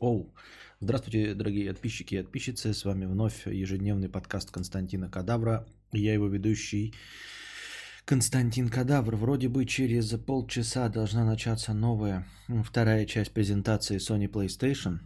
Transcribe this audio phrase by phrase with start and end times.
[0.00, 0.34] Оу,
[0.80, 2.74] здравствуйте, дорогие подписчики и подписчицы.
[2.74, 5.68] С вами вновь ежедневный подкаст Константина Кадавра.
[5.92, 6.94] Я его ведущий
[8.04, 9.14] Константин Кадавр.
[9.14, 12.26] Вроде бы через полчаса должна начаться новая
[12.64, 14.98] вторая часть презентации Sony PlayStation.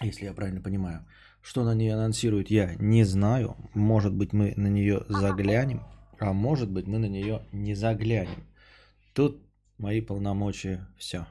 [0.00, 1.04] Если я правильно понимаю.
[1.42, 3.56] Что на ней анонсируют, я не знаю.
[3.74, 5.82] Может быть, мы на нее заглянем,
[6.20, 8.46] а может быть, мы на нее не заглянем.
[9.14, 9.42] Тут
[9.78, 11.26] мои полномочия все.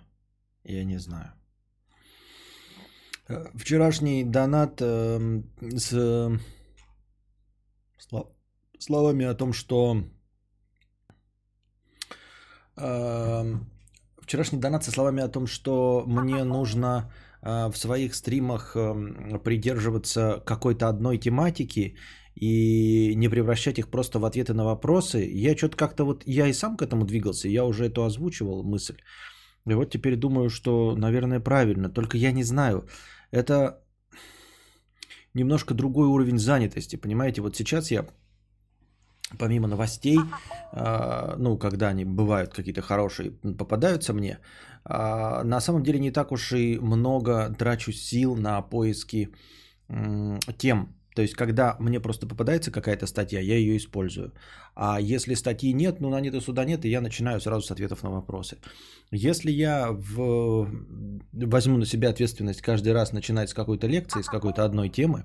[0.66, 1.32] Я не знаю.
[3.30, 6.40] Э, вчерашний донат э, с
[8.80, 10.04] словами о том, что
[12.78, 13.44] э,
[14.22, 20.44] вчерашний донат со словами о том, что мне нужно э, в своих стримах э, придерживаться
[20.46, 21.96] какой-то одной тематики
[22.36, 25.20] и не превращать их просто в ответы на вопросы.
[25.34, 28.98] Я что-то как-то вот, я и сам к этому двигался, я уже эту озвучивал мысль.
[29.68, 31.90] И вот теперь думаю, что, наверное, правильно.
[31.90, 32.88] Только я не знаю.
[33.32, 33.84] Это
[35.34, 36.98] немножко другой уровень занятости.
[36.98, 38.06] Понимаете, вот сейчас я
[39.40, 40.20] помимо новостей,
[40.72, 44.40] а, ну, когда они бывают какие-то хорошие, попадаются мне,
[44.84, 49.30] а, на самом деле не так уж и много трачу сил на поиски
[50.58, 54.34] тем, то есть, когда мне просто попадается какая-то статья, я ее использую.
[54.76, 57.72] А если статьи нет, ну на нет и суда нет, и я начинаю сразу с
[57.72, 58.58] ответов на вопросы.
[59.12, 60.68] Если я в...
[61.32, 65.24] возьму на себя ответственность каждый раз начинать с какой-то лекции, с какой-то одной темы,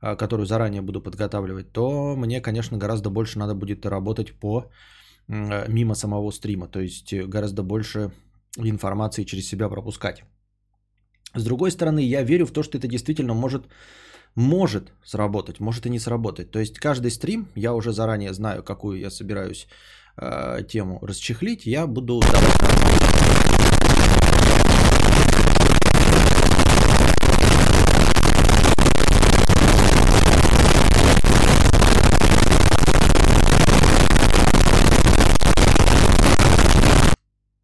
[0.00, 4.70] а, которую заранее буду подготавливать, то мне, конечно, гораздо больше надо будет работать по
[5.28, 6.68] мимо самого стрима.
[6.68, 8.10] То есть гораздо больше
[8.56, 10.24] информации через себя пропускать.
[11.34, 13.66] С другой стороны, я верю в то, что это действительно может
[14.34, 16.50] может сработать, может и не сработать.
[16.50, 19.66] То есть каждый стрим, я уже заранее знаю, какую я собираюсь
[20.16, 22.72] э, тему расчехлить, я буду давать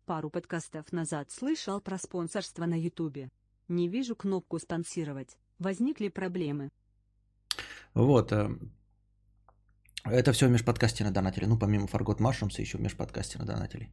[0.05, 3.31] Пару подкастов назад слышал про спонсорство на Ютубе.
[3.69, 5.37] Не вижу кнопку спонсировать.
[5.59, 6.69] Возникли проблемы?
[7.95, 8.33] Вот.
[8.33, 8.49] Э,
[10.05, 11.47] это все в межподкасте на донатели.
[11.47, 13.91] Ну, помимо Фаргот Машрумса, еще в межподкасте на донатели.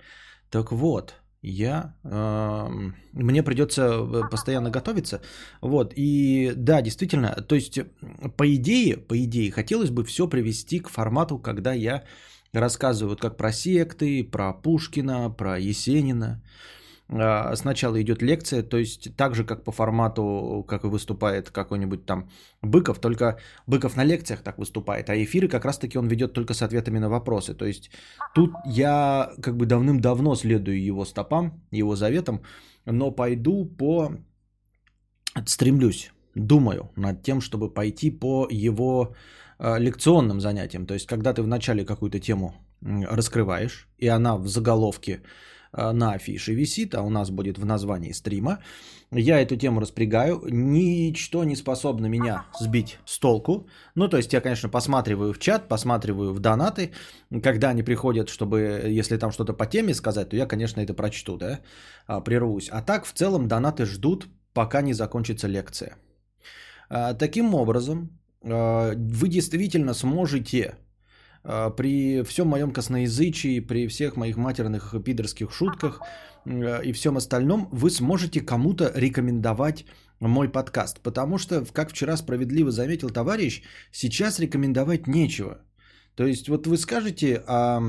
[0.50, 5.22] Так вот, я, э, мне придется постоянно готовиться.
[5.62, 7.80] Вот, и да, действительно, то есть,
[8.38, 12.04] по идее, по идее, хотелось бы все привести к формату, когда я
[12.54, 16.42] рассказываю как про секты, про Пушкина, про Есенина,
[17.08, 22.30] сначала идет лекция, то есть так же, как по формату, как и выступает какой-нибудь там
[22.62, 26.64] Быков, только Быков на лекциях так выступает, а эфиры как раз-таки он ведет только с
[26.64, 27.54] ответами на вопросы.
[27.54, 27.92] То есть
[28.34, 32.42] тут я как бы давным-давно следую его стопам, его заветам,
[32.86, 34.12] но пойду по...
[35.46, 39.14] стремлюсь, думаю над тем, чтобы пойти по его
[39.60, 40.86] а, лекционным занятиям.
[40.88, 45.22] То есть когда ты вначале какую-то тему раскрываешь, и она в заголовке
[45.76, 48.60] на афише висит, а у нас будет в названии стрима.
[49.12, 50.42] Я эту тему распрягаю.
[50.50, 53.68] Ничто не способно меня сбить с толку.
[53.96, 56.92] Ну, то есть я, конечно, посматриваю в чат, посматриваю в донаты.
[57.44, 58.58] Когда они приходят, чтобы,
[59.00, 61.60] если там что-то по теме сказать, то я, конечно, это прочту, да,
[62.08, 62.70] а, прервусь.
[62.72, 65.96] А так, в целом, донаты ждут, пока не закончится лекция.
[66.90, 68.10] А, таким образом,
[68.44, 70.76] а, вы действительно сможете
[71.78, 76.02] при всем моем косноязычии, при всех моих матерных пидорских шутках
[76.46, 79.86] а, и всем остальном, вы сможете кому-то рекомендовать
[80.20, 81.02] мой подкаст.
[81.02, 83.62] Потому что, как вчера справедливо заметил товарищ,
[83.92, 85.60] сейчас рекомендовать нечего.
[86.16, 87.82] То есть вот вы скажете, а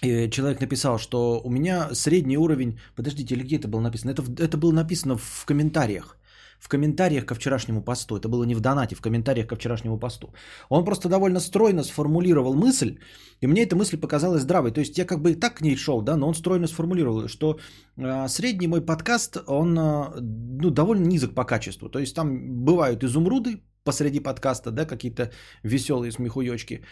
[0.00, 2.78] человек написал, что у меня средний уровень...
[2.96, 4.10] Подождите, или где это было написано?
[4.10, 6.19] Это, это было написано в комментариях
[6.60, 8.16] в комментариях ко вчерашнему посту.
[8.16, 10.32] Это было не в донате, в комментариях ко вчерашнему посту.
[10.68, 12.98] Он просто довольно стройно сформулировал мысль,
[13.42, 14.70] и мне эта мысль показалась здравой.
[14.72, 17.28] То есть я как бы и так к ней шел, да, но он стройно сформулировал,
[17.28, 17.58] что
[17.96, 20.20] э, средний мой подкаст, он э,
[20.62, 21.88] ну, довольно низок по качеству.
[21.88, 25.30] То есть там бывают изумруды посреди подкаста, да, какие-то
[25.64, 26.84] веселые смехуёчки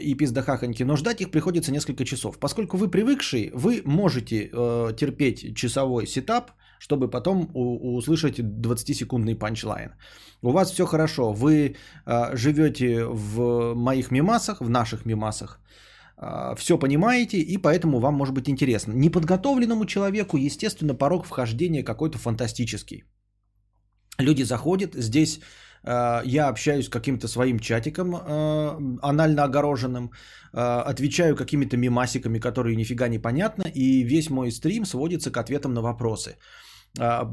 [0.00, 2.38] и пиздахахоньки, но ждать их приходится несколько часов.
[2.38, 9.94] Поскольку вы привыкшие, вы можете э, терпеть часовой сетап– чтобы потом услышать 20-секундный панчлайн.
[10.42, 11.76] У вас все хорошо, вы
[12.06, 15.60] э, живете в моих мимасах, в наших мимасах,
[16.18, 18.92] э, все понимаете, и поэтому вам может быть интересно.
[18.92, 23.04] Неподготовленному человеку, естественно, порог вхождения какой-то фантастический.
[24.18, 25.40] Люди заходят, здесь
[25.86, 30.10] я общаюсь с каким-то своим чатиком э, анально огороженным,
[30.52, 35.74] э, отвечаю какими-то мимасиками, которые нифига не понятно, и весь мой стрим сводится к ответам
[35.74, 36.36] на вопросы.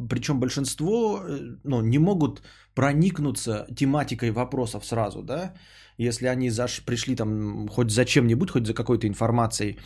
[0.10, 2.42] Причем большинство э, ну, не могут
[2.74, 5.54] проникнуться тематикой вопросов сразу, да,
[5.98, 9.78] если они заш, пришли там хоть за чем-нибудь, хоть за какой-то информацией,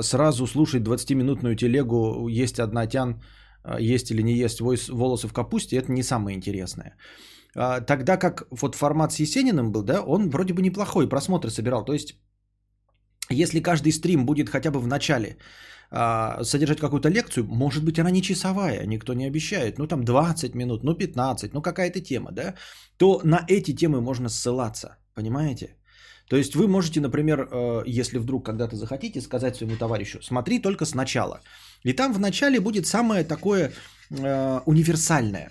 [0.00, 3.20] сразу слушать 20-минутную телегу «Есть одна тян»,
[3.64, 6.96] а, «Есть или не есть волосы в капусте»– это не самое интересное.
[7.54, 11.84] Тогда как вот формат с Есениным был, да, он вроде бы неплохой, просмотры собирал.
[11.84, 12.14] То есть,
[13.30, 15.36] если каждый стрим будет хотя бы в начале
[15.90, 20.54] а, содержать какую-то лекцию, может быть, она не часовая, никто не обещает, ну там 20
[20.54, 22.54] минут, ну 15, ну какая-то тема, да,
[22.96, 25.76] то на эти темы можно ссылаться, понимаете?
[26.28, 30.84] То есть вы можете, например, э, если вдруг когда-то захотите сказать своему товарищу, смотри только
[30.84, 31.40] сначала.
[31.84, 33.72] И там в начале будет самое такое
[34.10, 35.50] э, универсальное.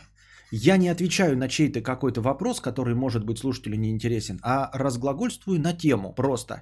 [0.56, 5.60] Я не отвечаю на чей-то какой-то вопрос, который может быть слушателю не интересен, а разглагольствую
[5.60, 6.54] на тему просто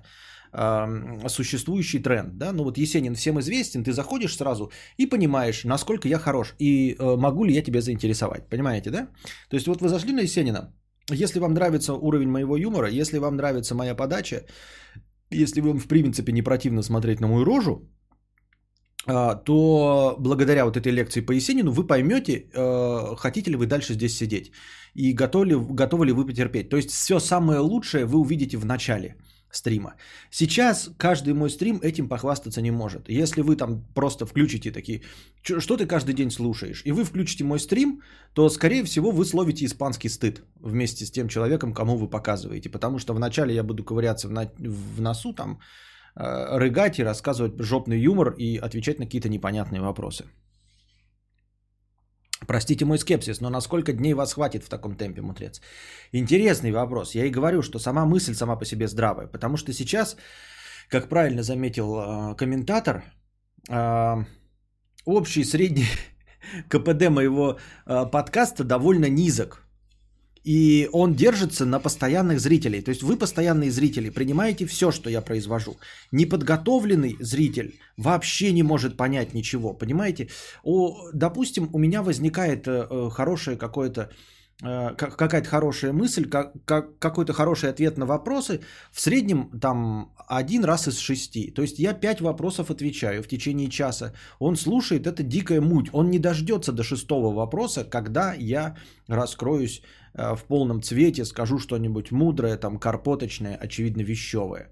[1.27, 2.37] существующий тренд.
[2.37, 2.53] Да?
[2.53, 7.17] Ну вот Есенин всем известен, ты заходишь сразу и понимаешь, насколько я хорош и э,
[7.17, 8.49] могу ли я тебя заинтересовать.
[8.49, 9.07] Понимаете, да?
[9.49, 10.73] То есть вот вы зашли на Есенина,
[11.09, 14.45] если вам нравится уровень моего юмора, если вам нравится моя подача,
[15.31, 17.89] если вам в принципе не противно смотреть на мою рожу,
[19.05, 24.15] то благодаря вот этой лекции по Есенину вы поймете, э, хотите ли вы дальше здесь
[24.15, 24.51] сидеть
[24.93, 26.69] и готовы ли, готовы ли вы потерпеть.
[26.69, 29.15] То есть все самое лучшее вы увидите в начале–
[29.51, 29.95] стрима.
[30.31, 33.09] Сейчас каждый мой стрим этим похвастаться не может.
[33.09, 35.01] Если вы там просто включите такие,
[35.41, 38.01] что ты каждый день слушаешь, и вы включите мой стрим,
[38.33, 42.69] то, скорее всего, вы словите испанский стыд вместе с тем человеком, кому вы показываете.
[42.69, 44.51] Потому что вначале я буду ковыряться в, на...
[44.57, 45.59] в носу, там,
[46.15, 50.25] рыгать и рассказывать жопный юмор и отвечать на какие-то непонятные вопросы.
[52.47, 55.61] Простите мой скепсис, но на сколько дней вас хватит в таком темпе, мудрец?
[56.13, 57.15] Интересный вопрос.
[57.15, 59.27] Я и говорю, что сама мысль сама по себе здравая.
[59.27, 60.17] Потому что сейчас,
[60.89, 63.03] как правильно заметил э, комментатор,
[63.69, 64.25] э,
[65.05, 65.85] общий средний
[66.69, 69.63] КПД моего э, подкаста довольно низок.
[70.43, 72.81] И он держится на постоянных зрителей.
[72.81, 75.77] То есть вы постоянные зрители, принимаете все, что я произвожу.
[76.11, 79.73] Неподготовленный зритель вообще не может понять ничего.
[79.73, 80.29] Понимаете?
[80.63, 84.09] О, допустим, у меня возникает э, хорошее какое-то
[84.63, 88.61] э, какая-то хорошая мысль, как, как, какой-то хороший ответ на вопросы,
[88.91, 91.51] в среднем там один раз из шести.
[91.51, 94.13] То есть я пять вопросов отвечаю в течение часа.
[94.39, 95.89] Он слушает, это дикая муть.
[95.93, 98.75] Он не дождется до шестого вопроса, когда я
[99.07, 104.69] раскроюсь Э, в полном цвете, скажу что-нибудь мудрое, там, карпоточное, очевидно, вещевое.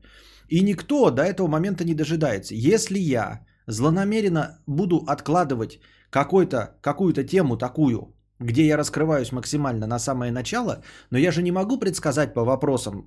[0.50, 2.56] И никто до этого момента не дожидается.
[2.56, 10.32] Если я злонамеренно буду откладывать какой-то, какую-то тему такую, где я раскрываюсь максимально на самое
[10.32, 13.06] начало, но я же не могу предсказать по вопросам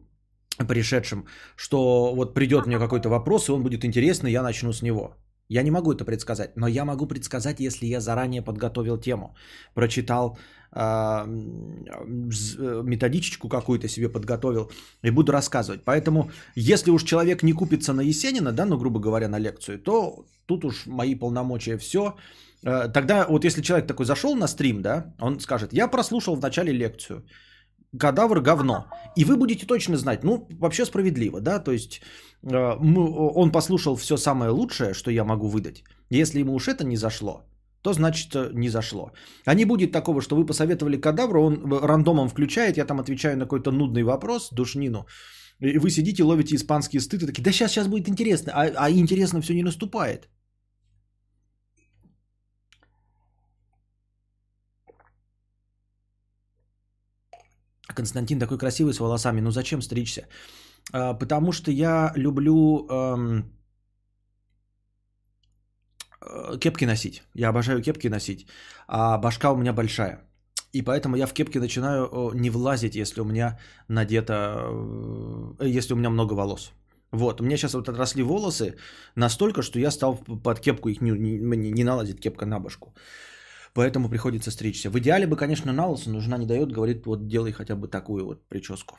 [0.69, 1.27] пришедшим,
[1.57, 5.17] что вот придет мне какой-то вопрос, и он будет интересный, я начну с него.
[5.49, 9.35] Я не могу это предсказать, но я могу предсказать, если я заранее подготовил тему,
[9.75, 10.39] прочитал
[12.87, 14.71] методичечку какую-то себе подготовил
[15.03, 15.85] и буду рассказывать.
[15.85, 20.25] Поэтому, если уж человек не купится на Есенина, да, ну, грубо говоря, на лекцию, то
[20.47, 22.17] тут уж мои полномочия все.
[22.65, 26.41] А, тогда вот если человек такой зашел на стрим, да, он скажет, я прослушал в
[26.41, 27.25] начале лекцию,
[27.99, 28.87] кадавр говно.
[29.17, 32.01] И вы будете точно знать, ну, вообще справедливо, да, то есть
[32.45, 35.85] а, он послушал все самое лучшее, что я могу выдать.
[36.11, 37.43] Если ему уж это не зашло,
[37.83, 39.13] то значит э, не зашло.
[39.45, 43.45] А не будет такого, что вы посоветовали кадавру, он рандомом включает, я там отвечаю на
[43.45, 45.07] какой-то нудный вопрос, душнину,
[45.61, 49.41] и вы сидите, ловите испанские стыды, такие, да сейчас, сейчас будет интересно, а, а интересно
[49.41, 50.29] все не наступает.
[57.95, 60.27] Константин такой красивый с волосами, ну зачем стричься?
[60.93, 63.62] А, потому что я люблю эм, Э,
[66.59, 67.23] кепки носить.
[67.35, 68.47] Я обожаю кепки носить,
[68.89, 70.21] а башка у меня большая.
[70.73, 74.35] И поэтому я в кепке начинаю э, не влазить, если у меня надето,
[75.61, 76.73] э, если у меня много волос.
[77.13, 78.77] Вот, у меня сейчас вот отросли волосы
[79.17, 82.95] настолько, что я стал под кепку, их не, не, не налазит кепка на башку.
[83.75, 84.91] Поэтому приходится стричься.
[84.91, 87.89] В идеале бы, конечно, на лысо, но жена не дает, говорит, вот делай хотя бы
[87.89, 88.97] такую вот прическу.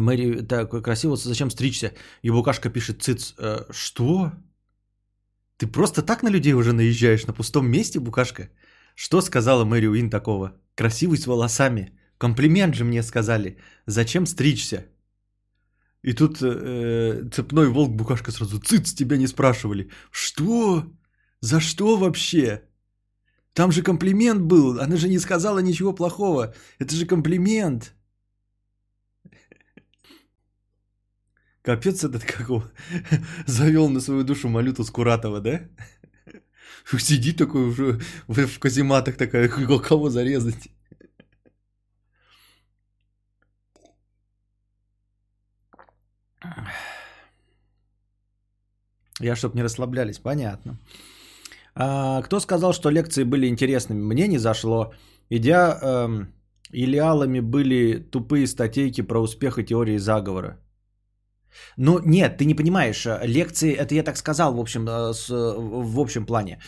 [0.00, 1.92] Мэри, так красиво, зачем стричься?
[2.22, 4.32] И Букашка пишет, циц, э, что?
[5.56, 8.48] Ты просто так на людей уже наезжаешь на пустом месте, Букашка?
[8.94, 10.52] Что сказала Мэри Уин такого?
[10.74, 11.92] Красивый с волосами.
[12.18, 13.56] Комплимент же мне сказали.
[13.86, 14.86] Зачем стричься?
[16.02, 19.90] И тут э, цепной волк Букашка сразу, циц, тебя не спрашивали.
[20.10, 20.84] Что?
[21.40, 22.62] За что вообще?
[23.52, 26.54] Там же комплимент был, она же не сказала ничего плохого.
[26.78, 27.94] Это же комплимент.
[31.68, 32.62] Капец этот как его
[33.46, 35.60] завел на свою душу малюту Скуратова, да?
[36.98, 39.48] Сидит такой уже в казематах такая,
[39.88, 40.70] кого зарезать.
[49.20, 50.78] Я, чтобы не расслаблялись, понятно.
[51.74, 54.00] А, кто сказал, что лекции были интересными?
[54.00, 54.94] Мне не зашло.
[55.28, 56.32] Идя эм,
[56.72, 60.56] илиалами были тупые статейки про успех и теории заговора.
[61.76, 63.06] Ну, нет, ты не понимаешь.
[63.22, 66.58] Лекции, это я так сказал, в общем, э, с, в общем плане.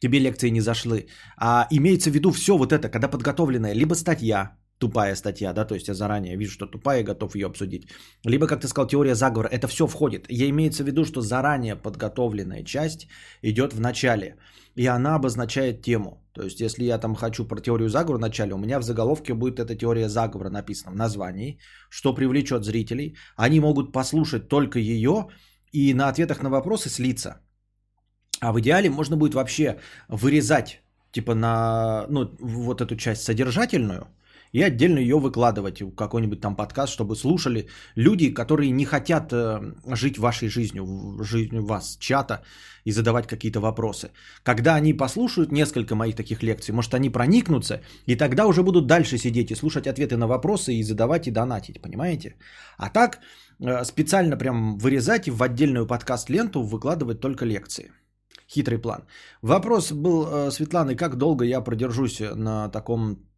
[0.00, 1.06] Тебе лекции не зашлы.
[1.36, 5.74] А имеется в виду все вот это, когда подготовленная либо статья, тупая статья, да, то
[5.74, 7.82] есть я заранее вижу, что тупая и готов ее обсудить.
[8.24, 10.26] Либо, как ты сказал, теория заговора, это все входит.
[10.30, 13.06] Я имеется в виду, что заранее подготовленная часть
[13.42, 14.36] идет в начале,
[14.76, 16.24] и она обозначает тему.
[16.32, 19.34] То есть, если я там хочу про теорию заговора в начале, у меня в заголовке
[19.34, 21.58] будет эта теория заговора написана в названии,
[21.90, 23.16] что привлечет зрителей.
[23.36, 25.28] Они могут послушать только ее
[25.72, 27.40] и на ответах на вопросы слиться.
[28.40, 29.76] А в идеале можно будет вообще
[30.08, 30.82] вырезать,
[31.12, 34.06] типа на, ну, вот эту часть содержательную–
[34.52, 39.60] и отдельно ее выкладывать в какой-нибудь там подкаст, чтобы слушали люди, которые не хотят э,
[39.94, 42.42] жить вашей жизнью, жизнью вас, чата
[42.84, 44.10] и задавать какие-то вопросы.
[44.42, 49.18] Когда они послушают несколько моих таких лекций, может они проникнутся, и тогда уже будут дальше
[49.18, 52.36] сидеть и слушать ответы на вопросы и задавать и донатить, понимаете?
[52.76, 53.20] А так
[53.60, 57.92] э, специально прям вырезать и в отдельную подкаст-ленту выкладывать только лекции.
[58.48, 59.02] Хитрый план.
[59.42, 63.29] Вопрос был, э, Светланы, как долго я продержусь на таком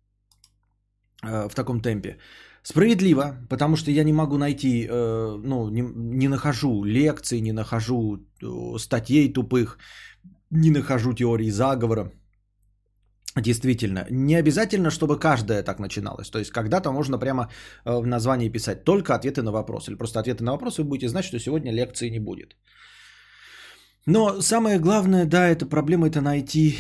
[1.25, 2.19] Э, в таком темпе.
[2.65, 8.17] Справедливо, потому что я не могу найти, э, ну, не, не нахожу лекций, не нахожу
[8.17, 9.79] э, статей тупых,
[10.51, 12.13] не нахожу теории заговора.
[13.37, 16.31] Действительно, не обязательно, чтобы каждая так начиналась.
[16.31, 17.49] То есть когда-то можно прямо
[17.85, 19.91] в названии писать только ответы на вопросы.
[19.91, 22.57] Или просто ответы на вопросы, вы будете знать, что сегодня лекции не будет.
[24.07, 26.79] Но самое главное, да, это проблема это найти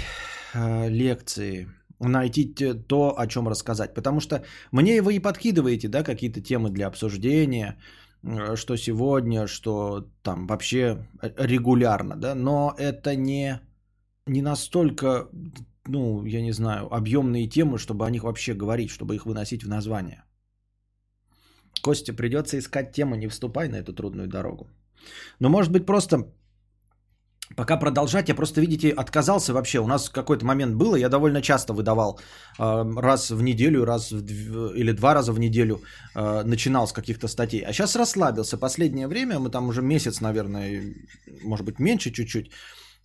[0.54, 1.68] э, лекции
[2.08, 2.44] найти
[2.88, 3.94] то, о чем рассказать.
[3.94, 7.76] Потому что мне вы и подкидываете, да, какие-то темы для обсуждения,
[8.22, 11.06] э, что сегодня, что там вообще
[11.38, 13.60] регулярно, да, но это не,
[14.26, 15.28] не настолько,
[15.86, 19.68] ну, я не знаю, объемные темы, чтобы о них вообще говорить, чтобы их выносить в
[19.68, 20.24] название.
[21.82, 24.68] Костя, придется искать тему, не вступай на эту трудную дорогу.
[25.40, 26.32] Но может быть просто
[27.56, 29.78] Пока продолжать, я просто, видите, отказался вообще.
[29.78, 32.18] У нас какой-то момент было, я довольно часто выдавал
[32.58, 34.74] э, раз в неделю, раз в дв...
[34.74, 35.82] или два раза в неделю
[36.14, 37.60] э, начинал с каких-то статей.
[37.60, 38.58] А сейчас расслабился.
[38.58, 40.94] Последнее время, мы там уже месяц, наверное,
[41.44, 42.50] может быть меньше чуть-чуть,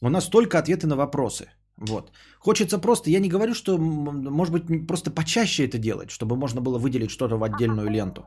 [0.02, 1.46] у нас только ответы на вопросы.
[1.78, 2.12] Вот.
[2.40, 6.80] Хочется просто, я не говорю, что, может быть, просто почаще это делать, чтобы можно было
[6.80, 8.26] выделить что-то в отдельную ленту.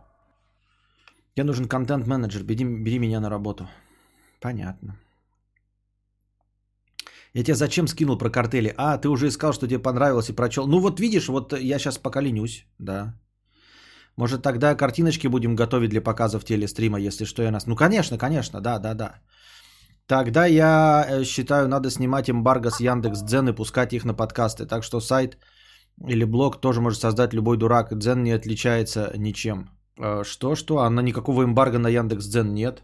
[1.37, 3.69] Мне нужен контент-менеджер, бери, бери меня на работу.
[4.41, 4.97] Понятно.
[7.35, 8.75] Я тебе зачем скинул про картели?
[8.77, 10.67] А, ты уже искал, что тебе понравилось и прочел.
[10.67, 13.15] Ну вот видишь, вот я сейчас пока ленюсь, да.
[14.17, 17.67] Может тогда картиночки будем готовить для показа в телестрима, если что я нас...
[17.67, 19.15] Ну конечно, конечно, да, да, да.
[20.07, 24.67] Тогда я э, считаю, надо снимать эмбарго с Яндекс Дзен и пускать их на подкасты.
[24.67, 25.39] Так что сайт
[26.09, 27.97] или блог тоже может создать любой дурак.
[27.97, 29.71] Дзен не отличается ничем.
[29.99, 30.79] Э, что, что?
[30.79, 32.83] А на никакого эмбарго на Яндекс Дзен нет.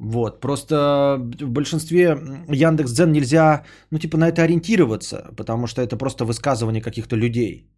[0.00, 2.16] Вот, просто в большинстве
[2.48, 7.68] Яндекс.Дзен нельзя, ну, типа, на это ориентироваться, потому что это просто высказывание каких-то людей.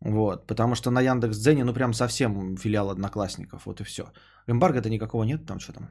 [0.00, 4.02] Вот, потому что на Яндекс.Дзене, ну, прям совсем филиал одноклассников, вот и все.
[4.48, 5.88] Эмбарго-то никакого нет, там что там.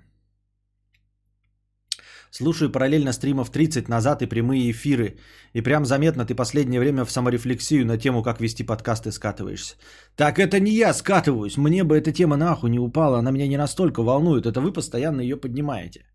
[2.31, 5.17] Слушаю параллельно стримов 30 назад и прямые эфиры.
[5.53, 9.75] И прям заметно ты последнее время в саморефлексию на тему, как вести подкасты скатываешься.
[10.15, 11.57] Так это не я скатываюсь.
[11.57, 13.19] Мне бы эта тема нахуй не упала.
[13.19, 14.45] Она меня не настолько волнует.
[14.45, 16.05] Это вы постоянно ее поднимаете.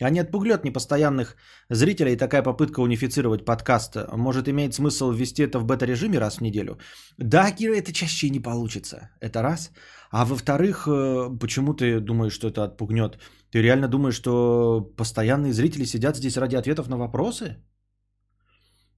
[0.00, 1.36] А не отпугнет непостоянных
[1.70, 3.96] зрителей такая попытка унифицировать подкаст.
[4.12, 6.78] Может, имеет смысл ввести это в бета-режиме раз в неделю?
[7.18, 9.10] Да, Кира, это чаще не получится.
[9.20, 9.70] Это раз.
[10.12, 13.18] А во-вторых, э, почему ты думаешь, что это отпугнет?
[13.50, 17.56] Ты реально думаешь, что постоянные зрители сидят здесь ради ответов на вопросы?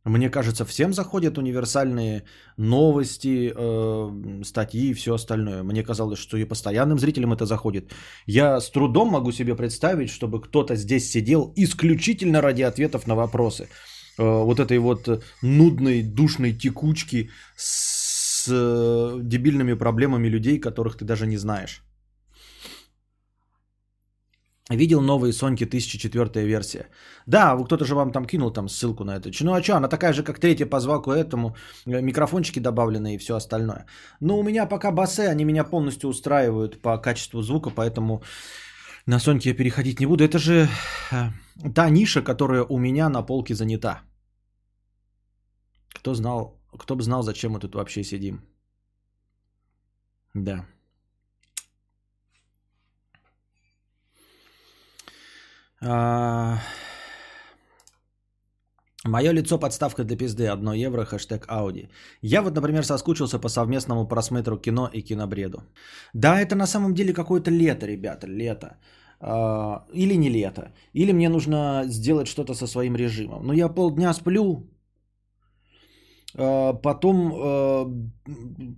[0.05, 2.25] Мне кажется, всем заходят универсальные
[2.59, 5.63] новости, э, статьи и все остальное.
[5.63, 7.93] Мне казалось, что и постоянным зрителям это заходит.
[8.27, 13.69] Я с трудом могу себе представить, чтобы кто-то здесь сидел исключительно ради ответов на вопросы.
[14.19, 18.04] Э, вот этой вот нудной, душной текучки с
[18.49, 21.83] э, дебильными проблемами людей, которых ты даже не знаешь.
[24.71, 26.89] Видел новые Соньки 1004 версия.
[27.27, 29.31] Да, кто-то же вам там кинул там ссылку на это.
[29.45, 31.55] Ну а что, она такая же, как третья по звуку этому.
[31.87, 33.85] Э, микрофончики добавлены и все остальное.
[34.21, 38.23] Но у меня пока басы, они меня полностью устраивают по качеству звука, поэтому
[39.07, 40.25] На Соньке я переходить не буду.
[40.25, 40.69] Это же
[41.13, 41.31] э,
[41.75, 44.01] та ниша, которая у меня на полке занята.
[45.93, 48.41] Кто знал, кто бы знал, зачем мы тут вообще сидим.
[50.35, 50.67] Да.
[55.81, 56.59] А...
[59.07, 61.89] Мое лицо подставка для пизды, 1 евро, хэштег Ауди.
[62.23, 65.63] Я вот, например, соскучился по совместному просмотру кино и кинобреду.
[66.15, 68.79] Да, это на самом деле какое-то лето, ребята, лето.
[69.21, 70.73] А, или не лето.
[70.95, 73.47] Или мне нужно сделать что-то со своим режимом.
[73.47, 74.71] Но я полдня сплю,
[76.37, 77.85] потом а,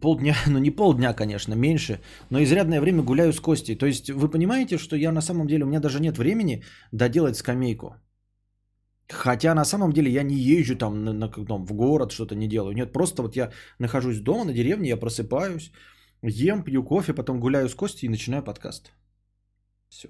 [0.00, 3.76] полдня, ну не полдня, конечно, меньше, но изрядное время гуляю с Костей.
[3.76, 7.36] То есть вы понимаете, что я на самом деле, у меня даже нет времени доделать
[7.36, 7.96] скамейку.
[9.08, 12.48] Хотя на самом деле я не езжу там, на, на, там в город, что-то не
[12.48, 12.74] делаю.
[12.74, 15.70] Нет, просто вот я нахожусь дома на деревне, я просыпаюсь,
[16.22, 18.92] ем, пью кофе, потом гуляю с Костей и начинаю подкаст.
[19.88, 20.08] Все.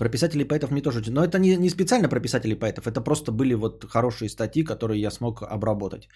[0.00, 1.02] Про писателей поэтов мне тоже...
[1.10, 4.98] Но это не, не специально про писателей поэтов, это просто были вот хорошие статьи, которые
[4.98, 6.08] я смог обработать.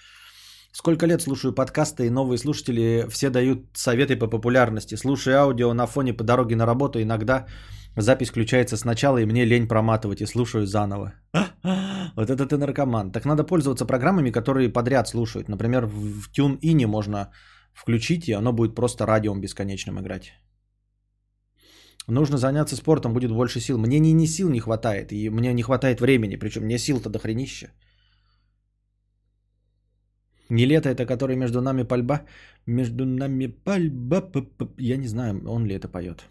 [0.73, 4.97] Сколько лет слушаю подкасты, и новые слушатели все дают советы по популярности.
[4.97, 7.47] Слушаю аудио на фоне по дороге на работу, иногда
[7.97, 11.13] запись включается сначала, и мне лень проматывать, и слушаю заново.
[12.17, 13.13] Вот это ты наркоман.
[13.13, 15.49] Так надо пользоваться программами, которые подряд слушают.
[15.49, 17.31] Например, в TuneIn можно
[17.75, 20.33] включить, и оно будет просто радиом бесконечным играть.
[22.07, 23.79] Нужно заняться спортом, будет больше сил.
[23.79, 27.19] Мне ни, ни сил не хватает, и мне не хватает времени, причем мне сил-то до
[27.19, 27.69] хренища.
[30.51, 32.21] Не лето это, который между нами пальба.
[32.67, 34.31] Между нами пальба.
[34.79, 36.25] Я не знаю, он ли это поет.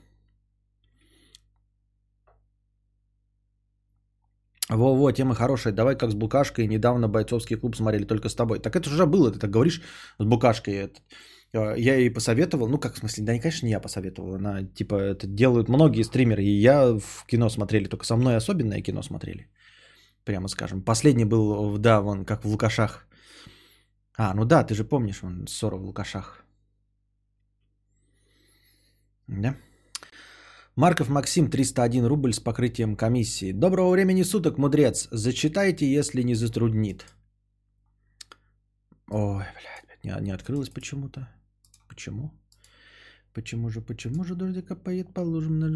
[4.70, 5.74] Во-во, тема хорошая.
[5.74, 6.68] Давай как с Букашкой.
[6.68, 8.60] Недавно бойцовский клуб смотрели только с тобой.
[8.60, 9.82] Так это же уже было, ты так говоришь
[10.20, 10.92] с Букашкой.
[11.54, 14.36] Э, я ей посоветовал, ну как в смысле, да, конечно, не я посоветовал.
[14.36, 16.44] Она типа это делают многие стримеры.
[16.44, 19.48] И я в кино смотрели, только со мной особенное кино смотрели.
[20.26, 20.82] Прямо скажем.
[20.82, 23.08] Последний был, да, вон, как в Лукашах.
[24.18, 26.46] А, ну да, ты же помнишь, он ссора в Лукашах.
[29.28, 29.56] Да?
[30.76, 33.52] Марков Максим, 301 рубль с покрытием комиссии.
[33.52, 35.08] Доброго времени суток, мудрец.
[35.12, 37.06] Зачитайте, если не затруднит.
[39.10, 41.28] Ой, блядь, не, не открылось почему-то.
[41.94, 42.32] Почему?
[43.34, 45.68] Почему же, почему же дождик капает по лужам на...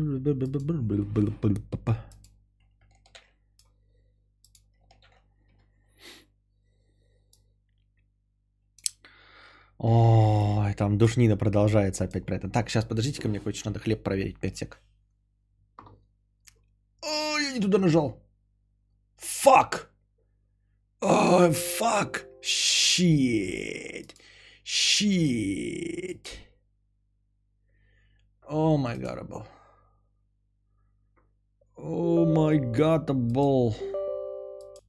[9.77, 12.49] Ой, там душнина продолжается опять про это.
[12.49, 14.39] Так, сейчас подождите ко мне, короче, надо хлеб проверить.
[14.39, 14.81] 5 сек.
[17.01, 18.19] Ой, я не туда нажал.
[19.17, 19.91] Fuck.
[21.01, 22.25] Ой, fuck.
[22.41, 24.15] Shit.
[24.69, 26.27] Shit.
[28.41, 29.47] Oh my godable.
[31.77, 33.73] Oh my godable.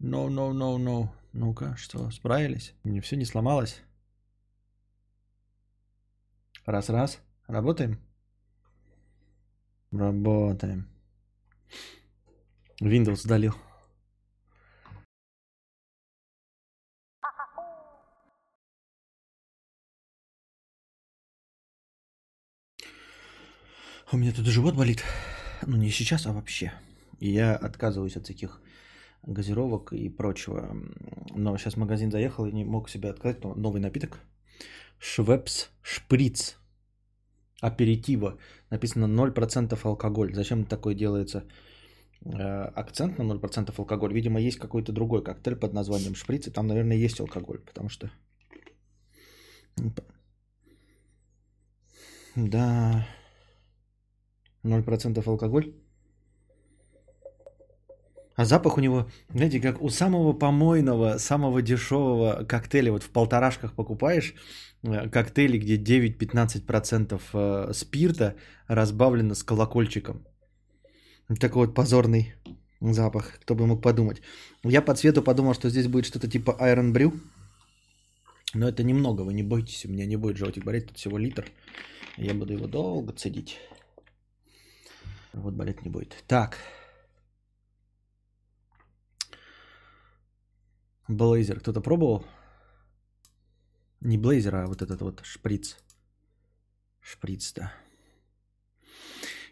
[0.00, 1.08] No, no, no, no.
[1.32, 2.74] Ну-ка, что, справились?
[2.82, 3.80] Не все не сломалось?
[6.66, 7.20] Раз-раз.
[7.46, 8.00] Работаем?
[9.92, 10.88] Работаем.
[12.80, 13.54] Windows удалил.
[24.10, 25.04] У меня тут живот болит.
[25.66, 26.72] Ну, не сейчас, а вообще.
[27.20, 28.62] И я отказываюсь от таких
[29.26, 30.74] газировок и прочего.
[31.36, 33.44] Но сейчас в магазин заехал и не мог себе отказать.
[33.44, 34.18] Новый напиток.
[34.98, 36.56] Швепс Шприц
[37.60, 38.38] аперитива.
[38.70, 40.34] Написано 0% алкоголь.
[40.34, 41.44] Зачем такое делается
[42.24, 44.14] э, акцент на 0% алкоголь?
[44.14, 48.10] Видимо, есть какой-то другой коктейль под названием шприц, и там, наверное, есть алкоголь, потому что...
[52.36, 53.06] Да,
[54.64, 55.72] 0% алкоголь.
[58.38, 62.92] А запах у него, знаете, как у самого помойного, самого дешевого коктейля.
[62.92, 64.34] Вот в полторашках покупаешь
[64.84, 68.34] э, коктейли, где 9-15% э, спирта
[68.68, 70.24] разбавлено с колокольчиком.
[71.40, 72.34] Такой вот позорный
[72.80, 74.22] запах, кто бы мог подумать.
[74.62, 77.18] Я по цвету подумал, что здесь будет что-то типа Iron Brew.
[78.54, 81.44] Но это немного, вы не бойтесь, у меня не будет желтик болеть, тут всего литр.
[82.16, 83.58] Я буду его долго цедить.
[85.42, 86.24] Вот болеть не будет.
[86.26, 86.58] Так,
[91.08, 92.24] Блейзер кто-то пробовал?
[94.00, 95.76] Не блейзер, а вот этот вот шприц.
[97.00, 97.72] Шприц, да.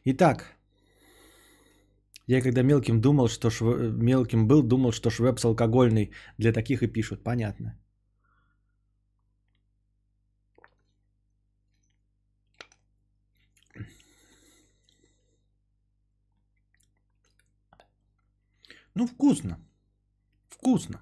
[0.05, 0.45] Итак,
[2.27, 3.63] я когда мелким думал, что шв...
[3.63, 6.13] мелким был, думал, что швепс алкогольный.
[6.39, 7.25] Для таких и пишут.
[7.25, 7.79] Понятно.
[18.97, 19.59] Ну, вкусно.
[20.49, 21.01] Вкусно.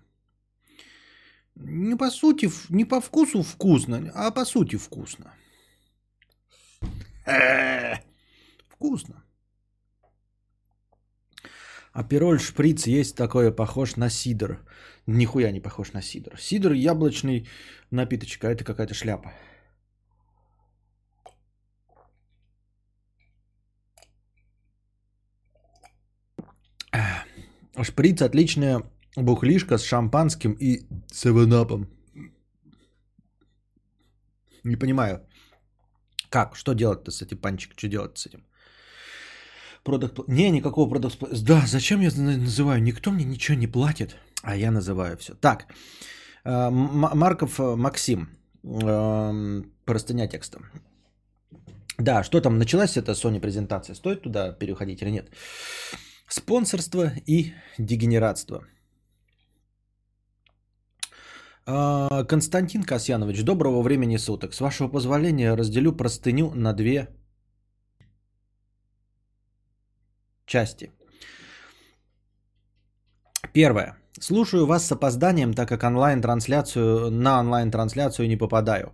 [1.55, 5.33] Не по сути, не по вкусу вкусно, а по сути вкусно.
[8.69, 9.25] Вкусно.
[11.93, 14.59] Апероль шприц есть такое, похож на сидр.
[15.07, 16.37] Нихуя не похож на сидр.
[16.41, 17.47] Сидр яблочный
[17.93, 19.33] напиточек, а это какая-то шляпа.
[27.83, 28.83] Шприц отличная
[29.17, 31.89] бухлишка с шампанским и севенапом.
[34.65, 35.21] Не понимаю,
[36.31, 38.45] как, что делать-то с этим панчик, что делать с этим?
[39.85, 40.29] Продукт...
[40.29, 41.17] Не, никакого продукт...
[41.45, 42.83] Да, зачем я называю?
[42.83, 45.35] Никто мне ничего не платит, а я называю все.
[45.35, 45.67] Так,
[46.45, 48.29] э, Марков э, Максим,
[48.65, 50.59] эм, простыня текста.
[51.99, 53.95] Да, что там, началась эта Sony презентация?
[53.95, 55.31] Стоит туда переходить или нет?
[56.29, 58.65] Спонсорство и дегенератство.
[61.67, 64.55] А, Константин Касьянович, доброго времени суток.
[64.55, 67.09] С вашего позволения разделю простыню на две
[70.47, 70.93] части.
[73.53, 73.97] Первое.
[74.21, 78.93] Слушаю вас с опозданием, так как онлайн-трансляцию, на онлайн-трансляцию не попадаю.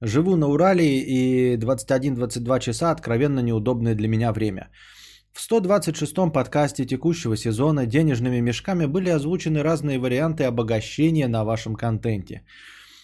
[0.00, 4.70] Живу на Урале и 21-22 часа откровенно неудобное для меня время.
[5.32, 12.42] В 126-м подкасте текущего сезона денежными мешками были озвучены разные варианты обогащения на вашем контенте.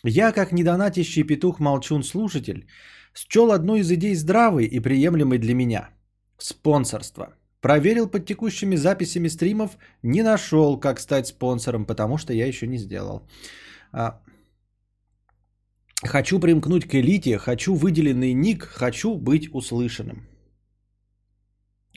[0.03, 2.67] Я, как недонатящий петух-молчун-слушатель,
[3.15, 5.91] счел одну из идей здравой и приемлемой для меня–
[6.39, 7.35] спонсорство.
[7.61, 12.79] Проверил под текущими записями стримов, не нашел, как стать спонсором, потому что я еще не
[12.79, 13.23] сделал.
[13.93, 14.21] А,
[16.05, 20.36] хочу примкнуть к элите, хочу выделенный ник, хочу быть услышанным.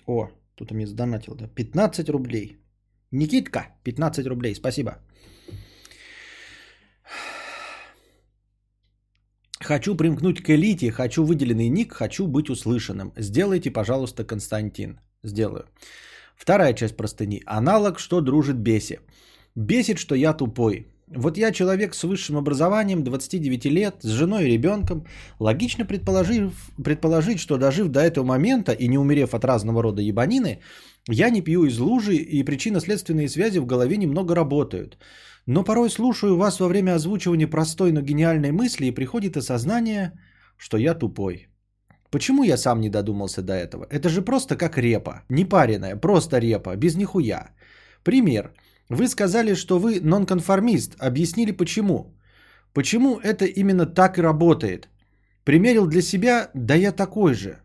[0.10, 1.48] О, тут мне задонатил, да.
[1.48, 2.58] 15 рублей.
[3.12, 4.91] Никитка, 15 рублей, спасибо.
[9.60, 13.13] Хочу примкнуть к элите, хочу выделенный ник, хочу быть услышанным.
[13.17, 15.00] Сделайте, пожалуйста, Константин.
[15.24, 15.65] Сделаю.
[16.36, 17.43] Вторая часть простыни.
[17.45, 19.00] Аналог, что дружит беси.
[19.56, 20.88] Бесит, что я тупой.
[21.15, 25.06] Вот я человек с высшим образованием, 29 лет, с женой и ребенком.
[25.39, 26.52] Логично предположить,
[26.84, 30.60] предположить, что дожив до этого момента и не умерев от разного рода ебанины,
[31.08, 34.98] я не пью из лужи и причинно-следственные связи в голове немного работают.
[35.48, 40.12] Но порой слушаю вас во время озвучивания простой, но гениальной мысли и приходит осознание,
[40.58, 41.48] что я тупой.
[42.12, 43.88] Почему я сам не додумался до этого?
[43.89, 47.50] Это же просто как репа, не пареная, просто репа, без нихуя.
[48.04, 48.54] Пример.
[48.89, 50.95] Вы сказали, что вы нонконформист.
[50.99, 52.15] Объяснили почему.
[52.73, 54.89] Почему это именно так и работает?
[55.43, 57.62] Примерил для себя, да я такой же.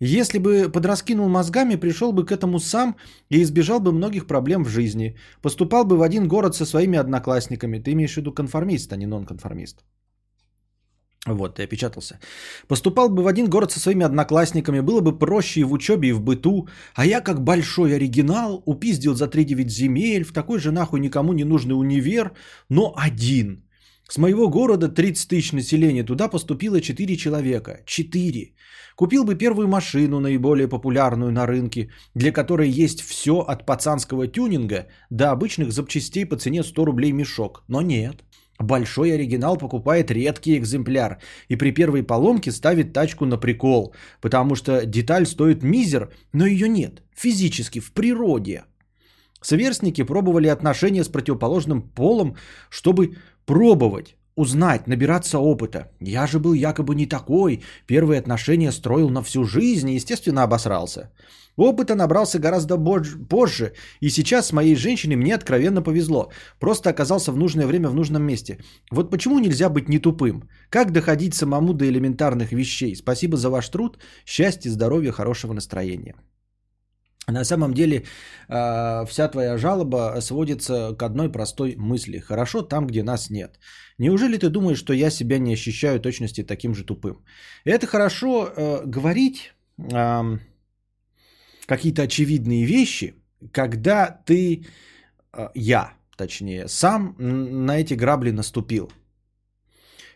[0.00, 2.96] Если бы подраскинул мозгами, пришел бы к этому сам
[3.30, 5.16] и избежал бы многих проблем в жизни.
[5.42, 7.78] Поступал бы в один город со своими одноклассниками.
[7.78, 9.84] Ты имеешь в виду конформист, а не нонконформист.
[11.26, 12.18] Вот, ты опечатался.
[12.68, 16.12] Поступал бы в один город со своими одноклассниками, было бы проще и в учебе, и
[16.12, 16.68] в быту.
[16.94, 21.44] А я, как большой оригинал, упиздил за 3-9 земель, в такой же нахуй никому не
[21.44, 22.32] нужный универ,
[22.68, 23.64] но один.
[24.08, 27.80] С моего города 30 тысяч населения, туда поступило 4 человека.
[27.86, 28.52] 4.
[28.96, 34.86] Купил бы первую машину, наиболее популярную на рынке, для которой есть все от пацанского тюнинга
[35.10, 37.64] до обычных запчастей по цене 100 рублей мешок.
[37.66, 38.22] Но нет.
[38.58, 44.86] Большой оригинал покупает редкий экземпляр и при первой поломке ставит тачку на прикол, потому что
[44.86, 48.64] деталь стоит мизер, но ее нет, физически, в природе.
[49.40, 52.36] Сверстники пробовали отношения с противоположным полом,
[52.70, 55.90] чтобы пробовать, узнать, набираться опыта.
[56.00, 61.10] Я же был якобы не такой, первые отношения строил на всю жизнь и, естественно, обосрался.
[61.56, 62.76] Опыта набрался гораздо
[63.28, 66.30] позже, и сейчас с моей женщиной мне откровенно повезло.
[66.58, 68.58] Просто оказался в нужное время в нужном месте.
[68.90, 70.48] Вот почему нельзя быть не тупым?
[70.68, 72.96] Как доходить самому до элементарных вещей?
[72.96, 76.14] Спасибо за ваш труд, счастья, здоровья, хорошего настроения.
[77.28, 78.04] На самом деле
[78.48, 82.18] а, вся твоя жалоба сводится к одной простой мысли.
[82.18, 83.58] Хорошо там, где нас нет.
[83.98, 87.24] Неужели ты думаешь, что я себя не ощущаю точности таким же тупым?
[87.64, 89.54] Это хорошо э, говорить
[91.66, 93.14] какие-то очевидные вещи,
[93.52, 94.66] когда ты,
[95.32, 98.90] э, я точнее, сам на эти грабли наступил.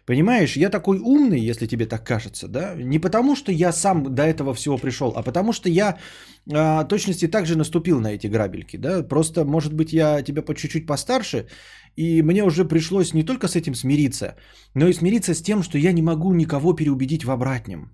[0.09, 2.75] Понимаешь, я такой умный, если тебе так кажется, да?
[2.75, 5.99] Не потому, что я сам до этого всего пришел, а потому что я
[6.51, 9.03] а, точности также наступил на эти грабельки, да?
[9.03, 11.47] Просто, может быть, я тебя по чуть-чуть постарше,
[11.97, 14.37] и мне уже пришлось не только с этим смириться,
[14.75, 17.91] но и смириться с тем, что я не могу никого переубедить в обратном.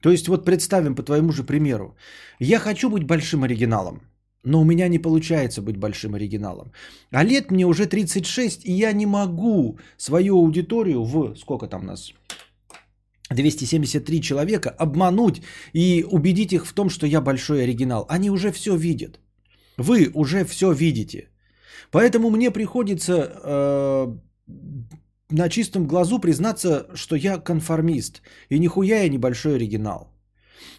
[0.00, 1.94] То есть вот представим по твоему же примеру.
[2.40, 4.00] Я хочу быть большим оригиналом.
[4.44, 6.72] Но у меня не получается быть большим оригиналом.
[7.10, 12.12] А лет мне уже 36, и я не могу свою аудиторию в, сколько там нас,
[13.30, 15.42] 273 человека обмануть
[15.74, 18.06] и убедить их в том, что я большой оригинал.
[18.08, 19.20] Они уже все видят.
[19.76, 21.28] Вы уже все видите.
[21.90, 24.06] Поэтому мне приходится э,
[25.30, 28.22] на чистом глазу признаться, что я конформист.
[28.50, 30.08] И нихуя я небольшой оригинал.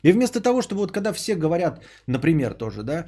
[0.03, 3.05] И вместо того, чтобы вот когда все говорят, например, тоже, да,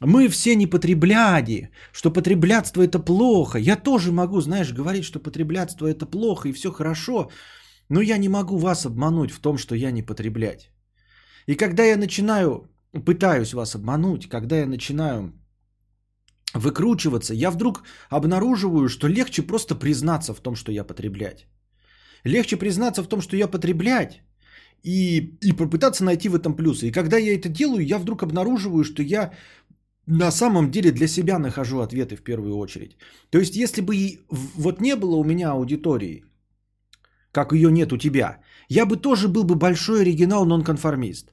[0.00, 3.58] мы все не потребляди, что потреблятство это плохо.
[3.58, 7.30] Я тоже могу, знаешь, говорить, что потреблятство это плохо и все хорошо,
[7.88, 10.70] но я не могу вас обмануть в том, что я не потреблять.
[11.46, 12.68] И когда я начинаю,
[13.04, 15.32] пытаюсь вас обмануть, когда я начинаю
[16.54, 21.46] выкручиваться, я вдруг обнаруживаю, что легче просто признаться в том, что я потреблять.
[22.24, 24.22] Легче признаться в том, что я потреблять,
[24.84, 26.88] и, и попытаться найти в этом плюсы.
[26.88, 29.32] И когда я это делаю, я вдруг обнаруживаю, что я
[30.06, 32.96] на самом деле для себя нахожу ответы в первую очередь.
[33.30, 33.94] То есть, если бы
[34.56, 36.24] вот не было у меня аудитории,
[37.32, 41.32] как ее нет у тебя, я бы тоже был бы большой оригинал нонконформист.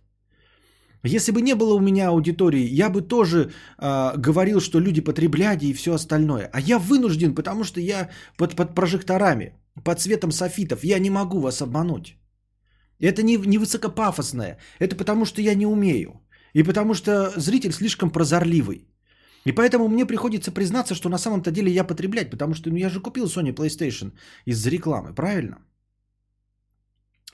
[1.03, 5.65] Если бы не было у меня аудитории, я бы тоже э, говорил, что люди потребляли
[5.65, 6.49] и все остальное.
[6.53, 10.83] А я вынужден, потому что я под, под прожекторами, под светом софитов.
[10.83, 12.20] Я не могу вас обмануть.
[13.01, 14.57] Это не, не высокопафосное.
[14.79, 16.21] Это потому, что я не умею.
[16.53, 18.87] И потому что зритель слишком прозорливый.
[19.45, 22.89] И поэтому мне приходится признаться, что на самом-то деле я потреблять, потому что ну, я
[22.89, 24.11] же купил Sony PlayStation
[24.45, 25.57] из-за рекламы, правильно?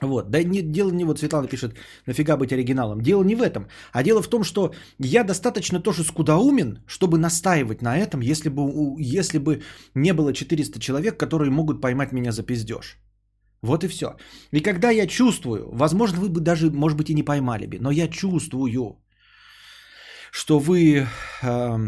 [0.00, 1.74] Вот, да не, дело не вот Светлана пишет,
[2.06, 3.00] нафига быть оригиналом.
[3.00, 7.82] Дело не в этом, а дело в том, что я достаточно тоже скудоумен, чтобы настаивать
[7.82, 9.62] на этом, если бы, если бы
[9.94, 12.96] не было 400 человек, которые могут поймать меня за пиздеж.
[13.62, 14.16] Вот и все.
[14.52, 17.90] И когда я чувствую, возможно, вы бы даже, может быть, и не поймали бы, но
[17.90, 18.96] я чувствую,
[20.30, 21.06] что вы
[21.42, 21.78] э,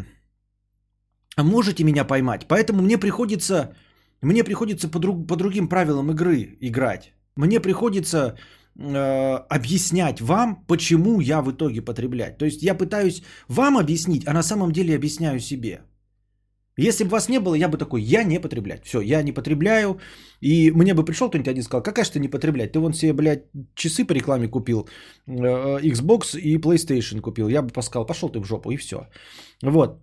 [1.36, 3.74] можете меня поймать, поэтому мне приходится,
[4.22, 7.12] мне приходится по, друг, по другим правилам игры играть.
[7.36, 8.36] Мне приходится
[8.76, 12.38] э, объяснять вам, почему я в итоге потреблять.
[12.38, 15.82] То есть я пытаюсь вам объяснить, а на самом деле объясняю себе.
[16.88, 18.84] Если бы вас не было, я бы такой, я не потреблять.
[18.84, 20.00] Все, я не потребляю.
[20.40, 22.72] И мне бы пришел кто-нибудь один и сказал, какая же ты не потреблять?
[22.72, 24.88] Ты вон себе, блядь, часы по рекламе купил,
[25.26, 27.48] э, Xbox и PlayStation купил.
[27.48, 29.08] Я бы сказал, пошел ты в жопу, и все.
[29.62, 30.02] Вот.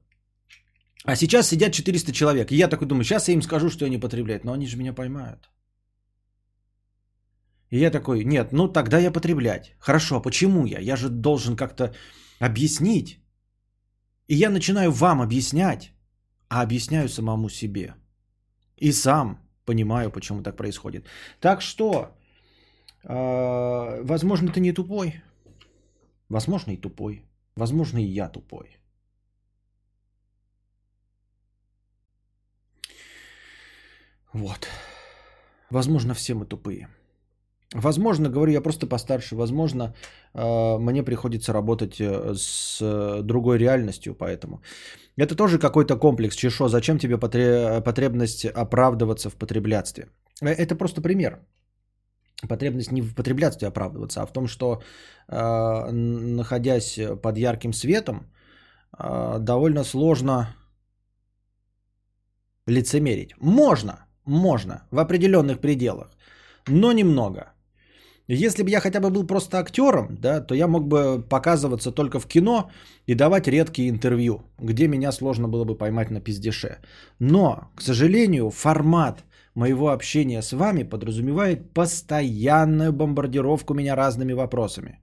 [1.04, 2.52] А сейчас сидят 400 человек.
[2.52, 4.42] И я такой думаю, сейчас я им скажу, что я не потребляю.
[4.44, 5.50] Но они же меня поймают.
[7.72, 9.74] И я такой, нет, ну тогда я потреблять.
[9.80, 10.80] Хорошо, а почему я?
[10.80, 11.92] Я же должен как-то
[12.40, 13.20] объяснить.
[14.28, 15.97] И я начинаю вам объяснять,
[16.50, 17.96] а объясняю самому себе.
[18.78, 21.06] И сам понимаю, почему так происходит.
[21.40, 22.16] Так что,
[23.04, 25.22] э, возможно, ты не тупой.
[26.30, 27.24] Возможно, и тупой.
[27.56, 28.78] Возможно, и я тупой.
[34.34, 34.68] Вот.
[35.70, 36.88] Возможно, все мы тупые.
[37.76, 39.94] Возможно, говорю, я просто постарше, возможно,
[40.34, 44.62] э, мне приходится работать э, с э, другой реальностью, поэтому.
[45.18, 50.08] Это тоже какой-то комплекс, чешо, зачем тебе потребность оправдываться в потреблятстве?
[50.42, 51.40] Это просто пример.
[52.48, 54.82] Потребность не в потреблятстве оправдываться, а в том, что
[55.28, 58.32] находясь под ярким светом,
[59.40, 60.56] довольно сложно
[62.68, 63.34] лицемерить.
[63.42, 66.16] Можно, можно, в определенных пределах,
[66.68, 67.52] но немного–
[68.36, 72.20] если бы я хотя бы был просто актером, да, то я мог бы показываться только
[72.20, 72.70] в кино
[73.06, 76.78] и давать редкие интервью, где меня сложно было бы поймать на пиздеше.
[77.20, 79.24] Но, к сожалению, формат
[79.56, 85.00] моего общения с вами подразумевает постоянную бомбардировку меня разными вопросами.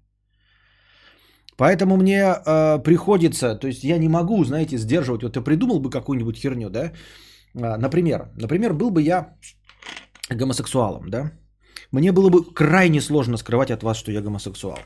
[1.56, 5.22] Поэтому мне э, приходится, то есть я не могу, знаете, сдерживать.
[5.22, 6.92] Вот ты придумал бы какую-нибудь херню, да?
[7.54, 9.34] А, например, например, был бы я
[10.30, 11.30] гомосексуалом, да?
[11.94, 14.78] Мне было бы крайне сложно скрывать от вас, что я гомосексуал.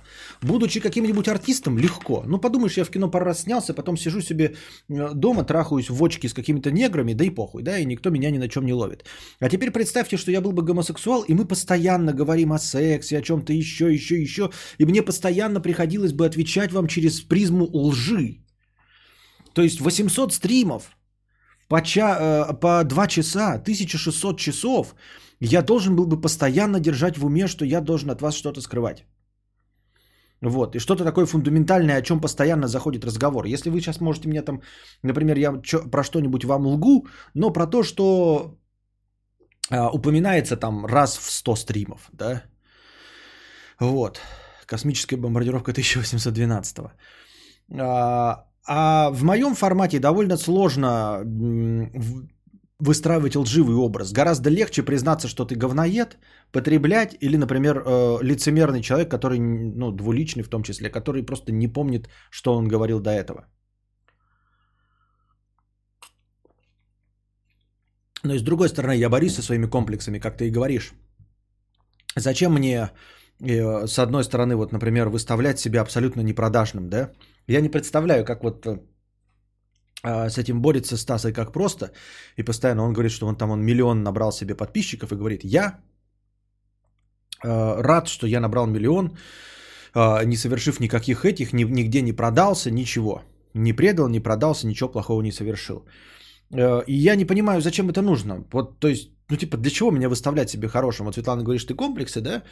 [0.42, 2.22] Будучи каким-нибудь артистом, легко.
[2.26, 4.56] Ну, подумаешь, я в кино пару раз снялся, потом сижу себе
[4.90, 8.30] э, дома, трахаюсь в очке с какими-то неграми, да и похуй, да, и никто меня
[8.30, 9.06] ни на чем не ловит.
[9.40, 13.22] А теперь представьте, что я был бы гомосексуал, и мы постоянно говорим о сексе, о
[13.22, 18.44] чем-то еще, еще, еще, и мне постоянно приходилось бы отвечать вам через призму лжи.
[19.54, 20.97] То есть 800 стримов
[21.68, 24.94] по, ча- э, по 2 часа, 1600 часов–
[25.40, 29.06] я должен был бы постоянно держать в уме, что я должен от вас что-то скрывать.
[30.40, 33.46] Вот, и что-то такое фундаментальное, о чем постоянно заходит разговор.
[33.46, 34.62] Если вы сейчас можете мне там,
[35.02, 35.52] например, я
[35.90, 38.56] про что-нибудь вам лгу, но про то, что
[39.70, 42.42] а, упоминается там раз в 100 стримов, да,
[43.80, 44.20] вот,
[44.66, 46.78] космическая бомбардировка 1812.
[47.80, 51.22] А, А в моем формате довольно сложно
[52.78, 54.12] выстраивать лживый образ.
[54.12, 56.18] Гораздо легче признаться, что ты говноед,
[56.52, 61.66] потреблять или, например, э, лицемерный человек, который, ну, двуличный в том числе, который просто не
[61.66, 63.46] помнит, что он говорил до этого.
[68.22, 70.92] Но и с другой стороны, я борюсь со своими комплексами, как ты и говоришь.
[72.16, 72.90] Зачем мне,
[73.40, 77.10] э, с одной стороны, вот, например, выставлять себя абсолютно непродажным, да?
[77.48, 78.78] Я не представляю, как вот э,
[80.02, 81.92] а, с этим борется Стас и как просто.
[82.36, 85.80] И постоянно он говорит, что он там он миллион набрал себе подписчиков и говорит, я
[87.44, 89.16] э, рад, что я набрал миллион,
[90.24, 93.22] не совершив никаких этих, нигде не продался, ничего.
[93.54, 95.86] Не предал, не продался, ничего плохого не совершил.
[96.52, 98.44] Э, и я не понимаю, зачем это нужно.
[98.52, 101.06] Вот, то есть, ну, типа, для чего меня выставлять себе хорошим?
[101.06, 102.42] Вот Светлана говоришь, ты комплексы, да?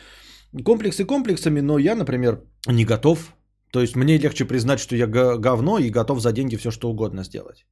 [0.65, 3.35] Комплексы комплексами, но я, например, не готов.
[3.77, 7.25] То есть, мне легче признать, что я говно и готов за деньги все, что угодно
[7.25, 7.67] сделать.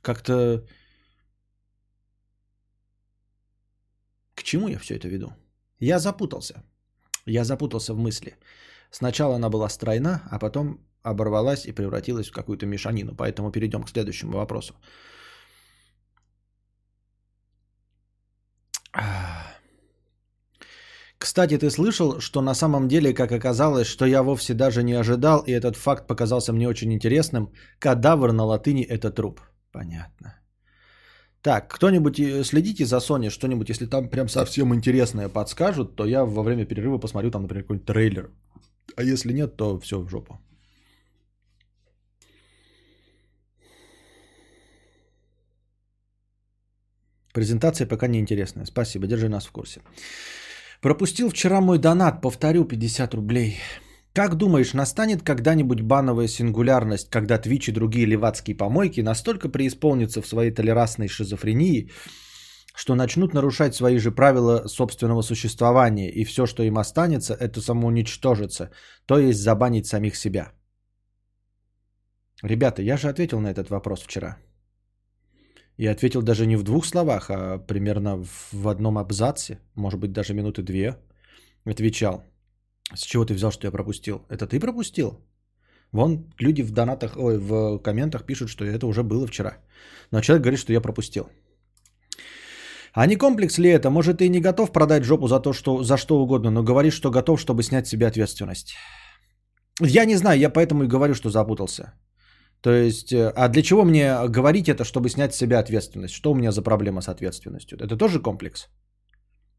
[0.00, 0.64] Как-то...
[4.36, 5.32] К чему я все это веду?
[5.80, 6.62] Я запутался.
[7.26, 8.36] Я запутался в мысли.
[8.90, 13.16] Сначала она была стройна, а потом оборвалась и превратилась в какую-то мешанину.
[13.16, 14.74] Поэтому перейдем к следующему вопросу.
[21.18, 25.42] Кстати, ты слышал, что на самом деле, как оказалось, что я вовсе даже не ожидал,
[25.46, 27.52] и этот факт показался мне очень интересным.
[27.78, 29.40] Кадавр на латыни– это труп.
[29.72, 30.34] Понятно.
[31.42, 36.24] Так, кто-нибудь э, следите за Sony, что-нибудь, если там прям совсем интересное подскажут, то я
[36.24, 38.30] во время перерыва посмотрю там, например, какой-нибудь трейлер.
[38.96, 40.40] А если нет, то все в жопу.
[47.32, 48.66] Презентация пока не интересная.
[48.66, 49.80] Спасибо, держи нас в курсе.
[50.80, 53.58] Пропустил вчера мой донат, повторю, 50 рублей.
[54.12, 60.26] Как думаешь, настанет когда-нибудь бановая сингулярность, когда Twitch и другие левацкие помойки настолько преисполнятся в
[60.26, 61.90] своей толерантной шизофрении,
[62.74, 68.70] что начнут нарушать свои же правила собственного существования, и все, что им останется, это самоуничтожиться,
[69.06, 70.52] то есть забанить самих себя?
[72.42, 74.38] Ребята, я же ответил на этот вопрос вчера.
[75.78, 80.34] И ответил даже не в двух словах, а примерно в одном абзаце, может быть, даже
[80.34, 80.96] минуты две.
[81.64, 82.24] Отвечал.
[82.94, 84.24] С чего ты взял, что я пропустил?
[84.30, 85.20] Это ты пропустил?
[85.92, 89.58] Вон люди в донатах, ой, в комментах пишут, что это уже было вчера.
[90.10, 91.28] Но человек говорит, что я пропустил.
[92.92, 93.90] А не комплекс ли это?
[93.90, 97.10] Может, ты не готов продать жопу за то, что, за что угодно, но говоришь, что
[97.10, 98.74] готов, чтобы снять с себя ответственность.
[99.80, 101.92] Я не знаю, я поэтому и говорю, что запутался.
[102.60, 106.14] То есть, э, а для чего мне говорить это, чтобы снять с себя ответственность?
[106.14, 107.78] Что у меня за проблема с ответственностью?
[107.78, 108.68] Это тоже комплекс?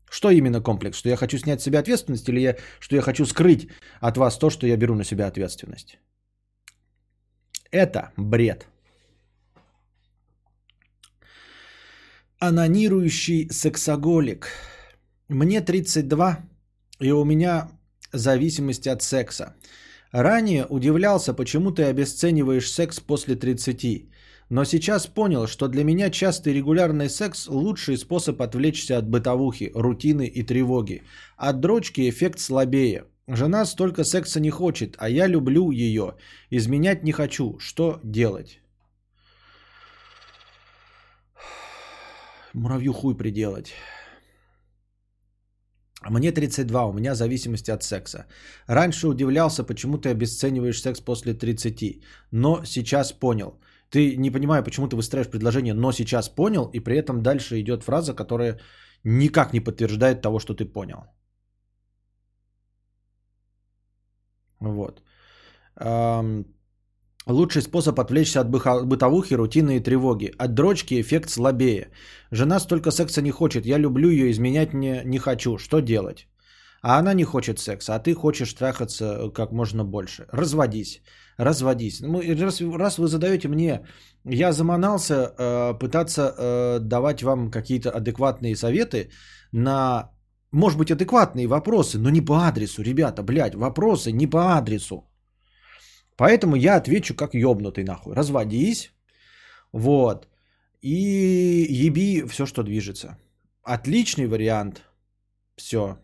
[0.09, 0.97] Что именно комплекс?
[0.97, 3.67] Что я хочу снять с себя ответственность или я, что я хочу скрыть
[3.99, 5.99] от вас то, что я беру на себя ответственность?
[7.71, 8.67] Это бред.
[12.39, 14.47] Анонирующий сексоголик.
[15.27, 16.37] Мне 32,
[16.99, 17.69] и у меня
[18.13, 19.55] зависимость от секса.
[20.17, 24.09] Ранее удивлялся, почему ты обесцениваешь секс после 30.
[24.49, 30.25] Но сейчас понял, что для меня частый регулярный секс– лучший способ отвлечься от бытовухи, рутины
[30.25, 31.03] и тревоги.
[31.37, 33.03] От дрочки эффект слабее.
[33.27, 36.15] Жена столько секса не хочет, а я люблю ее.
[36.49, 37.59] Изменять не хочу.
[37.59, 38.59] Что делать?
[42.53, 43.71] Муравью хуй приделать.
[46.05, 48.25] Мне 32, у меня зависимости от секса.
[48.67, 53.59] Раньше удивлялся, почему ты обесцениваешь секс после 30, но сейчас понял.
[53.89, 57.83] Ты не понимаю, почему ты выстраиваешь предложение, но сейчас понял, и при этом дальше идет
[57.83, 58.59] фраза, которая
[59.03, 61.05] никак не подтверждает того, что ты понял.
[64.59, 65.01] Вот.
[67.27, 68.49] Лучший способ отвлечься от
[68.85, 70.33] бытовухи, рутины и тревоги.
[70.37, 71.89] От дрочки эффект слабее.
[72.31, 75.57] Жена столько секса не хочет, я люблю ее, изменять не, не хочу.
[75.57, 76.27] Что делать?
[76.81, 80.25] А она не хочет секса, а ты хочешь трахаться как можно больше.
[80.31, 81.01] Разводись.
[81.37, 81.99] Разводись.
[82.01, 83.85] Ну, раз, раз вы задаете мне,
[84.23, 89.09] я заманался э, пытаться э, давать вам какие-то адекватные советы
[89.51, 90.11] на,
[90.51, 95.03] может быть, адекватные вопросы, но не по адресу, ребята, блядь, вопросы не по адресу.
[96.17, 98.15] Поэтому я отвечу как ёбнутый нахуй.
[98.15, 98.91] Разводись.
[99.71, 100.27] Вот.
[100.81, 103.17] И еби все, что движется.
[103.63, 104.81] Отличный вариант.
[105.55, 105.97] Все.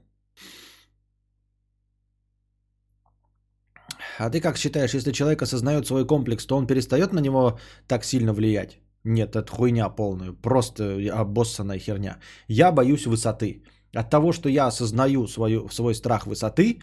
[4.19, 8.05] А ты как считаешь, если человек осознает свой комплекс, то он перестает на него так
[8.05, 8.79] сильно влиять?
[9.03, 10.33] Нет, это хуйня полная.
[10.33, 12.19] Просто обоссанная херня.
[12.47, 13.63] Я боюсь высоты.
[13.95, 16.81] От того, что я осознаю свою, свой страх высоты,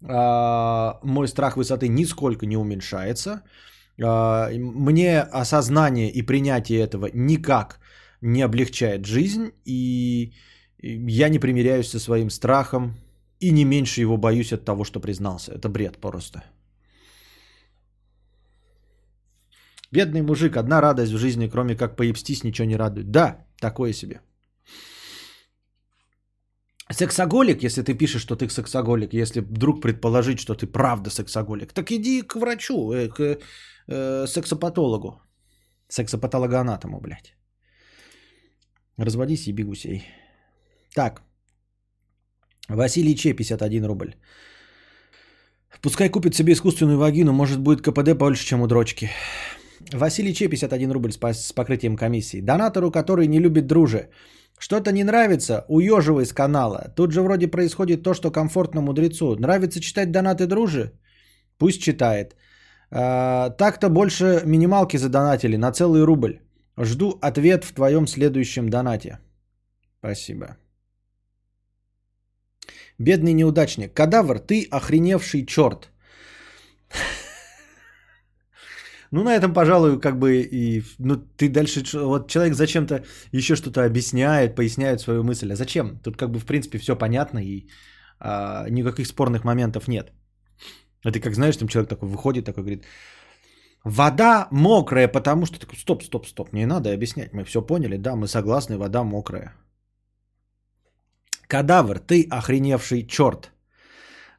[0.00, 3.42] мой страх высоты нисколько не уменьшается.
[4.02, 7.80] А, мне осознание и принятие этого никак
[8.20, 10.32] не облегчает жизнь, и
[10.82, 12.94] я не примиряюсь со своим страхом,
[13.40, 15.52] и не меньше его боюсь от того, что признался.
[15.52, 16.42] Это бред просто.
[19.92, 23.10] Бедный мужик, одна радость в жизни, кроме как поебстись, ничего не радует.
[23.10, 24.20] Да, такое себе.
[26.92, 31.90] Сексоголик, если ты пишешь, что ты сексоголик, если вдруг предположить, что ты правда сексоголик, так
[31.90, 33.38] иди к врачу, э, к
[33.88, 35.22] э, сексопатологу,
[35.88, 37.34] сексопатологоанатому, блядь.
[38.98, 40.04] Разводись, еби гусей.
[40.94, 41.22] Так.
[42.68, 44.14] Василий Че, 51 рубль.
[45.82, 49.10] Пускай купит себе искусственную вагину, может будет КПД больше, чем у дрочки.
[49.92, 52.40] Василий Че, 51 рубль с покрытием комиссии.
[52.40, 54.08] Донатору, который не любит дружи.
[54.58, 56.92] Что-то не нравится, уеживай с канала.
[56.96, 59.36] Тут же вроде происходит то, что комфортно мудрецу.
[59.36, 60.92] Нравится читать донаты дружи?
[61.58, 62.36] Пусть читает.
[62.90, 66.40] А, так-то больше минималки задонатили на целый рубль.
[66.78, 69.18] Жду ответ в твоем следующем донате.
[69.98, 70.56] Спасибо.
[72.98, 73.94] Бедный неудачник.
[73.94, 75.90] Кадавр, ты охреневший черт.
[79.14, 80.82] Ну, на этом, пожалуй, как бы и...
[80.98, 81.82] Ну, ты дальше...
[81.94, 85.52] Вот человек зачем-то еще что-то объясняет, поясняет свою мысль.
[85.52, 86.00] А зачем?
[86.02, 87.68] Тут как бы, в принципе, все понятно и
[88.18, 90.10] а, никаких спорных моментов нет.
[91.04, 92.84] А ты как знаешь, там человек такой выходит, такой говорит,
[93.84, 95.60] вода мокрая, потому что...
[95.60, 99.54] Такой, стоп, стоп, стоп, не надо объяснять, мы все поняли, да, мы согласны, вода мокрая.
[101.46, 103.53] Кадавр, ты охреневший черт.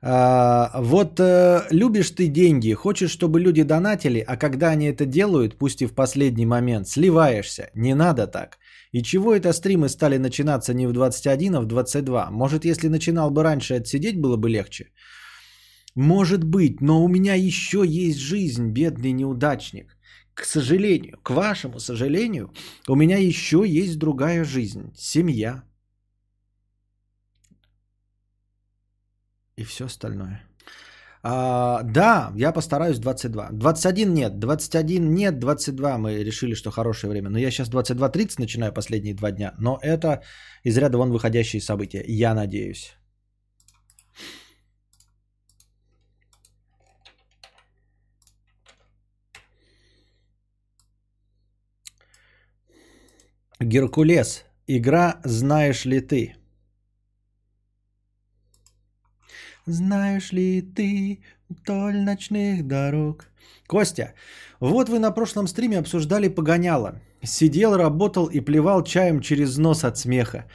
[0.08, 5.58] А, вот э, любишь ты деньги, хочешь, чтобы люди донатили, а когда они это делают,
[5.58, 7.72] пусть и в последний момент, сливаешься.
[7.74, 8.60] Не надо так.
[8.92, 12.30] И чего это стримы стали начинаться не в 21, а в 22?
[12.30, 14.92] Может, если начинал бы раньше отсидеть, было бы легче?
[15.96, 19.98] Может быть, но у меня еще есть жизнь, бедный неудачник.
[20.36, 22.52] К сожалению, к вашему сожалению,
[22.88, 24.92] у меня еще есть другая жизнь.
[24.96, 25.64] Семья,
[29.58, 30.42] и все остальное.
[31.28, 33.50] А, да, я постараюсь 22.
[33.52, 37.30] 21 нет, 21 нет, 22 мы решили, что хорошее время.
[37.30, 39.54] Но я сейчас 22.30 начинаю последние два дня.
[39.58, 40.22] Но это
[40.64, 42.04] из ряда вон выходящие события.
[42.08, 42.94] Я надеюсь.
[53.60, 54.46] Геркулес.
[54.68, 56.45] Игра «Знаешь ли ты?»
[59.68, 63.26] Знаешь ли ты вдоль ночных дорог?
[63.68, 64.14] Костя,
[64.60, 67.02] вот вы на прошлом стриме обсуждали погоняло.
[67.24, 70.46] Сидел, работал и плевал чаем через нос от смеха.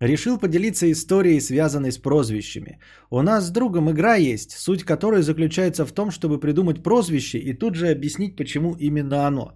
[0.00, 2.78] Решил поделиться историей, связанной с прозвищами.
[3.10, 7.54] У нас с другом игра есть, суть которой заключается в том, чтобы придумать прозвище и
[7.54, 9.52] тут же объяснить, почему именно оно.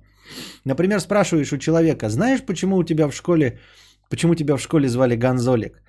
[0.65, 3.59] Например, спрашиваешь у человека, знаешь, почему у тебя в школе,
[4.09, 5.83] почему тебя в школе звали Гонзолик?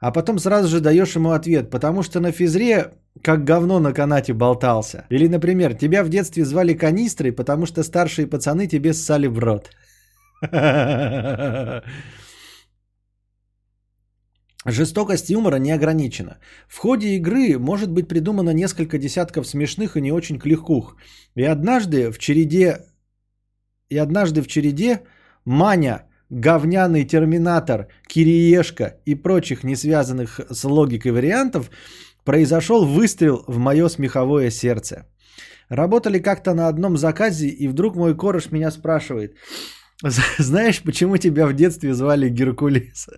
[0.00, 2.92] А потом сразу же даешь ему ответ, потому что на физре
[3.22, 5.06] как говно на канате болтался.
[5.10, 9.70] Или, например, тебя в детстве звали канистрой, потому что старшие пацаны тебе ссали в рот.
[14.64, 16.38] Жестокость юмора не ограничена.
[16.68, 20.96] В ходе игры может быть придумано несколько десятков смешных и не очень кликух.
[21.34, 22.84] И однажды в череде
[23.88, 25.02] и однажды в череде
[25.44, 31.70] Маня говняный терминатор, кириешка и прочих не связанных с логикой вариантов,
[32.24, 35.06] произошел выстрел в мое смеховое сердце.
[35.68, 39.36] Работали как-то на одном заказе, и вдруг мой кореш меня спрашивает,
[40.38, 43.08] знаешь, почему тебя в детстве звали Геркулес?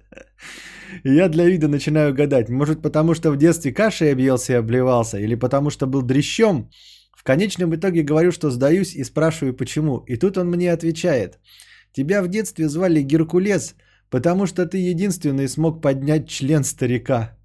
[1.05, 5.37] Я для вида начинаю гадать, может потому что в детстве кашей объелся и обливался, или
[5.37, 6.71] потому что был дрещом.
[7.17, 10.05] В конечном итоге говорю, что сдаюсь и спрашиваю почему.
[10.09, 11.39] И тут он мне отвечает–
[11.93, 13.75] Тебя в детстве звали Геркулес,
[14.11, 17.37] потому что ты единственный смог поднять член старика.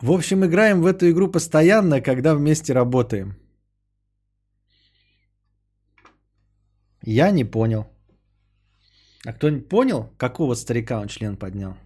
[0.00, 3.34] В общем, играем в эту игру постоянно, когда вместе работаем.
[7.02, 7.86] Я не понял.
[9.24, 11.76] А кто-нибудь понял, какого старика он член поднял?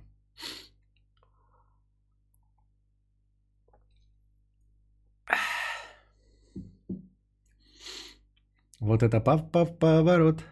[8.81, 10.43] Вот это пав-пав поворот.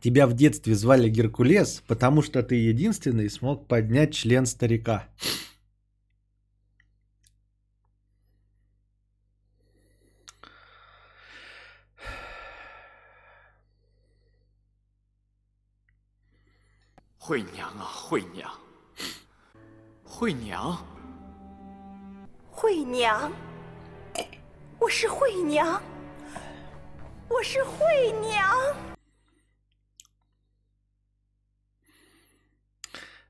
[0.00, 5.08] Тебя в детстве звали Геркулес, потому что ты единственный смог поднять член старика.
[17.18, 18.50] Хуй 娘啊，惠娘，
[20.04, 20.76] 惠娘。
[22.50, 23.32] 惠娘，
[24.80, 25.80] 我是惠娘，
[27.28, 28.76] 我是惠娘。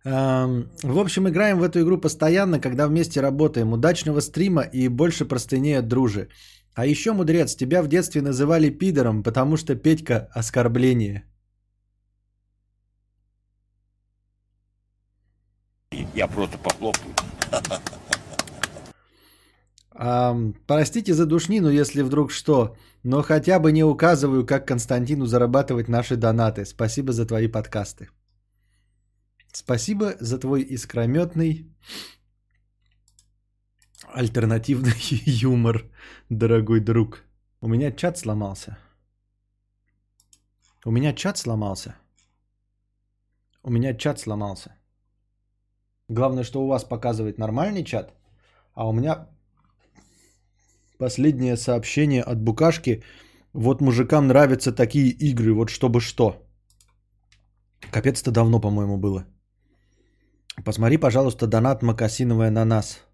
[0.05, 3.73] Эм, В общем, играем в эту игру постоянно, когда вместе работаем.
[3.73, 6.29] Удачного стрима и больше простыней от дружи.
[6.75, 11.25] А еще, мудрец, тебя в детстве называли пидором, потому что Петька – оскорбление.
[16.15, 17.15] Я просто похлопаю.
[19.98, 26.16] Простите за душнину, если вдруг что, но хотя бы не указываю, как Константину зарабатывать наши
[26.16, 26.66] донаты.
[26.66, 28.10] Спасибо за твои подкасты.
[29.52, 31.66] Спасибо за твой искрометный
[34.14, 34.94] альтернативный
[35.26, 35.90] юмор,
[36.30, 37.24] дорогой друг.
[37.62, 38.78] У меня чат сломался.
[40.86, 41.96] У меня чат сломался.
[43.64, 44.76] У меня чат сломался.
[46.08, 48.14] Главное, что у вас показывает нормальный чат,
[48.76, 49.28] а у меня
[50.98, 53.04] последнее сообщение от Букашки.
[53.54, 56.48] Вот мужикам нравятся такие игры, вот чтобы что.
[57.92, 59.26] Капец-то давно, по-моему, было.
[60.66, 63.08] Посмотри, пожалуйста, донат Макасиновая на нас.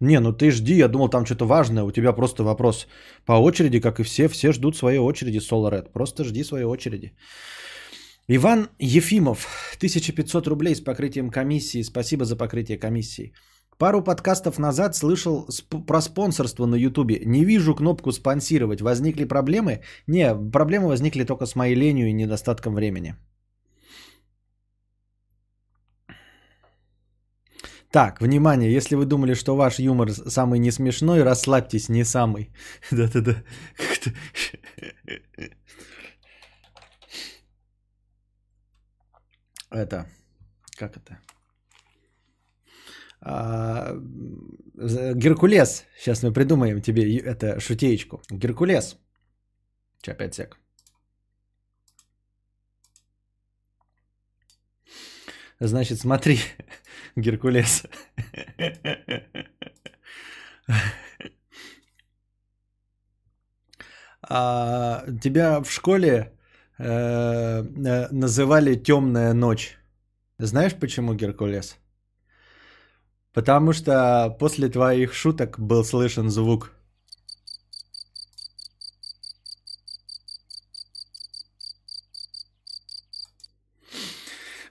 [0.00, 1.84] Не, ну ты жди, я думал, там что-то важное.
[1.84, 2.86] У тебя просто вопрос
[3.24, 4.28] по очереди, как и все.
[4.28, 5.92] Все ждут своей очереди, Solar Red.
[5.92, 7.12] Просто жди своей очереди.
[8.28, 9.46] Иван Ефимов,
[9.76, 11.82] 1500 рублей с покрытием комиссии.
[11.82, 13.32] Спасибо за покрытие комиссии.
[13.78, 17.20] Пару подкастов назад слышал сп- про спонсорство на Ютубе.
[17.26, 18.80] Не вижу кнопку спонсировать.
[18.80, 19.80] Возникли проблемы?
[20.06, 23.16] Не, проблемы возникли только с моей ленью и недостатком времени.
[27.90, 32.50] Так, внимание, если вы думали, что ваш юмор самый не смешной, расслабьтесь, не самый.
[32.90, 33.34] Да-да-да.
[39.70, 40.06] Это,
[40.76, 41.18] как это?
[43.26, 43.96] А,
[45.14, 45.84] Геркулес.
[45.98, 48.22] Сейчас мы придумаем тебе это шутеечку.
[48.30, 48.98] Геркулес.
[50.02, 50.58] Че, 5 сек.
[55.60, 56.38] Значит, смотри,
[57.16, 57.84] Геркулес.
[64.26, 66.32] А, тебя в школе
[66.78, 69.76] э, э, называли темная ночь.
[70.38, 71.76] Знаешь почему, Геркулес?
[73.34, 76.70] Потому что после твоих шуток был слышен звук.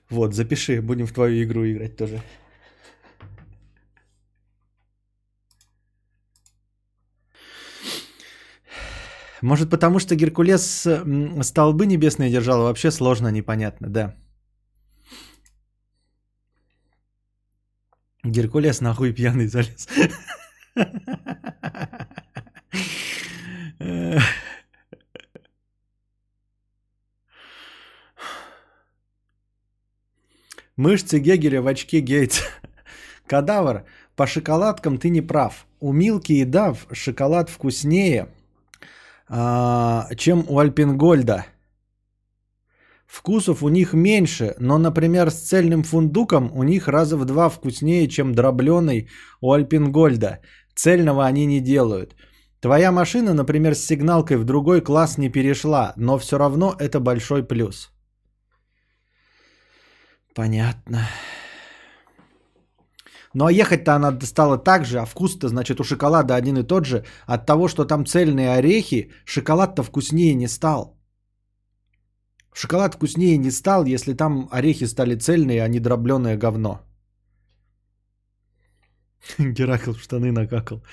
[0.09, 2.21] Вот, запиши, будем в твою игру играть тоже.
[9.41, 10.87] Может, потому что Геркулес
[11.41, 14.15] столбы небесные держал, вообще сложно, непонятно, да.
[18.23, 19.87] Геркулес нахуй пьяный залез.
[30.75, 32.43] Мышцы Гегеля в очке Гейтса.
[33.27, 35.67] Кадавр, по шоколадкам ты не прав.
[35.79, 38.29] У Милки и Дав шоколад вкуснее,
[39.27, 41.45] а, чем у Альпингольда.
[43.13, 48.07] Вкусов у них меньше, но, например, с цельным фундуком у них раза в два вкуснее,
[48.07, 49.07] чем дробленый
[49.39, 50.39] у Альпингольда.
[50.75, 52.15] Цельного они не делают.
[52.59, 57.43] Твоя машина, например, с сигналкой в другой класс не перешла, но все равно это большой
[57.43, 57.91] плюс.
[60.33, 61.07] Понятно.
[63.35, 66.85] Ну а ехать-то она стала так же, а вкус-то, значит, у шоколада один и тот
[66.85, 67.05] же.
[67.27, 71.02] От того, что там цельные орехи, шоколад-то вкуснее не стал.
[72.53, 76.79] Шоколад вкуснее не стал, если там орехи стали цельные, а не дробленое говно.
[79.39, 80.83] Геракл в штаны накакал.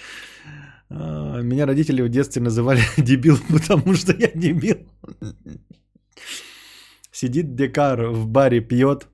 [0.89, 4.77] А, Меня родители в детстве называли дебил, потому что я дебил.
[7.13, 9.09] Сидит Декар в баре, пьет.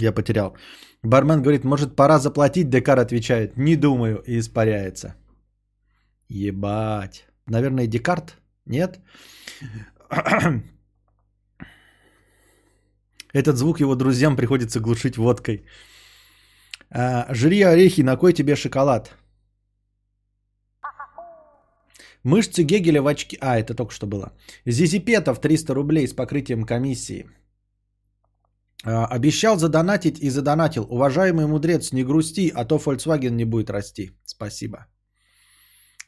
[0.00, 0.56] Я потерял.
[1.02, 2.70] Бармен говорит, может пора заплатить?
[2.70, 5.14] Декар отвечает, не думаю, и испаряется.
[6.28, 7.26] Ебать.
[7.46, 8.37] Наверное, Декарт?
[8.68, 9.00] Нет?
[13.32, 15.64] Этот звук его друзьям приходится глушить водкой.
[16.90, 19.14] А, жри орехи, на кой тебе шоколад?
[22.24, 23.38] Мышцы Гегеля в очке...
[23.40, 24.32] А, это только что было.
[24.66, 27.26] Зизипетов 300 рублей с покрытием комиссии.
[28.84, 30.86] А, обещал задонатить и задонатил.
[30.90, 34.10] Уважаемый мудрец, не грусти, а то Volkswagen не будет расти.
[34.24, 34.86] Спасибо.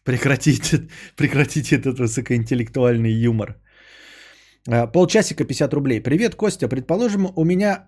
[0.05, 3.57] Прекратите, прекратите этот высокоинтеллектуальный юмор.
[4.69, 6.01] А, Полчасика 50 рублей.
[6.03, 6.69] Привет, Костя.
[6.69, 7.87] Предположим, у меня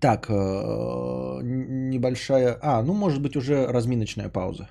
[0.00, 2.58] Так, э, небольшая...
[2.62, 4.68] А, ну, может быть, уже разминочная пауза.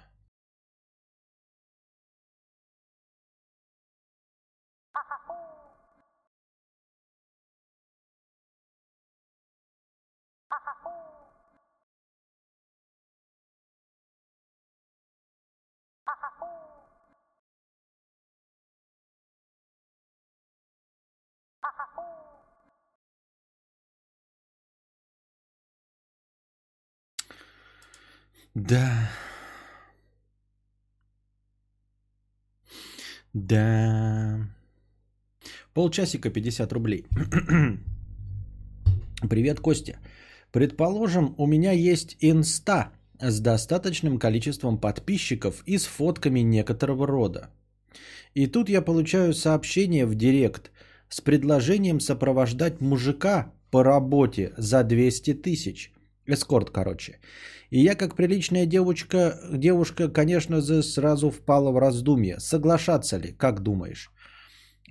[28.58, 29.10] Да.
[33.34, 34.50] Да.
[35.76, 37.06] Полчасика 50 рублей.
[39.30, 40.00] Привет, Костя.
[40.52, 47.52] Предположим, у меня есть инста с достаточным количеством подписчиков и с фотками некоторого рода.
[48.34, 50.72] И тут я получаю сообщение в директ
[51.10, 55.92] с предложением сопровождать мужика по работе за 200 тысяч.
[56.28, 57.20] Эскорт, короче.
[57.72, 62.40] И я, как приличная девочка, девушка, конечно же, сразу впала в раздумье.
[62.40, 64.12] Соглашаться ли, как думаешь?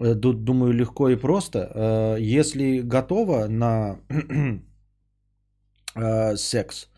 [0.01, 1.59] Э, тут, думаю, легко и просто.
[1.59, 3.99] Э, если готова на
[5.95, 6.89] э, секс,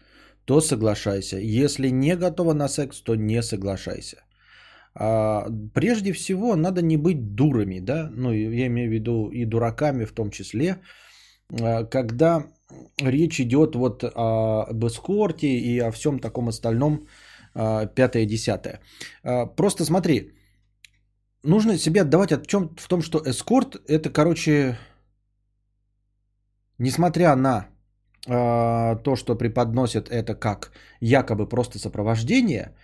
[0.45, 1.39] то соглашайся.
[1.39, 4.17] Если не готова на секс, то не соглашайся.
[4.95, 10.05] А, прежде всего, надо не быть дурами, да, ну, я имею в виду и дураками
[10.05, 10.79] в том числе,
[11.51, 12.47] когда
[13.01, 17.07] речь идет вот об эскорте и о всем таком остальном,
[17.55, 18.81] а, пятое-десятое.
[19.25, 20.33] А, просто смотри,
[21.43, 24.79] нужно себе отдавать отчет в том, что эскорт это, короче,
[26.79, 27.69] несмотря на
[28.27, 32.75] то, что преподносят это как якобы просто сопровождение,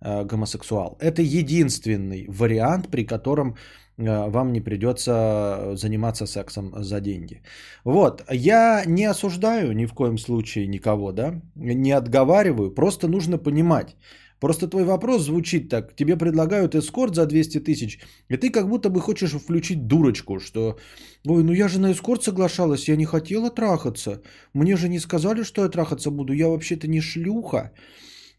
[0.00, 0.96] гомосексуал.
[1.00, 3.56] Это единственный вариант, при котором
[3.96, 7.42] э, вам не придется заниматься сексом за деньги.
[7.84, 13.96] Вот, я не осуждаю ни в коем случае никого, да, не отговариваю, просто нужно понимать.
[14.40, 18.88] Просто твой вопрос звучит так, тебе предлагают эскорт за 200 тысяч, и ты как будто
[18.88, 20.78] бы хочешь включить дурочку, что,
[21.26, 24.22] ой, ну я же на эскорт соглашалась, я не хотела трахаться,
[24.54, 27.72] мне же не сказали, что я трахаться буду, я вообще-то не шлюха.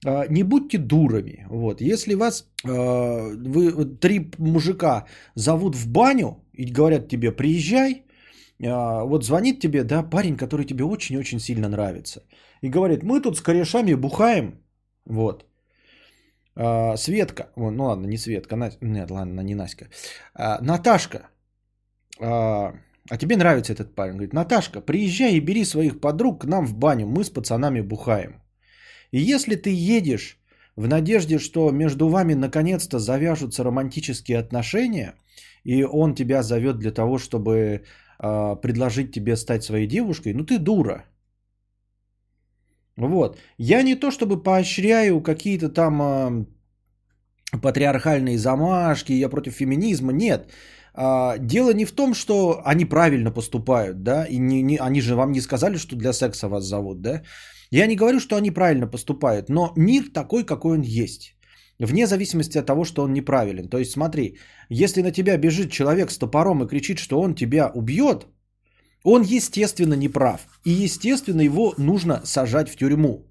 [0.05, 1.45] А, не будьте дурами.
[1.49, 1.81] Вот.
[1.81, 8.05] Если вас а, вы, три мужика зовут в баню и говорят тебе, приезжай,
[8.63, 12.21] а, вот звонит тебе, да, парень, который тебе очень-очень сильно нравится.
[12.61, 14.53] И говорит, мы тут с корешами бухаем,
[15.05, 15.45] вот.
[16.95, 19.85] Светка, ну ладно, не Светка, Настя, нет, ладно, не Наська.
[20.61, 21.29] Наташка,
[22.19, 24.15] а тебе нравится этот парень.
[24.15, 28.38] Говорит, Наташка, приезжай и бери своих подруг к нам в баню, мы с пацанами бухаем.
[29.11, 30.37] И если ты едешь
[30.75, 35.15] в надежде, что между вами наконец-то завяжутся романтические отношения,
[35.63, 40.57] и он тебя зовет для того, чтобы э, предложить тебе стать своей девушкой, ну ты
[40.57, 41.05] дура.
[42.97, 43.37] Вот.
[43.57, 46.45] Я не то чтобы поощряю какие-то там э,
[47.61, 50.49] патриархальные замашки, я против феминизма, нет.
[50.93, 55.15] А, дело не в том, что они правильно поступают, да, и не, не, они же
[55.15, 57.21] вам не сказали, что для секса вас зовут, да.
[57.71, 61.35] Я не говорю, что они правильно поступают, но мир такой, какой он есть.
[61.79, 63.69] Вне зависимости от того, что он неправилен.
[63.69, 64.37] То есть смотри,
[64.69, 68.27] если на тебя бежит человек с топором и кричит, что он тебя убьет,
[69.03, 70.41] он естественно не прав.
[70.65, 73.28] И естественно его нужно сажать в тюрьму.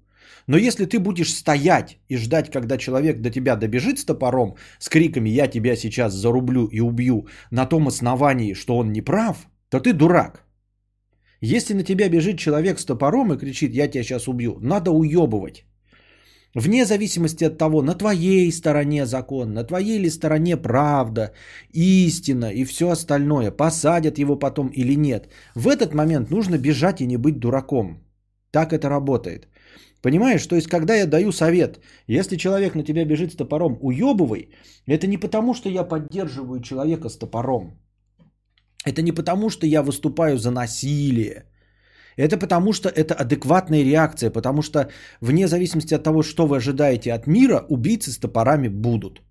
[0.49, 4.89] Но если ты будешь стоять и ждать, когда человек до тебя добежит с топором, с
[4.89, 9.79] криками «я тебя сейчас зарублю и убью» на том основании, что он не прав, то
[9.79, 10.43] ты дурак.
[11.39, 15.65] Если на тебя бежит человек с топором и кричит «я тебя сейчас убью», надо уебывать.
[16.55, 21.31] Вне зависимости от того, на твоей стороне закон, на твоей ли стороне правда,
[21.73, 25.29] истина и все остальное, посадят его потом или нет.
[25.53, 27.99] В этот момент нужно бежать и не быть дураком.
[28.51, 29.47] Так это работает.
[30.01, 34.49] Понимаешь, то есть когда я даю совет, если человек на тебя бежит с топором, уебывай,
[34.87, 37.77] это не потому, что я поддерживаю человека с топором.
[38.85, 41.43] Это не потому, что я выступаю за насилие.
[42.17, 44.89] Это потому, что это адекватная реакция, потому что
[45.21, 49.21] вне зависимости от того, что вы ожидаете от мира, убийцы с топорами будут.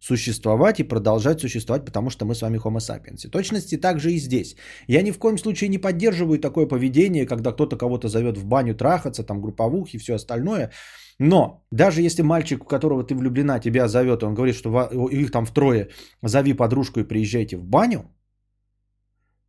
[0.00, 3.26] Существовать и продолжать существовать, потому что мы с вами homo sapiens.
[3.26, 4.56] И точности также и здесь.
[4.88, 8.74] Я ни в коем случае не поддерживаю такое поведение, когда кто-то кого-то зовет в баню
[8.74, 10.70] трахаться, там групповух и все остальное.
[11.18, 15.44] Но даже если мальчик, в которого ты влюблена, тебя зовет, он говорит, что их там
[15.44, 15.88] втрое,
[16.22, 18.04] зови подружку и приезжайте в баню,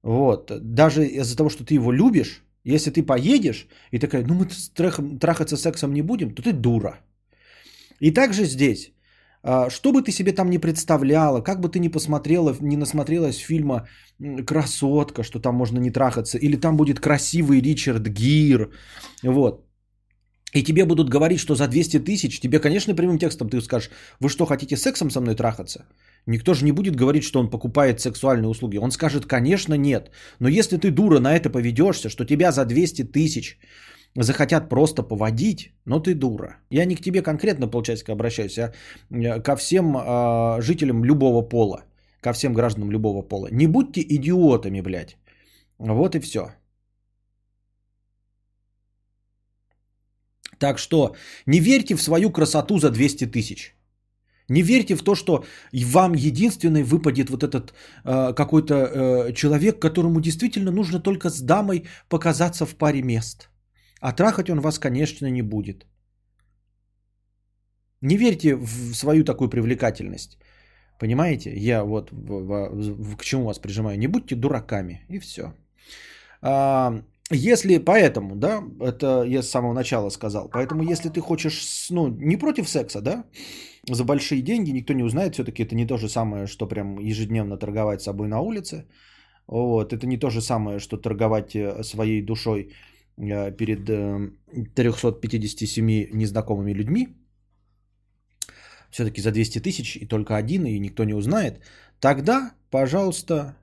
[0.04, 4.48] вот, даже из-за того, что ты его любишь, если ты поедешь и такая, ну мы
[5.20, 7.00] трахаться сексом не будем, то ты дура.
[8.02, 8.92] И также здесь.
[9.44, 13.38] А, что бы ты себе там не представляла, как бы ты ни посмотрела, не насмотрелась
[13.38, 13.88] фильма
[14.46, 18.70] «Красотка», что там можно не трахаться, или там будет красивый Ричард Гир,
[19.24, 19.66] вот,
[20.54, 23.90] и тебе будут говорить, что за 200 тысяч, тебе, конечно, прямым текстом ты скажешь,
[24.20, 25.86] вы что, хотите сексом со мной трахаться?
[26.28, 28.78] Никто же не будет говорить, что он покупает сексуальные услуги.
[28.78, 30.12] Он скажет, конечно, нет.
[30.40, 33.58] Но если ты, дура, на это поведешься, что тебя за 200 тысяч
[34.16, 36.58] захотят просто поводить, но ты дура.
[36.70, 38.74] Я не к тебе конкретно, полчасика обращаюсь, а
[39.10, 41.84] э, ко всем э, жителям любого пола,
[42.22, 43.48] ко всем гражданам любого пола.
[43.52, 45.18] Не будьте идиотами, блядь.
[45.78, 46.52] Вот и все.
[50.60, 51.16] Так что
[51.48, 53.76] не верьте в свою красоту за 200 тысяч.
[54.50, 55.44] Не верьте в то, что
[55.74, 61.84] вам единственный выпадет вот этот э, какой-то э, человек, которому действительно нужно только с дамой
[62.10, 63.51] показаться в паре мест.
[64.02, 65.86] А трахать он вас, конечно, не будет.
[68.02, 70.38] Не верьте в свою такую привлекательность.
[71.00, 71.52] Понимаете?
[71.56, 73.98] Я вот в, в, в, к чему вас прижимаю.
[73.98, 75.06] Не будьте дураками.
[75.10, 75.54] И все.
[76.42, 82.08] А, если поэтому, да, это я с самого начала сказал, поэтому если ты хочешь, ну,
[82.08, 83.24] не против секса, да,
[83.90, 87.58] за большие деньги, никто не узнает, все-таки это не то же самое, что прям ежедневно
[87.58, 88.86] торговать собой на улице,
[89.48, 92.74] вот, это не то же самое, что торговать э, своей душой
[93.18, 93.86] перед
[94.74, 97.08] 357 э, незнакомыми людьми,
[98.90, 101.62] все-таки за 200 тысяч и только один, и никто не узнает,
[102.00, 103.56] тогда, пожалуйста,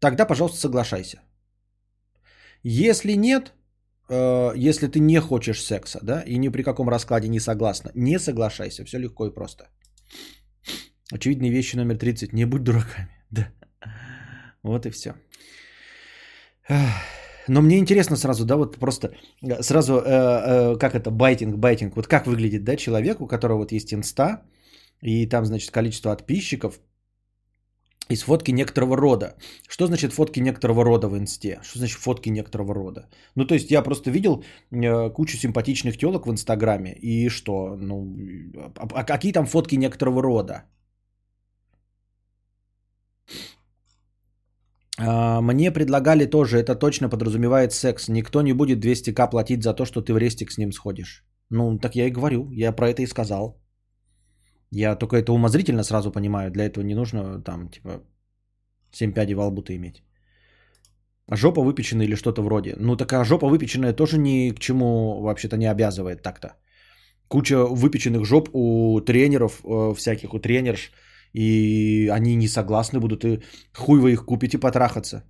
[0.00, 1.18] тогда, пожалуйста, соглашайся.
[2.62, 3.52] Если нет,
[4.08, 8.18] э, если ты не хочешь секса, да, и ни при каком раскладе не согласна, не
[8.18, 9.68] соглашайся, все легко и просто.
[11.12, 12.32] Очевидные вещи номер 30.
[12.32, 13.08] Не будь дураками.
[13.30, 13.48] Да.
[14.64, 15.14] Вот и все.
[17.48, 19.08] Но мне интересно сразу, да, вот просто
[19.42, 23.58] э, сразу, э, э, как это, байтинг, байтинг, вот как выглядит, да, человек, у которого
[23.58, 24.42] вот есть инста,
[25.02, 26.80] и там, значит, количество подписчиков,
[28.10, 29.34] из фотки некоторого рода.
[29.68, 31.58] Что значит фотки некоторого рода в инсте?
[31.62, 33.08] Что значит фотки некоторого рода?
[33.34, 36.94] Ну, то есть я просто видел э, кучу симпатичных телок в инстаграме.
[37.02, 37.76] И что?
[37.76, 38.16] Ну,
[38.76, 40.64] а, а какие там фотки некоторого рода?
[44.98, 48.08] А, мне предлагали тоже, это точно подразумевает секс.
[48.08, 51.24] Никто не будет 200к платить за то, что ты в рестик с ним сходишь.
[51.50, 53.60] Ну, так я и говорю, я про это и сказал.
[54.70, 56.50] Я только это умозрительно сразу понимаю.
[56.50, 58.02] Для этого не нужно там, типа,
[58.92, 60.02] 7 пядей во лбу-то иметь.
[61.30, 62.74] Жопа выпеченная или что-то вроде.
[62.76, 66.48] Ну, такая жопа выпеченная тоже ни к чему вообще-то не обязывает так-то.
[67.28, 70.92] Куча выпеченных жоп у тренеров э, всяких, у тренерш.
[71.34, 73.24] И они не согласны будут.
[73.24, 73.42] И
[73.76, 75.24] хуй вы их купите потрахаться.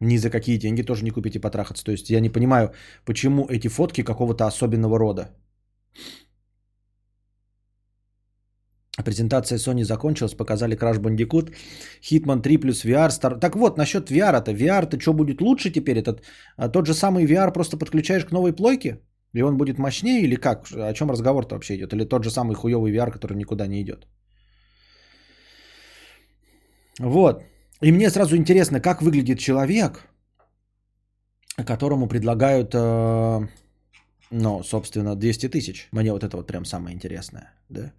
[0.00, 1.84] Ни за какие деньги тоже не купите потрахаться.
[1.84, 2.72] То есть я не понимаю,
[3.04, 5.28] почему эти фотки какого-то особенного рода.
[9.04, 11.52] Презентация Sony закончилась, показали Crash Bandicoot,
[12.02, 13.10] Hitman 3 плюс VR.
[13.10, 13.40] Star...
[13.40, 14.52] Так вот, насчет VR-то.
[14.52, 15.98] VR-то что будет лучше теперь?
[15.98, 16.22] Этот,
[16.56, 19.00] а, тот же самый VR просто подключаешь к новой плойке?
[19.34, 20.66] И он будет мощнее или как?
[20.72, 21.92] О чем разговор-то вообще идет?
[21.92, 24.06] Или тот же самый хуевый VR, который никуда не идет?
[27.00, 27.42] Вот.
[27.82, 30.08] И мне сразу интересно, как выглядит человек,
[31.64, 33.48] которому предлагают, э,
[34.30, 35.88] ну, собственно, 200 тысяч.
[35.92, 37.92] Мне вот это вот прям самое интересное, да?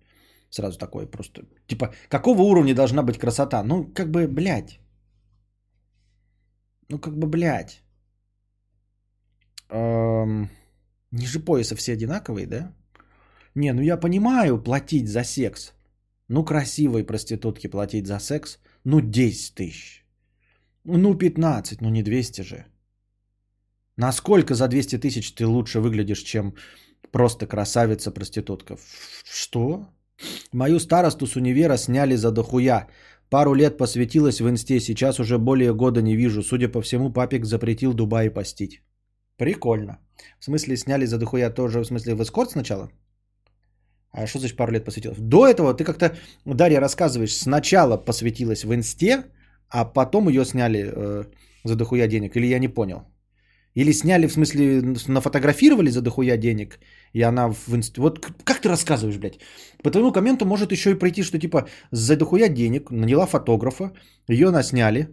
[0.49, 1.41] Сразу такое просто.
[1.67, 3.63] Типа, какого уровня должна быть красота?
[3.63, 4.79] Ну, как бы, блядь.
[6.89, 7.81] Ну, как бы, блядь.
[9.69, 10.49] Эм,
[11.11, 12.73] ниже пояса все одинаковые, да?
[13.55, 15.73] Не, ну я понимаю платить за секс.
[16.27, 18.59] Ну, красивой проститутке платить за секс.
[18.85, 20.05] Ну, 10 тысяч.
[20.83, 22.65] Ну, 15, ну не 200 же.
[23.97, 26.53] Насколько за 200 тысяч ты лучше выглядишь, чем
[27.11, 28.77] просто красавица-проститутка?
[29.23, 29.87] Что?
[30.53, 32.87] Мою старосту с универа сняли за дохуя.
[33.29, 36.43] Пару лет посвятилась в инсте, сейчас уже более года не вижу.
[36.43, 38.83] Судя по всему, папик запретил Дубай постить.
[39.37, 39.97] Прикольно.
[40.39, 42.91] В смысле, сняли за дохуя тоже, в смысле, в эскорт сначала?
[44.17, 45.17] А что значит пару лет посвятилась?
[45.19, 49.25] До этого ты как-то, Дарья, рассказываешь, сначала посвятилась в инсте,
[49.69, 51.23] а потом ее сняли э,
[51.65, 52.35] за дохуя денег.
[52.35, 53.01] Или я не понял?
[53.73, 56.79] Или сняли, в смысле, нафотографировали за дохуя денег
[57.15, 57.97] и она в инст...
[57.97, 59.39] Вот как ты рассказываешь, блядь?
[59.83, 63.91] По твоему комменту может еще и пройти, что типа за дохуя денег наняла фотографа,
[64.29, 65.07] ее насняли,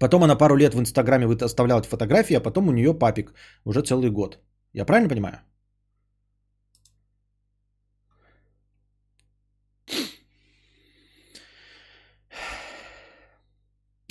[0.00, 3.34] потом она пару лет в Инстаграме вы- оставляла эти фотографии, а потом у нее папик
[3.64, 4.38] уже целый год.
[4.74, 5.40] Я правильно понимаю?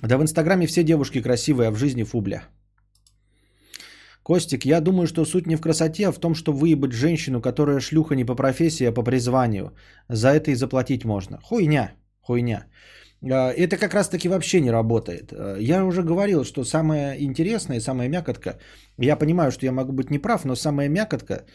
[0.08, 2.44] Да в Инстаграме все девушки красивые, а в жизни фубля.
[4.24, 7.80] Костик, я думаю, что суть не в красоте, а в том, что выебать женщину, которая
[7.80, 9.72] шлюха не по профессии, а по призванию.
[10.10, 11.40] За это и заплатить можно.
[11.44, 11.92] Хуйня,
[12.22, 12.66] хуйня.
[13.24, 15.32] А, Это как раз таки вообще не работает.
[15.32, 18.58] А, Я уже говорил, что самое интересное, самая мякотка,
[18.98, 21.46] я понимаю, что я могу быть неправ, но самая мякотка,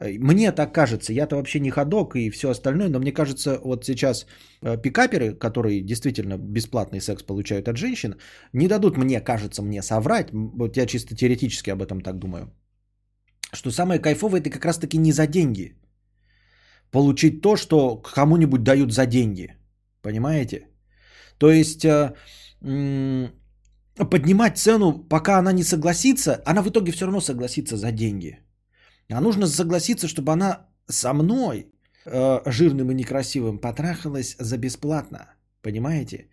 [0.00, 4.26] мне так кажется, я-то вообще не ходок и все остальное, но мне кажется, вот сейчас
[4.62, 8.14] э, пикаперы, которые действительно бесплатный секс получают от женщин,
[8.52, 12.50] не дадут мне, кажется, мне соврать, вот я чисто теоретически об этом так думаю,
[13.52, 15.76] что самое кайфовое это как раз таки не за деньги.
[16.90, 19.56] Получить то, что кому-нибудь дают за деньги.
[20.02, 20.66] Понимаете?
[21.38, 22.14] То есть э,
[23.96, 28.38] поднимать цену, пока она не согласится, она в итоге все равно согласится за деньги.
[29.10, 31.66] А нужно согласиться, чтобы она со мной,
[32.06, 35.18] э, жирным и некрасивым, потрахалась за бесплатно.
[35.62, 36.28] Понимаете?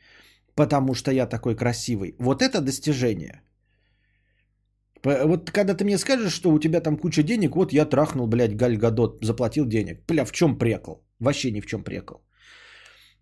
[0.55, 2.15] Потому что я такой красивый.
[2.19, 3.41] Вот это достижение.
[5.03, 8.55] Вот когда ты мне скажешь, что у тебя там куча денег, вот я трахнул, блядь,
[8.55, 10.05] Галь Гадот, заплатил денег.
[10.07, 11.03] Бля, в чем прекол?
[11.19, 12.21] Вообще ни в чем прекол.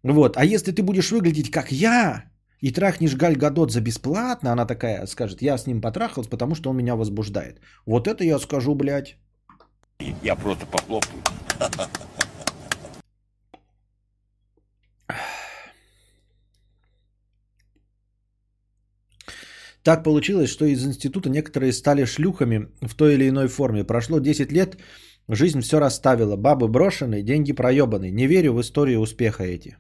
[0.04, 2.26] Вот, а если ты будешь выглядеть как я,
[2.62, 6.70] и трахнешь Галь Гадот за бесплатно, она такая скажет, я с ним потрахалась, потому что
[6.70, 7.60] он меня возбуждает.
[7.86, 9.18] Вот это я скажу, блядь.
[10.00, 11.22] Я просто похлопаю.
[19.84, 23.84] Так получилось, что из института некоторые стали шлюхами в той или иной форме.
[23.84, 24.78] Прошло 10 лет,
[25.30, 26.36] жизнь все расставила.
[26.36, 28.12] Бабы брошены, деньги проебаны.
[28.12, 29.78] Не верю в историю успеха эти.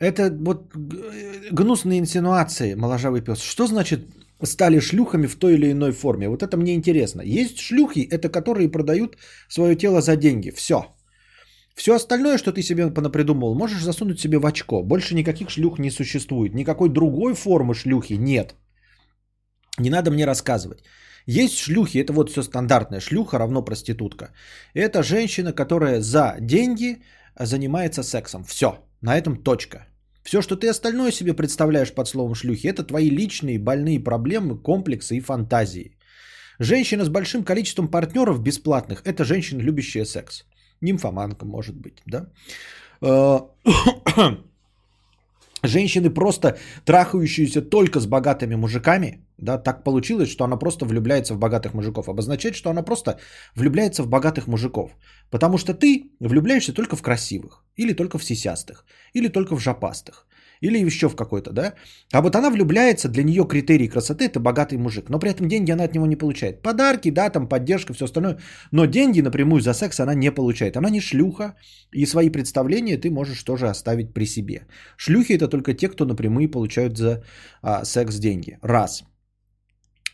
[0.00, 3.40] Это вот г- гнусные инсинуации, моложавый пес.
[3.40, 4.00] Что значит
[4.44, 6.28] стали шлюхами в той или иной форме?
[6.28, 7.22] Вот это мне интересно.
[7.22, 9.16] Есть шлюхи, это которые продают
[9.48, 10.50] свое тело за деньги.
[10.50, 10.76] Все.
[11.74, 14.82] Все остальное, что ты себе понапридумывал, можешь засунуть себе в очко.
[14.82, 16.54] Больше никаких шлюх не существует.
[16.54, 18.54] Никакой другой формы шлюхи нет.
[19.78, 20.78] Не надо мне рассказывать.
[21.26, 23.00] Есть шлюхи, это вот все стандартная.
[23.00, 24.32] Шлюха равно проститутка.
[24.74, 27.02] Это женщина, которая за деньги
[27.38, 28.44] занимается сексом.
[28.44, 29.86] Все, на этом точка.
[30.26, 35.16] Все, что ты остальное себе представляешь под словом шлюхи, это твои личные больные проблемы, комплексы
[35.16, 35.96] и фантазии.
[36.58, 40.44] Женщина с большим количеством партнеров бесплатных– это женщина, любящая секс.
[40.80, 42.26] Нимфоманка, может быть, да?
[45.66, 51.38] Женщины просто трахающиеся только с богатыми мужиками, да, так получилось, что она просто влюбляется в
[51.38, 52.08] богатых мужиков.
[52.08, 53.18] Обозначает, что она просто
[53.54, 54.90] влюбляется в богатых мужиков.
[55.30, 60.25] Потому что ты влюбляешься только в красивых, или только в сисястых, или только в жопастых,
[60.60, 61.74] или еще в какой-то, да.
[62.12, 65.72] А вот она влюбляется, для нее критерий красоты это богатый мужик, но при этом деньги
[65.72, 66.62] она от него не получает.
[66.62, 68.38] Подарки, да, там поддержка, все остальное,
[68.72, 70.76] но деньги напрямую за секс она не получает.
[70.76, 71.54] Она не шлюха,
[71.92, 74.66] и свои представления ты можешь тоже оставить при себе.
[74.96, 77.22] Шлюхи это только те, кто напрямую получают за
[77.62, 78.58] а, секс деньги.
[78.62, 79.04] Раз.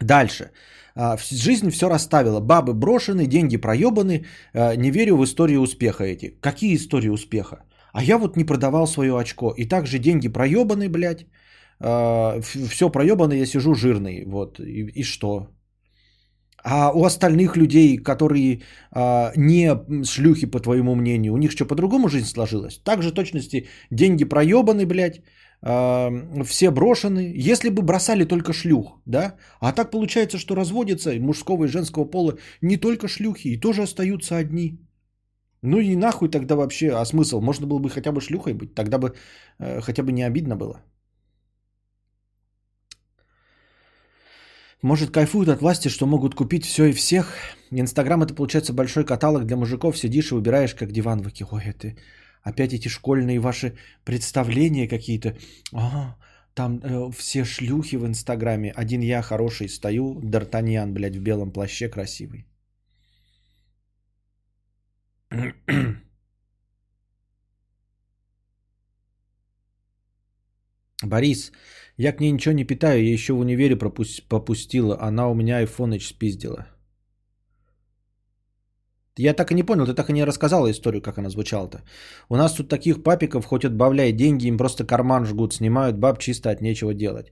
[0.01, 0.51] Дальше.
[0.95, 2.41] А, жизнь все расставила.
[2.41, 4.27] Бабы брошены, деньги проебаны.
[4.55, 6.37] А, не верю в истории успеха эти.
[6.41, 7.65] Какие истории успеха?
[7.93, 9.55] А я вот не продавал свое очко.
[9.57, 11.27] И также деньги проебаны, блядь.
[11.81, 14.25] все проебано, я сижу жирный.
[14.25, 14.61] Вот.
[14.61, 15.49] И, и что?
[16.65, 18.63] А у остальных людей, которые
[18.93, 22.81] а, не шлюхи, по твоему мнению, у них что, по-другому жизнь сложилась?
[22.85, 25.23] Так же в точности деньги проебаны, блядь,
[25.61, 26.11] а,
[26.45, 27.33] все брошены.
[27.51, 29.35] Если бы бросали только шлюх, да?
[29.61, 34.37] А так получается, что разводятся мужского и женского пола не только шлюхи, и тоже остаются
[34.37, 34.79] одни.
[35.63, 37.41] Ну и нахуй тогда вообще, а смысл?
[37.41, 39.15] Можно было бы хотя бы шлюхой быть, тогда бы
[39.59, 40.83] э, хотя бы не обидно было.
[44.83, 47.37] Может, кайфуют от власти, что могут купить все и всех.
[47.71, 49.97] Инстаграм это получается большой каталог для мужиков.
[49.97, 51.45] Сидишь и выбираешь, как диван выки.
[51.51, 51.95] Ой, это
[52.43, 55.37] опять эти школьные ваши представления какие-то.
[55.73, 56.17] Ага,
[56.55, 58.73] там э, все шлюхи в Инстаграме.
[58.73, 62.47] Один я хороший стою, Д'Артаньян, блядь, в белом плаще красивый.
[71.03, 71.53] Борис,
[71.97, 75.59] я к ней ничего не питаю, я еще в универе пропус- попустила, она у меня
[75.59, 76.67] айфоныч спиздила.
[79.19, 81.83] Я так и не понял, ты так и не рассказала историю, как она звучала-то.
[82.31, 86.51] У нас тут таких папиков, хоть отбавляй деньги, им просто карман жгут, снимают баб чисто
[86.51, 87.31] от нечего делать.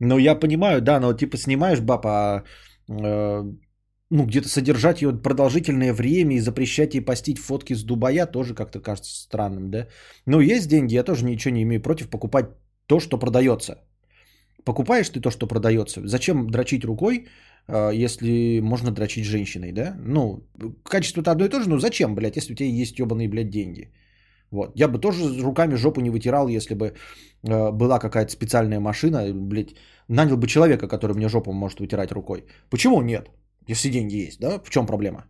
[0.00, 2.44] Ну, я понимаю, да, но типа снимаешь баб, а
[2.88, 3.44] э,
[4.12, 8.80] ну, где-то содержать ее продолжительное время и запрещать ей постить фотки с Дубая тоже как-то
[8.80, 9.86] кажется странным, да?
[10.26, 12.46] Ну, есть деньги, я тоже ничего не имею против покупать
[12.86, 13.74] то, что продается.
[14.64, 16.00] Покупаешь ты то, что продается.
[16.04, 17.26] Зачем дрочить рукой,
[17.66, 19.96] а, если можно дрочить женщиной, да?
[20.06, 20.40] Ну,
[20.84, 23.92] качество-то одно и то же, но зачем, блядь, если у тебя есть ебаные, блядь, деньги?
[24.50, 24.72] Вот.
[24.76, 26.92] Я бы тоже руками жопу не вытирал, если бы
[27.48, 29.74] э, была какая-то специальная машина, блядь,
[30.08, 32.44] нанял бы человека, который мне жопу может вытирать рукой.
[32.68, 33.30] Почему нет?
[33.68, 34.58] Если деньги есть, да?
[34.58, 35.24] В чем проблема?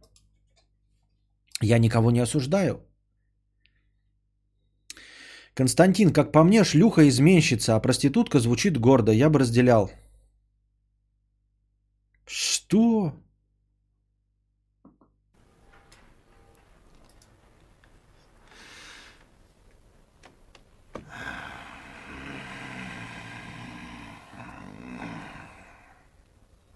[1.60, 2.80] Я никого не осуждаю.
[5.54, 9.12] Константин, как по мне, шлюха изменщица, а проститутка звучит гордо.
[9.12, 9.90] Я бы разделял.
[12.26, 13.12] Что?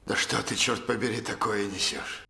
[0.07, 2.25] Да что ты, черт побери, такое несешь?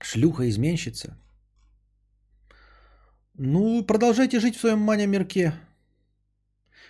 [0.00, 1.16] Шлюха-изменщица?
[3.34, 5.52] Ну, продолжайте жить в своем мане-мирке.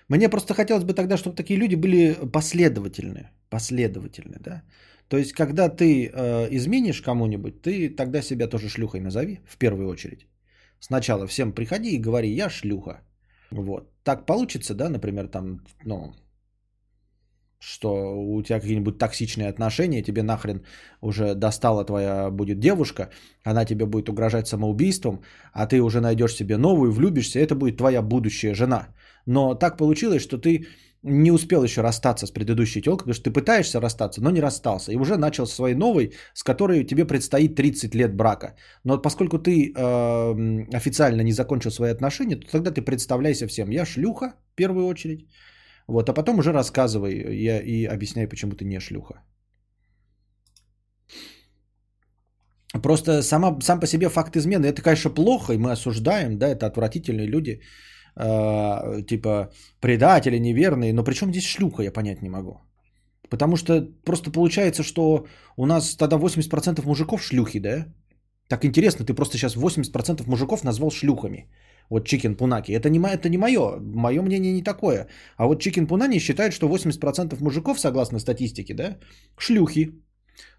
[0.09, 3.31] Мне просто хотелось бы тогда, чтобы такие люди были последовательны.
[3.49, 4.62] Последовательны, да?
[5.09, 9.89] То есть, когда ты э, изменишь кому-нибудь, ты тогда себя тоже шлюхой назови, в первую
[9.89, 10.27] очередь.
[10.79, 13.01] Сначала всем приходи и говори, я шлюха.
[13.51, 13.90] Вот.
[14.03, 16.14] Так получится, да, например, там, ну,
[17.59, 20.62] что у тебя какие-нибудь токсичные отношения, тебе нахрен
[21.01, 23.11] уже достала твоя будет девушка,
[23.42, 25.22] она тебе будет угрожать самоубийством,
[25.53, 28.88] а ты уже найдешь себе новую, влюбишься, это будет твоя будущая жена.
[29.26, 30.66] Но так получилось, что ты
[31.05, 34.92] не успел еще расстаться с предыдущей телкой, потому что ты пытаешься расстаться, но не расстался.
[34.92, 38.57] И уже начал со своей новой, с которой тебе предстоит 30 лет брака.
[38.84, 43.70] Но поскольку ты э, официально не закончил свои отношения, то тогда ты представляйся всем.
[43.70, 45.28] Я шлюха, в первую очередь.
[45.86, 49.22] Вот, а потом уже рассказывай я, и объясняй, почему ты не шлюха.
[52.82, 56.66] Просто сама, сам по себе факт измены, это, конечно, плохо, и мы осуждаем, да, это
[56.66, 57.61] отвратительные люди–
[58.17, 59.51] э, типа
[59.81, 62.61] предатели, неверные, но при чем здесь шлюха, я понять не могу.
[63.31, 67.87] Потому что просто получается, что у нас тогда 80% мужиков шлюхи, да?
[68.49, 71.49] Так интересно, ты просто сейчас 80% мужиков назвал шлюхами.
[71.91, 72.72] Вот Chicken Punani.
[72.73, 73.79] Это не, это не мое.
[73.81, 75.09] Мое мнение не такое.
[75.37, 78.97] А вот Chicken Punani считает, что 80% мужиков, согласно статистике, да,
[79.37, 79.93] шлюхи.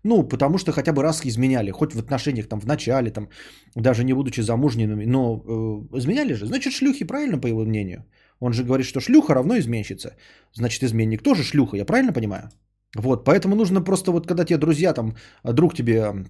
[0.04, 3.30] Ну, потому что хотя бы раз изменяли, хоть в отношениях там в начале, там,
[3.76, 6.46] даже не будучи замужними, но э, изменяли же.
[6.46, 8.06] Значит, шлюхи, правильно, по его мнению?
[8.40, 10.16] Он же говорит, что шлюха равно изменщица.
[10.54, 12.50] Значит, изменник тоже шлюха, я правильно понимаю?
[12.96, 16.26] Вот, поэтому нужно просто вот, когда тебе друзья, там, друг тебе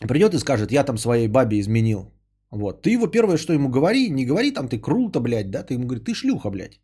[0.00, 2.12] придет и скажет, я там своей бабе изменил.
[2.50, 5.74] Вот, ты его первое, что ему говори, не говори там, ты круто, блядь, да, ты
[5.74, 6.80] ему говоришь, ты шлюха, блядь.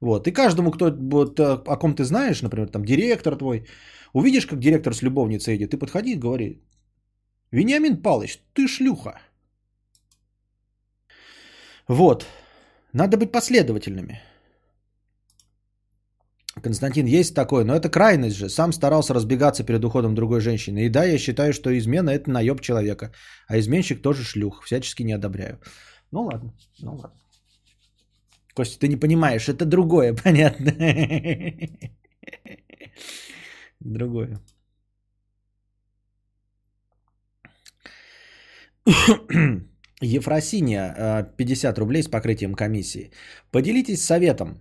[0.00, 3.66] Вот, и каждому, кто, вот, о ком ты знаешь, например, там, директор твой,
[4.12, 6.62] Увидишь, как директор с любовницей идет, ты подходи и говори,
[7.50, 9.20] Вениамин Палыч, ты шлюха.
[11.88, 12.26] Вот.
[12.92, 14.20] Надо быть последовательными.
[16.62, 18.48] Константин, есть такое, но это крайность же.
[18.48, 20.86] Сам старался разбегаться перед уходом другой женщины.
[20.86, 23.12] И да, я считаю, что измена это наеб человека.
[23.46, 24.64] А изменщик тоже шлюх.
[24.64, 25.60] Всячески не одобряю.
[26.10, 27.20] Ну ладно, ну ладно.
[28.54, 30.72] Костя, ты не понимаешь, это другое, понятно.
[33.80, 34.40] Другое.
[40.00, 43.10] Ефросиния, 50 рублей с покрытием комиссии.
[43.50, 44.60] Поделитесь советом.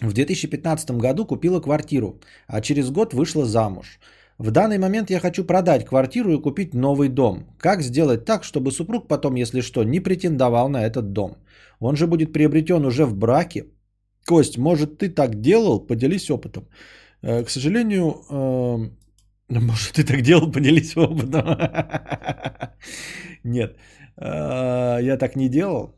[0.00, 3.98] В 2015 году купила квартиру, а через год вышла замуж.
[4.38, 7.44] В данный момент я хочу продать квартиру и купить новый дом.
[7.58, 11.36] Как сделать так, чтобы супруг потом, если что, не претендовал на этот дом?
[11.80, 13.66] Он же будет приобретен уже в браке.
[14.26, 15.86] Кость, может ты так делал?
[15.86, 16.64] Поделись опытом.
[17.22, 18.98] Э, к сожалению, эм,
[19.48, 21.44] может, ты так делал, поделись опытом.
[23.44, 23.76] Нет,
[24.16, 25.94] э, я так не делал.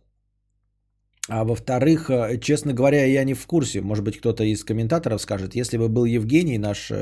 [1.29, 3.81] А во-вторых, э, честно говоря, я не в курсе.
[3.81, 6.93] Может быть, кто-то из комментаторов скажет, если бы был Евгений, наш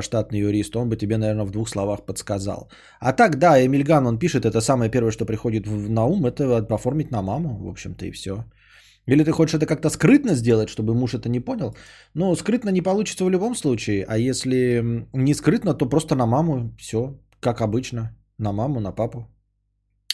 [0.00, 2.70] штатный юрист, он бы тебе, наверное, в двух словах подсказал.
[3.00, 7.10] А так, да, Эмильган, он пишет, это самое первое, что приходит на ум, это оформить
[7.10, 8.44] на маму, в общем-то, и все.
[9.06, 11.74] Или ты хочешь это как-то скрытно сделать, чтобы муж это не понял?
[12.14, 14.04] Ну, скрытно не получится в любом случае.
[14.08, 14.82] А если
[15.12, 16.74] не скрытно, то просто на маму.
[16.78, 18.16] Все, как обычно.
[18.38, 19.26] На маму, на папу.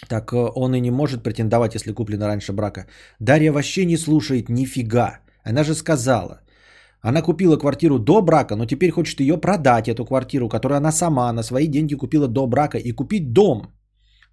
[0.09, 2.87] Так э, он и не может претендовать, если куплено раньше брака.
[3.20, 5.20] Дарья вообще не слушает нифига.
[5.45, 6.41] Она же сказала.
[7.01, 11.32] Она купила квартиру до брака, но теперь хочет ее продать, эту квартиру, которую она сама
[11.32, 13.76] на свои деньги купила до брака, и купить дом.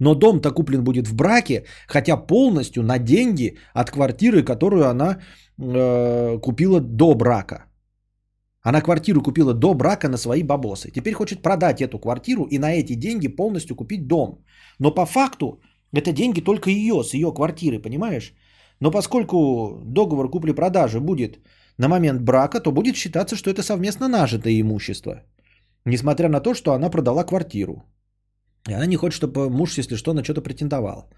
[0.04, 5.18] Но дом-то куплен будет в браке, хотя полностью на деньги от квартиры, которую она
[5.58, 7.66] э, купила до брака.
[8.66, 10.91] Она квартиру купила до брака на свои бабосы.
[10.91, 14.43] Теперь хочет продать эту квартиру и на эти деньги полностью купить дом.
[14.80, 15.62] Но по факту
[15.93, 18.34] это деньги только ее, с ее квартиры, понимаешь?
[18.82, 21.39] Но поскольку договор купли-продажи будет
[21.78, 25.14] на момент брака, то будет считаться, что это совместно нажитое имущество.
[25.86, 27.84] Несмотря на то, что она продала квартиру.
[28.70, 31.09] И она не хочет, чтобы муж, если что, на что-то претендовал.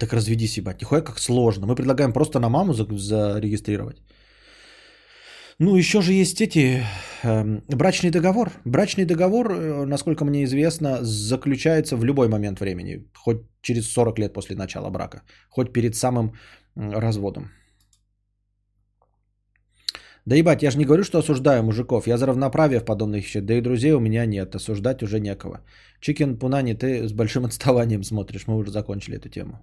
[0.00, 0.80] Так разведись, ебать.
[0.80, 1.66] Нихуя как сложно.
[1.66, 3.96] Мы предлагаем просто на маму за- зарегистрировать.
[5.58, 6.82] Ну, еще же есть эти
[7.22, 8.50] эм, брачный договор.
[8.64, 14.32] Брачный договор, э, насколько мне известно, заключается в любой момент времени, хоть через 40 лет
[14.34, 16.32] после начала брака, хоть перед самым
[16.74, 17.50] разводом.
[20.26, 22.06] Да ебать, я же не говорю, что осуждаю мужиков.
[22.06, 23.44] Я за равноправие в подобных вещах.
[23.44, 24.54] Да и друзей у меня нет.
[24.56, 25.60] Осуждать уже некого.
[26.00, 28.46] Чикен Пунани, ты с большим отставанием смотришь.
[28.48, 29.60] Мы уже закончили эту тему.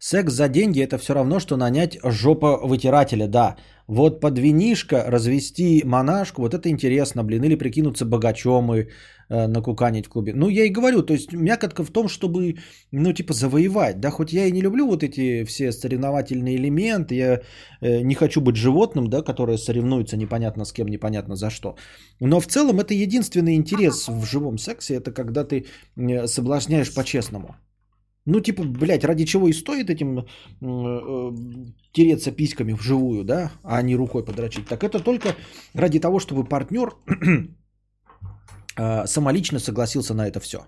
[0.00, 3.56] Секс за деньги это все равно, что нанять жопа вытирателя, да.
[3.88, 8.86] Вот под винишко развести монашку, вот это интересно, блин, или прикинуться богачом и
[9.28, 10.32] накуканить в клубе.
[10.34, 12.56] Ну, я и говорю, то есть мякотка в том, чтобы,
[12.92, 17.40] ну, типа, завоевать, да, хоть я и не люблю вот эти все соревновательные элементы, я
[17.80, 21.76] э, не хочу быть животным, да, которое соревнуется непонятно с кем, непонятно за что.
[22.20, 25.66] Но в целом это единственный интерес в живом сексе, это когда ты
[25.96, 27.56] э, соблазняешь по-честному.
[28.30, 30.24] Ну, типа, блядь, ради чего и стоит этим э,
[30.60, 31.32] э,
[31.92, 34.68] тереться письками вживую, да, а не рукой подрочить.
[34.68, 35.34] Так это только
[35.74, 37.48] ради того, чтобы партнер э,
[39.06, 40.58] самолично согласился на это все.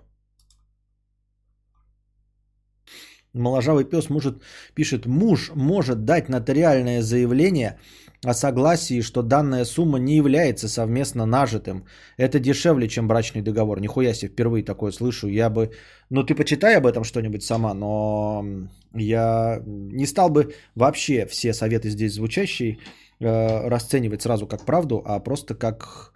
[3.33, 4.43] Моложавый пес может,
[4.75, 7.79] пишет, муж может дать нотариальное заявление
[8.25, 11.85] о согласии, что данная сумма не является совместно нажитым.
[12.17, 13.79] Это дешевле, чем брачный договор.
[13.79, 15.27] Нихуя себе, впервые такое слышу.
[15.27, 15.71] Я бы...
[16.09, 18.45] Ну, ты почитай об этом что-нибудь сама, но
[18.93, 22.79] я не стал бы вообще все советы здесь звучащие
[23.19, 26.11] э, расценивать сразу как правду, а просто как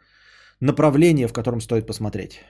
[0.60, 2.42] направление, в котором стоит посмотреть.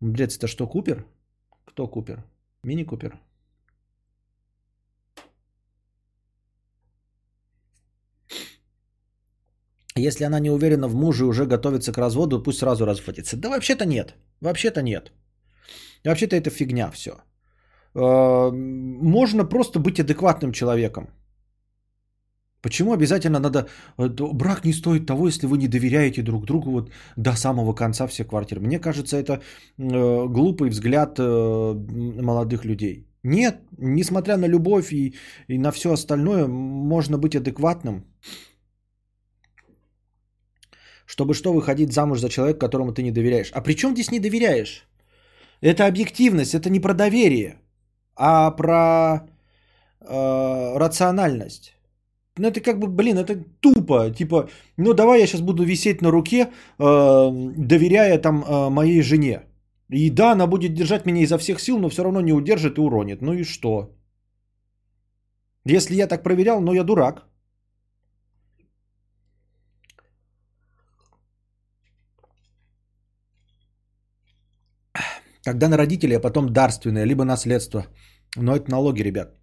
[0.00, 1.06] Блядь, это что, Купер?
[1.64, 2.24] Кто Купер?
[2.64, 3.18] Мини Купер?
[9.94, 13.36] Если она не уверена в муже и уже готовится к разводу, пусть сразу разводится.
[13.36, 14.14] Да вообще-то нет.
[14.40, 15.12] Вообще-то нет.
[16.04, 17.10] Вообще-то это фигня все.
[17.94, 21.10] Можно просто быть адекватным человеком.
[22.62, 23.66] Почему обязательно надо...
[23.98, 28.06] э, Брак не стоит того, если вы не доверяете друг другу вот до самого конца
[28.06, 28.60] всех квартир.
[28.60, 31.74] Мне кажется, это э, глупый взгляд э,
[32.22, 33.08] молодых людей.
[33.24, 35.14] Нет, несмотря на любовь и,
[35.48, 38.04] и на все остальное, можно быть адекватным.
[41.06, 43.50] Чтобы что, выходить замуж за человека, которому ты не доверяешь.
[43.52, 44.86] А при чем здесь не доверяешь?
[45.60, 47.56] Это объективность, это не про доверие,
[48.16, 49.28] а про
[50.00, 51.74] э, рациональность.
[52.38, 54.10] Ну, это как бы, блин, это тупо.
[54.10, 56.46] Типа, ну, давай я сейчас буду висеть на руке,
[56.78, 59.42] э, доверяя там э, моей жене.
[59.90, 62.80] И да, она будет держать меня изо всех сил, но все равно не удержит и
[62.80, 63.22] уронит.
[63.22, 63.94] Ну и что?
[65.66, 67.26] Если я так проверял, ну я дурак.
[75.44, 77.86] Когда на родителей, а потом дарственное, либо наследство.
[78.36, 79.41] Но это налоги, ребят.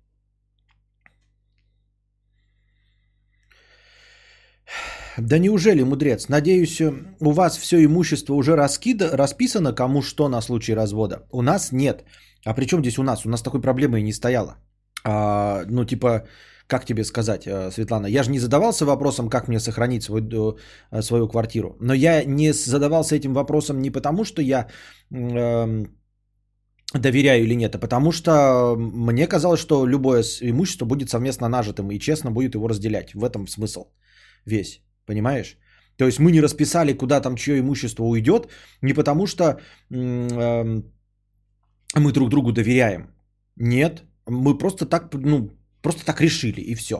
[5.22, 6.30] Да неужели, мудрец?
[6.30, 11.28] Надеюсь, у вас все имущество уже раскида, расписано, кому что на случай развода.
[11.32, 12.04] У нас нет.
[12.46, 13.26] А при чем здесь у нас?
[13.26, 14.56] У нас такой проблемы и не стояло.
[15.04, 16.28] А, ну, типа,
[16.68, 21.02] как тебе сказать, э, Светлана, я же не задавался вопросом, как мне сохранить свой, э,
[21.02, 21.76] свою квартиру.
[21.80, 24.68] Но я не задавался этим вопросом не потому, что я
[25.12, 25.86] э,
[26.94, 32.00] доверяю или нет, а потому что мне казалось, что любое имущество будет совместно нажитым и
[32.00, 33.14] честно будет его разделять.
[33.16, 33.88] В этом смысл
[34.46, 34.82] весь.
[35.10, 35.58] Понимаешь?
[35.98, 38.48] То есть мы не расписали, куда там чье имущество уйдет,
[38.82, 39.44] не потому что
[39.92, 40.84] эм,
[41.96, 43.02] мы друг другу доверяем.
[43.58, 45.50] Нет, мы просто так, ну,
[45.82, 46.96] просто так решили и все.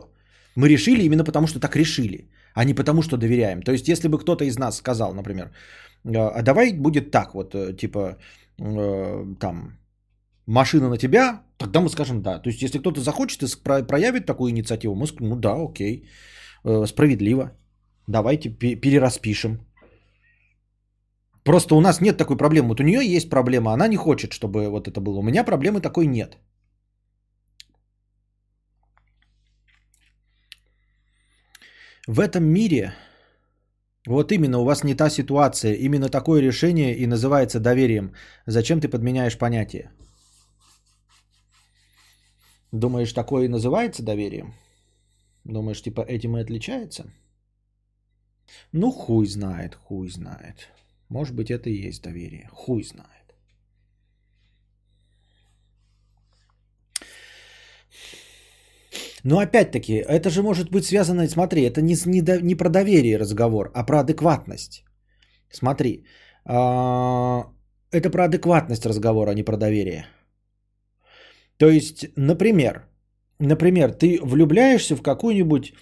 [0.56, 3.62] Мы решили именно потому, что так решили, а не потому, что доверяем.
[3.62, 5.52] То есть, если бы кто-то из нас сказал, например,
[6.06, 8.18] э, а давай будет так вот, э, типа,
[8.58, 9.78] э, там,
[10.48, 12.40] машина на тебя, тогда мы скажем да.
[12.40, 16.10] То есть, если кто-то захочет и проявит такую инициативу, мы скажем, ну да, окей,
[16.66, 17.52] э, справедливо,
[18.10, 19.60] давайте пе- перераспишем.
[21.44, 22.70] Просто у нас нет такой проблемы.
[22.70, 25.20] Вот у нее есть проблема, она не хочет, чтобы вот это было.
[25.20, 26.38] У меня проблемы такой нет.
[32.08, 32.94] В этом мире,
[34.08, 38.14] вот именно у вас не та ситуация, именно такое решение и называется доверием.
[38.48, 39.92] Зачем ты подменяешь понятие?
[42.72, 44.54] Думаешь, такое и называется доверием?
[45.46, 47.04] Думаешь, типа этим и отличается?
[48.72, 50.70] Ну, хуй знает, хуй знает.
[51.10, 52.50] Может быть, это и есть доверие.
[52.52, 53.36] Хуй знает.
[59.24, 63.18] Но опять-таки, это же может быть связано, смотри, это не, не, до- не про доверие
[63.18, 64.84] разговор, а про адекватность.
[65.52, 66.06] Смотри,
[66.46, 67.46] а,
[67.92, 70.06] это про адекватность разговора, а не про доверие.
[71.58, 72.88] То есть, например,
[73.40, 75.74] например, ты влюбляешься в какую-нибудь,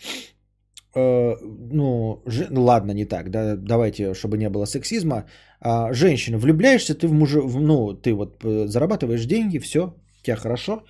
[0.95, 5.25] ну, же- ну, ладно, не так, да, давайте, чтобы не было сексизма,
[5.59, 10.83] а, женщина, влюбляешься ты в мужа, ну, ты вот э, зарабатываешь деньги, все, тебе хорошо,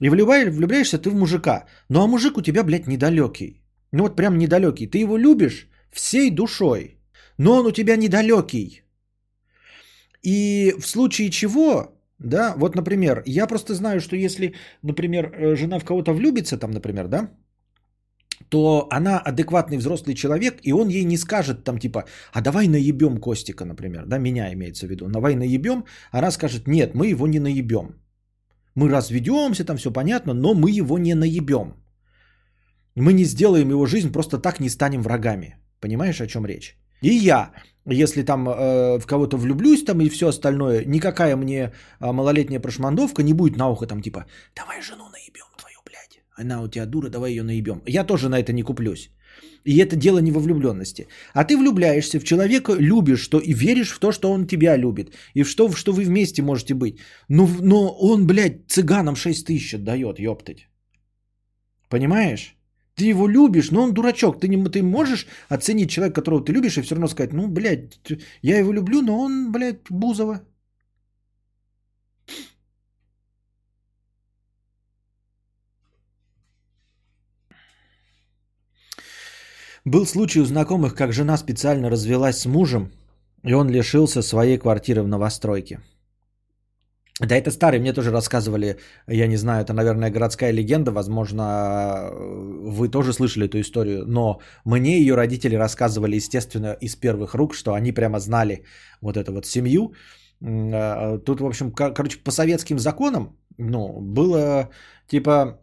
[0.00, 3.62] и влюбляешь, влюбляешься ты в мужика, ну а мужик у тебя, блядь, недалекий,
[3.92, 6.98] ну вот прям недалекий, ты его любишь всей душой,
[7.38, 8.82] но он у тебя недалекий,
[10.22, 15.78] и в случае чего, да, вот, например, я просто знаю, что если, например, э, жена
[15.78, 17.30] в кого-то влюбится, там, например, да,
[18.52, 22.04] то она адекватный взрослый человек, и он ей не скажет там типа,
[22.34, 26.94] а давай наебем Костика, например, да, меня имеется в виду, давай наебем, она скажет, нет,
[26.94, 27.94] мы его не наебем.
[28.74, 31.76] Мы разведемся, там все понятно, но мы его не наебем.
[32.94, 35.56] Мы не сделаем его жизнь, просто так не станем врагами.
[35.80, 36.76] Понимаешь, о чем речь?
[37.00, 37.52] И я,
[37.86, 43.22] если там э, в кого-то влюблюсь там и все остальное, никакая мне э, малолетняя прошмандовка
[43.22, 45.51] не будет на ухо там типа, давай жену наебем.
[46.34, 47.82] Она у тебя дура, давай ее наебем.
[47.86, 49.10] Я тоже на это не куплюсь.
[49.64, 51.06] И это дело не во влюбленности.
[51.34, 55.14] А ты влюбляешься в человека, любишь, что и веришь в то, что он тебя любит.
[55.34, 56.98] И в что, в что вы вместе можете быть.
[57.28, 60.68] Но, но он, блядь, цыганам 6 тысяч отдает, ёптать.
[61.88, 62.56] Понимаешь?
[62.94, 64.40] Ты его любишь, но он дурачок.
[64.40, 68.00] Ты, не, ты можешь оценить человека, которого ты любишь, и все равно сказать, ну, блядь,
[68.42, 70.40] я его люблю, но он, блядь, Бузова.
[79.84, 82.92] Был случай у знакомых, как жена специально развелась с мужем,
[83.42, 85.80] и он лишился своей квартиры в новостройке.
[87.20, 88.78] Да, это старый, мне тоже рассказывали,
[89.08, 94.98] я не знаю, это, наверное, городская легенда, возможно, вы тоже слышали эту историю, но мне
[94.98, 98.64] ее родители рассказывали, естественно, из первых рук, что они прямо знали
[99.00, 99.94] вот эту вот семью.
[100.44, 104.70] А, Тут, в общем, кор- короче, по советским законам, ну, было
[105.08, 105.60] типа,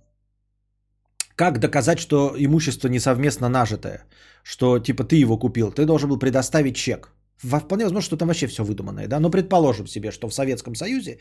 [1.39, 4.03] как доказать, что имущество не совместно нажитое,
[4.43, 7.13] что типа ты его купил, ты должен был предоставить чек.
[7.37, 11.19] Вполне возможно, что там вообще все выдуманное, да, но предположим себе, что в Советском Союзе,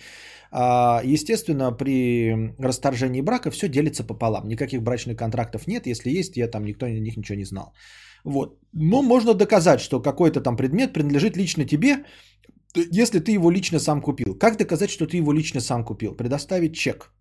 [0.51, 6.49] а, естественно, при расторжении брака все делится пополам, никаких брачных контрактов нет, если есть, я
[6.49, 7.73] там никто о них ничего не знал.
[8.25, 8.59] Вот.
[8.73, 12.05] Но можно доказать, что какой-то там предмет принадлежит лично тебе,
[12.75, 14.35] если ты его лично сам купил.
[14.35, 16.17] Как доказать, что ты его лично сам купил?
[16.17, 17.13] Предоставить чек,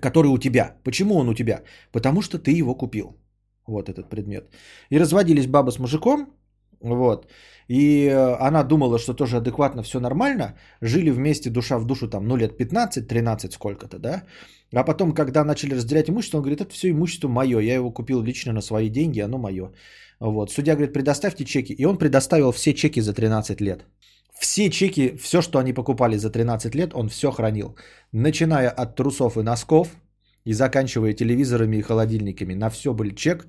[0.00, 0.76] который у тебя.
[0.84, 1.62] Почему он у тебя?
[1.92, 3.16] Потому что ты его купил.
[3.66, 4.44] Вот этот предмет.
[4.90, 6.26] И разводились баба с мужиком,
[6.82, 7.26] вот.
[7.68, 10.54] И э, она думала, что тоже адекватно все нормально.
[10.80, 14.22] Жили вместе душа в душу там, ну, лет 15-13 сколько-то, да.
[14.74, 18.22] А потом, когда начали разделять имущество, он говорит, это все имущество мое, я его купил
[18.22, 19.70] лично на свои деньги, оно мое.
[20.20, 20.50] Вот.
[20.50, 21.72] Судья говорит, предоставьте чеки.
[21.72, 23.84] И он предоставил все чеки за 13 лет.
[24.42, 27.76] Все чеки, все, что они покупали за 13 лет, он все хранил.
[28.12, 29.88] Начиная от трусов и носков
[30.44, 32.54] и заканчивая телевизорами и холодильниками.
[32.54, 33.46] На все был чек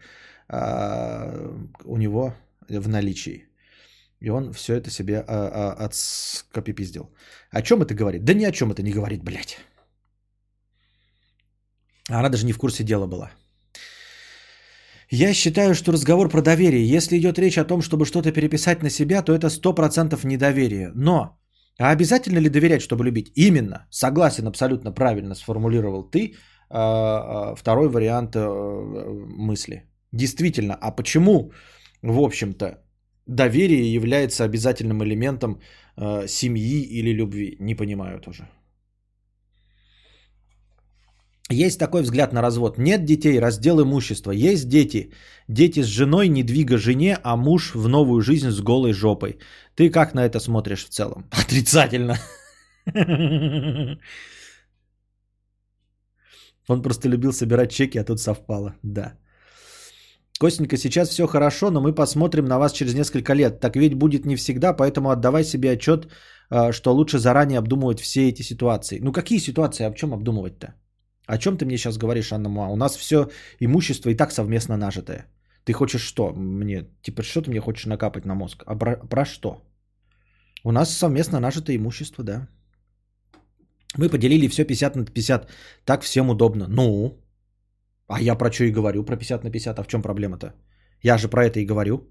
[0.47, 1.51] а,
[1.85, 2.35] у него
[2.69, 3.47] в наличии.
[4.21, 7.09] И он все это себе а, а, отскопипиздил.
[7.49, 8.23] О чем это говорит?
[8.23, 9.57] Да ни о чем это не говорит, блядь.
[12.07, 13.31] Она даже не в курсе дела была.
[15.15, 16.95] Я считаю, что разговор про доверие.
[16.95, 20.91] Если идет речь о том, чтобы что-то переписать на себя, то это 100% недоверие.
[20.95, 21.37] Но
[21.79, 23.31] а обязательно ли доверять, чтобы любить?
[23.35, 23.85] Именно.
[23.91, 26.33] Согласен, абсолютно правильно сформулировал ты.
[26.69, 28.39] а, а, Второй вариант э,
[29.37, 29.83] мысли.
[30.11, 31.51] Действительно, а почему,
[32.01, 32.79] в общем-то,
[33.27, 35.59] доверие является обязательным элементом
[35.95, 37.57] э, семьи или любви?
[37.59, 38.47] Не понимаю тоже.
[41.51, 42.77] Есть такой взгляд на развод.
[42.77, 44.31] Нет детей, раздел имущества.
[44.31, 45.11] Есть дети.
[45.47, 49.39] Дети с женой, не двига жене, а муж в новую жизнь с голой жопой.
[49.75, 51.25] Ты как на это смотришь в целом?
[51.31, 52.17] Отрицательно.
[56.69, 58.75] Он просто любил собирать чеки, а тут совпало.
[58.83, 59.13] Да.
[60.39, 63.59] Костенька, сейчас все хорошо, но мы посмотрим на вас через несколько лет.
[63.59, 66.07] Так ведь будет не всегда, поэтому отдавай себе отчет,
[66.49, 68.99] э, что лучше заранее обдумывать все эти ситуации.
[69.01, 70.73] Ну какие ситуации, о чем обдумывать-то?
[71.25, 72.67] О чем ты мне сейчас говоришь, Анна Муа?
[72.67, 73.29] У нас все
[73.59, 75.25] имущество и так совместно нажитое.
[75.65, 76.85] Ты хочешь что мне?
[77.01, 78.63] Типа, что ты мне хочешь накапать на мозг?
[78.65, 79.61] А про, про что?
[80.63, 82.47] У нас совместно нажитое имущество, да.
[83.97, 85.49] Мы поделили все 50 на 50.
[85.85, 86.67] Так всем удобно.
[86.67, 87.17] Ну,
[88.07, 89.79] А я про что и говорю, про 50 на 50.
[89.79, 90.53] А в чем проблема-то?
[91.03, 92.09] Я же про это и говорю.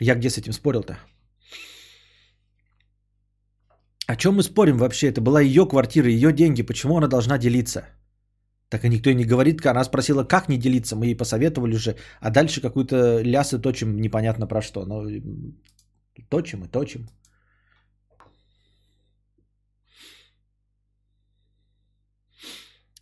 [0.00, 0.98] Я где с этим спорил-то?
[4.06, 5.08] О чем мы спорим вообще?
[5.08, 6.62] Это была ее квартира, ее деньги.
[6.62, 7.88] Почему она должна делиться?
[8.68, 9.66] Так и никто и не говорит.
[9.66, 10.96] Она спросила, как не делиться.
[10.96, 11.96] Мы ей посоветовали уже.
[12.20, 14.84] А дальше какую-то лясы точим непонятно про что.
[14.84, 15.04] Но
[16.28, 17.08] точим и точим.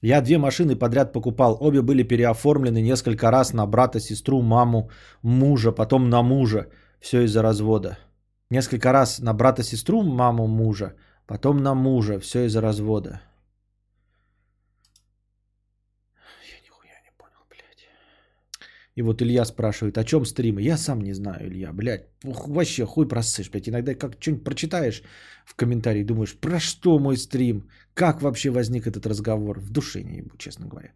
[0.00, 1.56] Я две машины подряд покупал.
[1.60, 4.90] Обе были переоформлены несколько раз на брата, сестру, маму,
[5.22, 6.66] мужа, потом на мужа.
[7.00, 7.98] Все из-за развода.
[8.50, 10.94] Несколько раз на брата, сестру, маму, мужа,
[11.26, 12.20] потом на мужа.
[12.20, 13.20] Все из-за развода.
[16.50, 17.88] Я нихуя не понял, блядь.
[18.96, 20.62] И вот Илья спрашивает, о чем стримы?
[20.62, 22.06] Я сам не знаю, Илья, блядь.
[22.22, 23.68] Вообще хуй просышь, блядь.
[23.68, 25.02] Иногда как что-нибудь прочитаешь
[25.46, 27.70] в комментарии, думаешь, про что мой стрим?
[27.94, 29.58] Как вообще возник этот разговор?
[29.58, 30.92] В душе не ебу, честно говоря.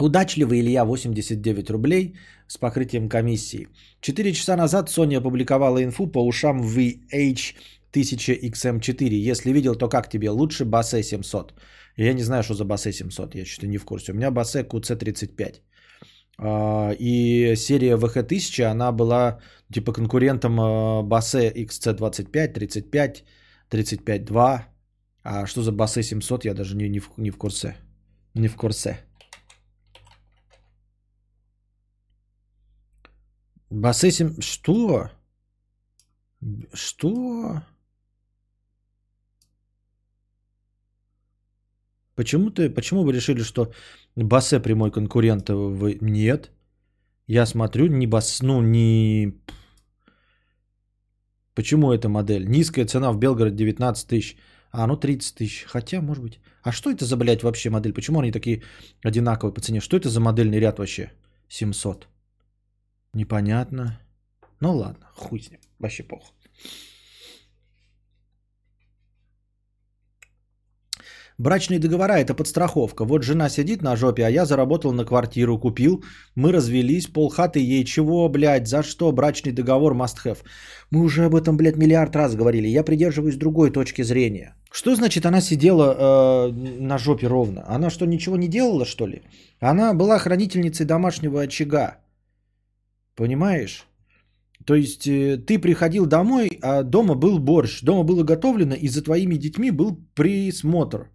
[0.00, 2.14] Удачливый Илья 89 рублей
[2.46, 3.66] с покрытием комиссии.
[4.00, 9.30] 4 часа назад Sony опубликовала инфу по ушам VH1000XM4.
[9.30, 10.30] Если видел, то как тебе?
[10.30, 11.52] Лучше Basse 700.
[11.96, 14.12] Я не знаю, что за Basse 700, я что-то не в курсе.
[14.12, 15.62] У меня Basse QC35.
[16.38, 19.40] А, И серия VH1000, она была
[19.72, 20.60] типа конкурентом
[21.08, 23.24] Basse XC25, 35,
[23.68, 24.62] 35.2.
[25.24, 27.74] А что за Basse 700, я даже не, не, в, не в курсе.
[28.34, 29.07] Не в курсе.
[33.70, 34.40] Basse 7...
[34.40, 35.10] Что?
[36.72, 37.62] Что?
[42.14, 43.72] Почему ты, почему вы решили, что
[44.16, 45.48] Бассе прямой конкурент?
[45.50, 45.98] Вы...
[46.00, 46.50] Нет.
[47.28, 49.34] Я смотрю, не бас, ну не...
[51.54, 52.48] Почему эта модель?
[52.48, 54.36] Низкая цена в Белгороде 19 тысяч.
[54.70, 55.64] А, ну 30 тысяч.
[55.66, 56.40] Хотя, может быть.
[56.62, 57.92] А что это за, блядь, вообще модель?
[57.92, 58.62] Почему они такие
[59.04, 59.80] одинаковые по цене?
[59.80, 61.12] Что это за модельный ряд вообще?
[61.48, 62.08] 700.
[63.18, 63.98] Непонятно.
[64.60, 65.60] Ну ладно, хуй с ним.
[65.80, 66.36] Вообще похуй.
[71.36, 73.04] Брачные договора– это подстраховка.
[73.04, 76.04] Вот жена сидит на жопе, а я заработал на квартиру, купил.
[76.36, 77.84] Мы развелись, полхаты ей.
[77.84, 80.38] Чего, блядь, за что брачный договор must have?
[80.90, 82.68] Мы уже об этом, блядь, миллиард раз говорили.
[82.68, 84.54] Я придерживаюсь другой точки зрения.
[84.70, 87.64] Что значит она сидела э, на жопе ровно?
[87.66, 89.22] Она что, ничего не делала, что ли?
[89.60, 91.98] Она была хранительницей домашнего очага.
[93.18, 93.84] Понимаешь?
[94.64, 99.02] То есть э, ты приходил домой, а дома был борщ, дома было готовлено, и за
[99.02, 101.10] твоими детьми был присмотр.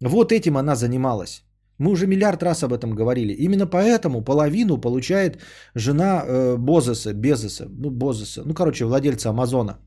[0.00, 1.44] Вот этим она занималась.
[1.78, 3.32] Мы уже миллиард раз об этом говорили.
[3.32, 5.38] Именно поэтому половину получает
[5.76, 9.78] жена э, Бозеса, Безоса, ну, Бозеса, ну, короче, владельца Амазона.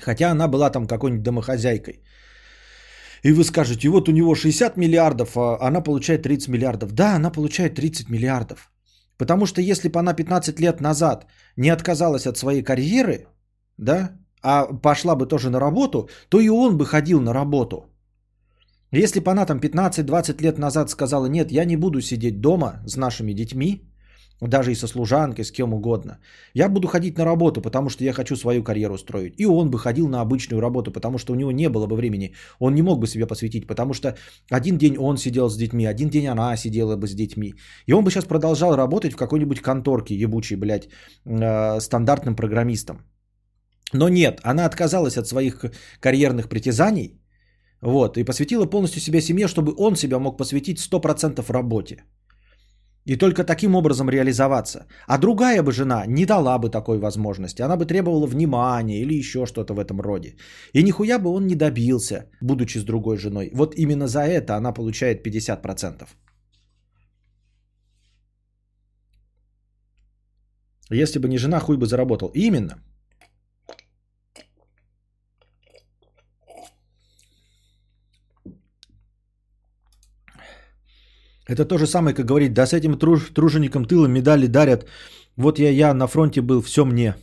[0.00, 2.02] Хотя она была там какой-нибудь домохозяйкой.
[3.24, 6.92] И вы скажете, вот у него 60 миллиардов, а она получает 30 миллиардов.
[6.92, 8.71] Да, она получает 30 миллиардов.
[9.18, 11.26] Потому что если бы она 15 лет назад
[11.56, 13.26] не отказалась от своей карьеры,
[13.78, 14.12] да,
[14.42, 17.86] а пошла бы тоже на работу, то и он бы ходил на работу.
[18.90, 22.96] Если бы она там 15-20 лет назад сказала, нет, я не буду сидеть дома с
[22.96, 23.91] нашими детьми,
[24.48, 26.18] даже и со служанкой, с кем угодно.
[26.54, 29.34] Я буду ходить на работу, потому что я хочу свою карьеру строить.
[29.38, 32.34] И он бы ходил на обычную работу, потому что у него не было бы времени.
[32.58, 34.16] Он не мог бы себе посвятить, потому что
[34.50, 37.54] один день он сидел с детьми, один день она сидела бы с детьми.
[37.86, 40.88] И он бы сейчас продолжал работать в какой-нибудь конторке ебучей, блядь,
[41.24, 42.96] э, стандартным программистом.
[43.92, 45.64] Но нет, она отказалась от своих
[46.00, 47.20] карьерных притязаний,
[47.82, 52.04] вот, и посвятила полностью себя семье, чтобы он себя мог посвятить 100% работе.
[53.06, 54.86] И только таким образом реализоваться.
[55.08, 57.62] А другая бы жена не дала бы такой возможности.
[57.62, 60.36] Она бы требовала внимания или еще что-то в этом роде.
[60.72, 63.50] И нихуя бы он не добился, будучи с другой женой.
[63.54, 66.06] Вот именно за это она получает 50%.
[70.90, 72.30] Если бы не жена, хуй бы заработал.
[72.34, 72.76] Именно.
[81.52, 84.86] Это то же самое, как говорить, да с этим труж, труженикам тыла медали дарят.
[85.36, 87.14] Вот я, я на фронте был, все мне.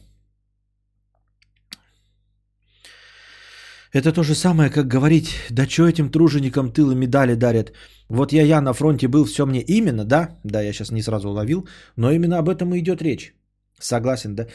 [3.92, 7.74] Это то же самое, как говорить, да что этим труженикам тыла медали дарят.
[8.08, 9.62] Вот я, я на фронте был, все мне.
[9.62, 13.34] Именно, да, да, я сейчас не сразу уловил, но именно об этом и идет речь.
[13.80, 14.46] Согласен, да.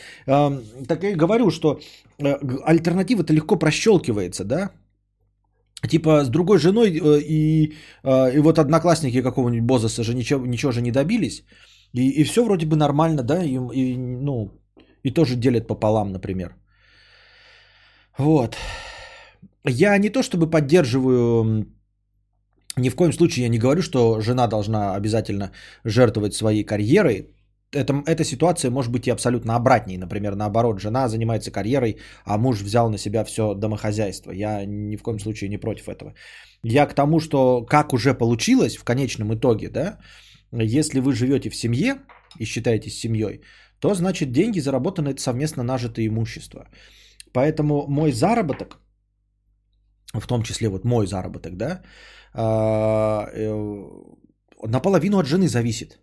[0.86, 1.80] Так я и говорю, что
[2.18, 2.34] э,
[2.64, 4.70] альтернатива-то легко прощелкивается, да.
[5.88, 7.74] Типа с другой женой э, и,
[8.04, 11.44] э, и вот одноклассники какого-нибудь Бозоса же ничего, ничего же не добились.
[11.92, 14.50] И, и все вроде бы нормально, да, и, и, ну,
[15.04, 16.56] и тоже делят пополам, например.
[18.18, 18.56] Вот.
[19.64, 21.66] Я не то чтобы поддерживаю
[22.76, 25.52] Ни в коем случае я не говорю, что жена должна обязательно
[25.84, 27.33] жертвовать своей карьерой.
[27.74, 29.98] Это, эта ситуация может быть и абсолютно обратней.
[29.98, 34.32] Например, наоборот, жена занимается карьерой, а муж взял на себя все домохозяйство.
[34.32, 36.14] Я ни в коем случае не против этого.
[36.62, 39.98] Я к тому, что как уже получилось в конечном итоге, да,
[40.52, 41.96] если вы живете в семье
[42.38, 43.40] и считаетесь семьей,
[43.80, 46.68] то значит деньги заработаны это совместно нажитое имущество.
[47.32, 48.78] Поэтому мой заработок,
[50.14, 51.82] в том числе вот мой заработок, да,
[52.32, 53.92] а, э,
[54.62, 55.98] наполовину от жены зависит.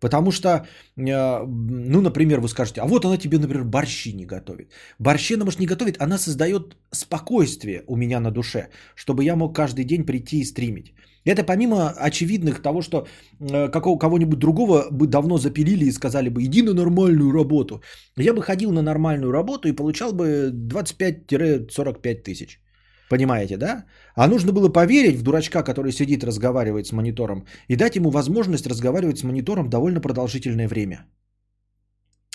[0.00, 4.72] Потому что, э, ну, например, вы скажете, а вот она тебе, например, борщи не готовит.
[4.98, 9.56] Борщи она, может, не готовит, она создает спокойствие у меня на душе, чтобы я мог
[9.56, 10.94] каждый день прийти и стримить.
[11.26, 13.06] Это помимо очевидных того, что
[13.40, 17.82] э, какого, кого-нибудь другого бы давно запилили и сказали бы, иди на нормальную работу.
[18.16, 22.60] Я бы ходил на нормальную работу и получал бы 25-45 тысяч.
[23.08, 23.84] Понимаете, да?
[24.14, 28.66] А нужно было поверить в дурачка, который сидит, разговаривает с монитором, и дать ему возможность
[28.66, 31.06] разговаривать с монитором довольно продолжительное время.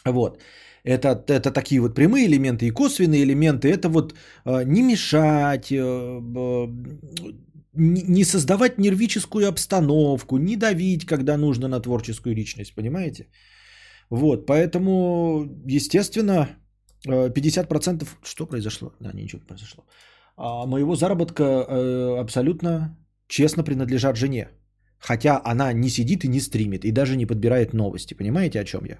[0.05, 0.39] Вот.
[0.83, 3.67] Это, это такие вот прямые элементы и косвенные элементы.
[3.67, 4.13] Это вот
[4.45, 6.67] э, не мешать, э, э,
[7.73, 13.27] не создавать нервическую обстановку, не давить, когда нужно на творческую личность, понимаете?
[14.09, 16.49] Вот, поэтому, естественно,
[17.07, 18.91] 50% что произошло?
[18.99, 19.83] Да, ничего не произошло.
[20.37, 22.97] А моего заработка э, абсолютно
[23.27, 24.49] честно принадлежат жене.
[24.99, 28.13] Хотя она не сидит и не стримит, и даже не подбирает новости.
[28.13, 28.99] Понимаете, о чем я?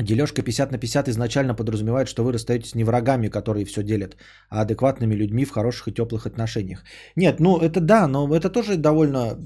[0.00, 4.16] Дележка 50 на 50 изначально подразумевает, что вы расстаетесь не врагами, которые все делят,
[4.50, 6.82] а адекватными людьми в хороших и теплых отношениях.
[7.16, 9.38] Нет, ну это да, но это тоже довольно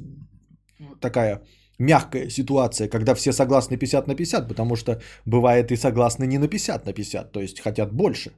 [1.00, 1.42] такая
[1.78, 6.48] мягкая ситуация, когда все согласны 50 на 50, потому что бывает и согласны не на
[6.48, 8.30] 50 на 50, то есть хотят больше.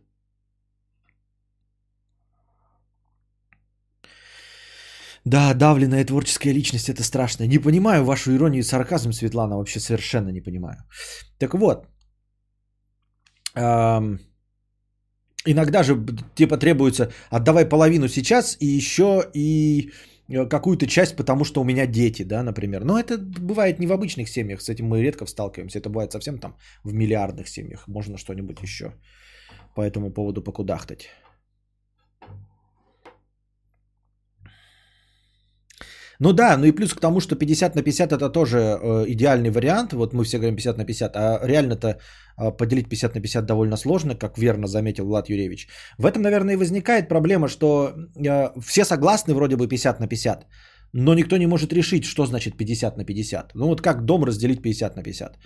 [5.24, 7.47] Да, давленная творческая личность это страшно.
[7.47, 10.76] Не понимаю вашу иронию и сарказм, Светлана, вообще совершенно не понимаю.
[11.38, 11.86] Так вот,
[13.55, 14.18] эм,
[15.47, 19.90] иногда же типа требуется отдавай половину сейчас и еще и
[20.28, 22.84] э, какую-то часть, потому что у меня дети, да, например.
[22.84, 25.78] Но это бывает не в обычных семьях, с этим мы редко сталкиваемся.
[25.78, 27.86] Это бывает совсем там в миллиардных семьях.
[27.88, 28.94] Можно что-нибудь еще
[29.74, 31.09] по этому поводу покудахтать.
[36.20, 39.51] Ну да, ну и плюс к тому, что 50 на 50 это тоже э, идеальный
[39.51, 39.92] вариант.
[39.92, 43.76] Вот мы все говорим 50 на 50, а реально-то э, поделить 50 на 50 довольно
[43.76, 45.68] сложно, как верно заметил Влад Юрьевич.
[45.98, 50.47] В этом, наверное, и возникает проблема, что э, все согласны вроде бы 50 на 50,
[50.92, 53.55] но никто не может решить, что значит 50 на 50.
[53.55, 55.38] Ну вот как дом разделить 50 на 50?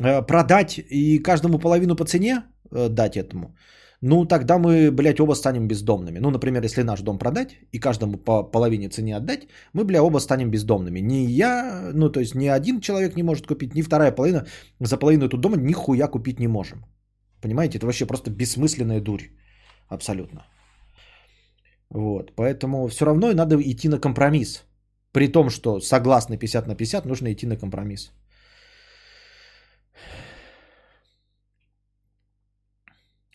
[0.00, 2.42] Э, продать и каждому половину по цене
[2.72, 3.56] э, дать этому–
[4.00, 6.20] ну тогда мы, блядь, оба станем бездомными.
[6.20, 10.18] Ну, например, если наш дом продать и каждому по половине цене отдать, мы, бля, оба
[10.18, 11.00] станем бездомными.
[11.00, 14.46] Ни я, ну, то есть ни один человек не может купить, ни вторая половина
[14.80, 16.84] за половину эту дома нихуя купить не можем.
[17.40, 19.30] Понимаете, это вообще просто бессмысленная дурь.
[19.88, 20.46] Абсолютно.
[21.90, 24.64] Вот, поэтому все равно надо идти на компромисс.
[25.12, 28.12] При том, что согласны 50 на 50, нужно идти на компромисс.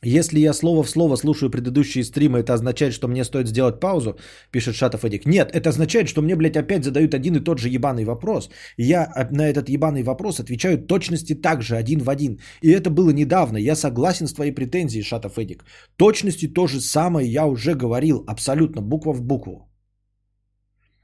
[0.03, 4.17] Если я слово в слово слушаю предыдущие стримы, это означает, что мне стоит сделать паузу,
[4.51, 5.25] пишет Шатов Эдик.
[5.25, 8.49] Нет, это означает, что мне, блядь, опять задают один и тот же ебаный вопрос.
[8.77, 12.39] Я на этот ебаный вопрос отвечаю точности так же, один в один.
[12.61, 13.57] И это было недавно.
[13.57, 15.63] Я согласен с твоей претензией, Шатов Эдик.
[15.95, 19.69] Точности то же самое я уже говорил, абсолютно, буква в букву.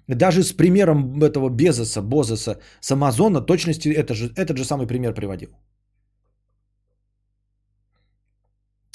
[0.08, 5.14] Даже с примером этого Безоса, Бозоса с Амазона точности это же, этот же самый пример
[5.14, 5.50] приводил.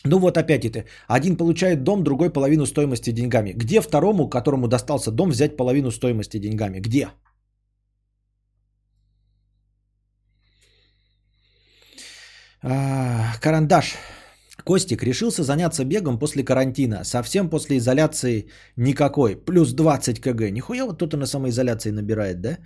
[0.07, 0.85] Ну вот опять это.
[1.09, 3.53] Один получает дом, другой половину стоимости деньгами.
[3.53, 6.81] Где второму, которому достался дом, взять половину стоимости деньгами?
[6.81, 7.09] Где?
[12.63, 13.97] А, карандаш.
[14.65, 17.05] Костик решился заняться бегом после карантина.
[17.05, 19.37] Совсем после изоляции никакой.
[19.37, 20.51] Плюс 20 кг.
[20.51, 22.59] Нихуя вот и на самоизоляции набирает, да?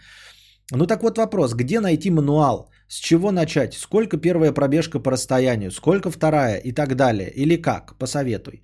[0.73, 1.55] Ну так вот вопрос.
[1.55, 2.71] Где найти мануал?
[2.89, 3.75] С чего начать?
[3.75, 5.71] Сколько первая пробежка по расстоянию?
[5.71, 6.57] Сколько вторая?
[6.57, 7.31] И так далее.
[7.31, 7.99] Или как?
[7.99, 8.63] Посоветуй.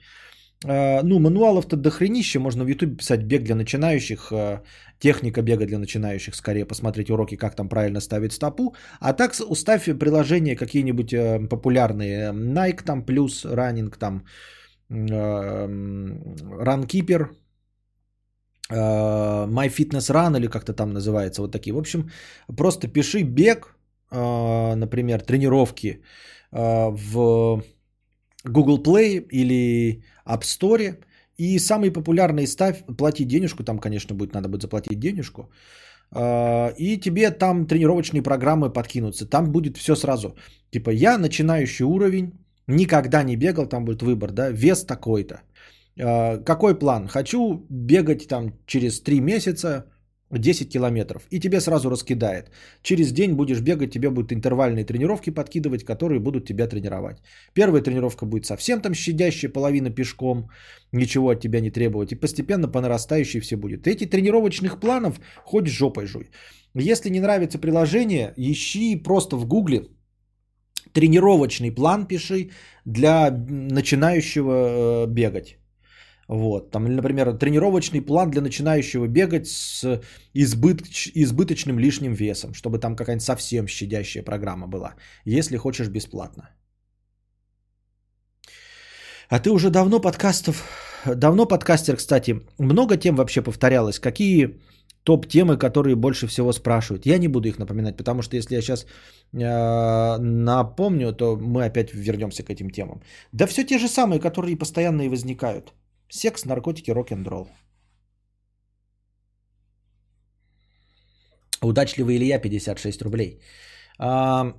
[0.66, 2.38] Э, ну, мануалов-то дохренище.
[2.38, 4.32] Можно в YouTube писать бег для начинающих.
[4.32, 4.62] Э,
[4.98, 6.34] техника бега для начинающих.
[6.34, 8.74] Скорее посмотреть уроки, как там правильно ставить стопу.
[9.00, 12.32] А так уставь приложения какие-нибудь э, популярные.
[12.32, 14.24] Nike там плюс, Running там,
[14.90, 17.28] Runkeeper,
[18.70, 21.42] MyFitnessRun или как-то там называется.
[21.42, 21.74] Вот такие.
[21.74, 22.10] В общем,
[22.56, 23.73] просто пиши бег,
[24.76, 26.02] например, тренировки
[26.52, 27.62] а, в
[28.44, 30.98] Google Play или App Store
[31.38, 35.50] И самый популярный ставь, плати денежку, там, конечно, будет, надо будет заплатить денежку.
[36.12, 39.26] А, И тебе там тренировочные программы подкинутся.
[39.26, 40.36] Там будет все сразу.
[40.70, 42.32] Типа, я начинающий уровень,
[42.68, 45.42] никогда не бегал, там будет выбор, да, вес такой-то.
[46.00, 47.08] А, Какой план?
[47.08, 49.86] Хочу бегать там через 3 месяца
[50.30, 51.22] 10 километров.
[51.30, 52.50] И тебе сразу раскидает.
[52.82, 57.22] Через день будешь бегать, тебе будут интервальные тренировки подкидывать, которые будут тебя тренировать.
[57.54, 60.48] Первая тренировка будет совсем там щадящая, половина пешком,
[60.92, 62.12] ничего от тебя не требовать.
[62.12, 63.86] И постепенно по нарастающей все будет.
[63.86, 66.30] Эти тренировочных планов хоть жопой жуй.
[66.74, 69.82] Если не нравится приложение, ищи просто в гугле
[70.92, 72.50] тренировочный план пиши
[72.84, 75.58] для начинающего э, бегать.
[76.28, 80.00] Вот, там, например, тренировочный план для начинающего бегать с
[80.34, 84.94] избыточ- избыточным лишним весом, чтобы там какая-нибудь совсем щадящая программа была,
[85.24, 86.48] если хочешь бесплатно.
[89.28, 90.64] А ты уже давно подкастов,
[91.06, 93.98] давно подкастер, кстати, много тем вообще повторялось.
[93.98, 94.60] Какие
[95.02, 97.06] топ-темы, которые больше всего спрашивают?
[97.06, 98.86] Я не буду их напоминать, потому что если я сейчас
[99.32, 103.02] э, напомню, то мы опять вернемся к этим темам.
[103.32, 105.72] Да все те же самые, которые постоянно и возникают.
[106.14, 107.48] Секс, наркотики, рок-н-ролл.
[111.60, 113.40] Удачливый Илья, 56 рублей.
[113.98, 114.54] А,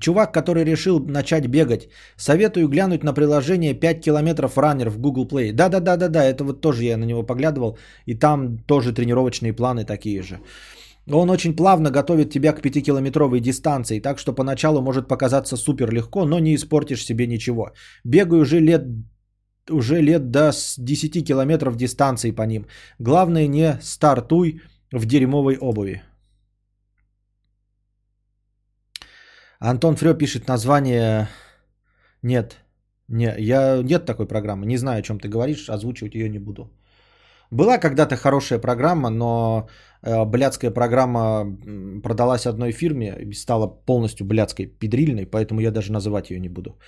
[0.00, 5.52] чувак, который решил начать бегать, советую глянуть на приложение 5 километров раннер в Google Play.
[5.52, 10.40] Да-да-да-да-да, это вот тоже я на него поглядывал, и там тоже тренировочные планы такие же.
[11.12, 16.24] Он очень плавно готовит тебя к 5-километровой дистанции, так что поначалу может показаться супер легко,
[16.24, 17.70] но не испортишь себе ничего.
[18.04, 18.82] Бегаю уже лет
[19.70, 22.66] уже лет до с 10 километров дистанции по ним.
[22.98, 24.60] Главное не стартуй
[24.92, 26.02] в дерьмовой обуви.
[29.60, 31.28] Антон Фрё пишет название...
[32.22, 32.56] Нет,
[33.08, 34.66] не, я, нет такой программы.
[34.66, 36.70] Не знаю, о чем ты говоришь, озвучивать ее не буду.
[37.50, 39.68] Была когда-то хорошая программа, но
[40.02, 41.44] э, блядская программа
[42.02, 46.78] продалась одной фирме и стала полностью блядской, педрильной, поэтому я даже называть ее не буду.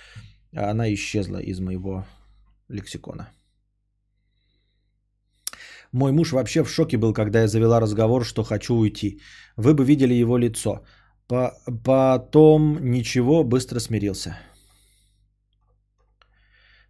[0.55, 2.05] Она исчезла из моего
[2.73, 3.29] лексикона.
[5.93, 9.19] Мой муж вообще в шоке был, когда я завела разговор, что хочу уйти.
[9.57, 10.83] Вы бы видели его лицо.
[11.27, 11.53] По-
[11.85, 14.37] потом ничего, быстро смирился.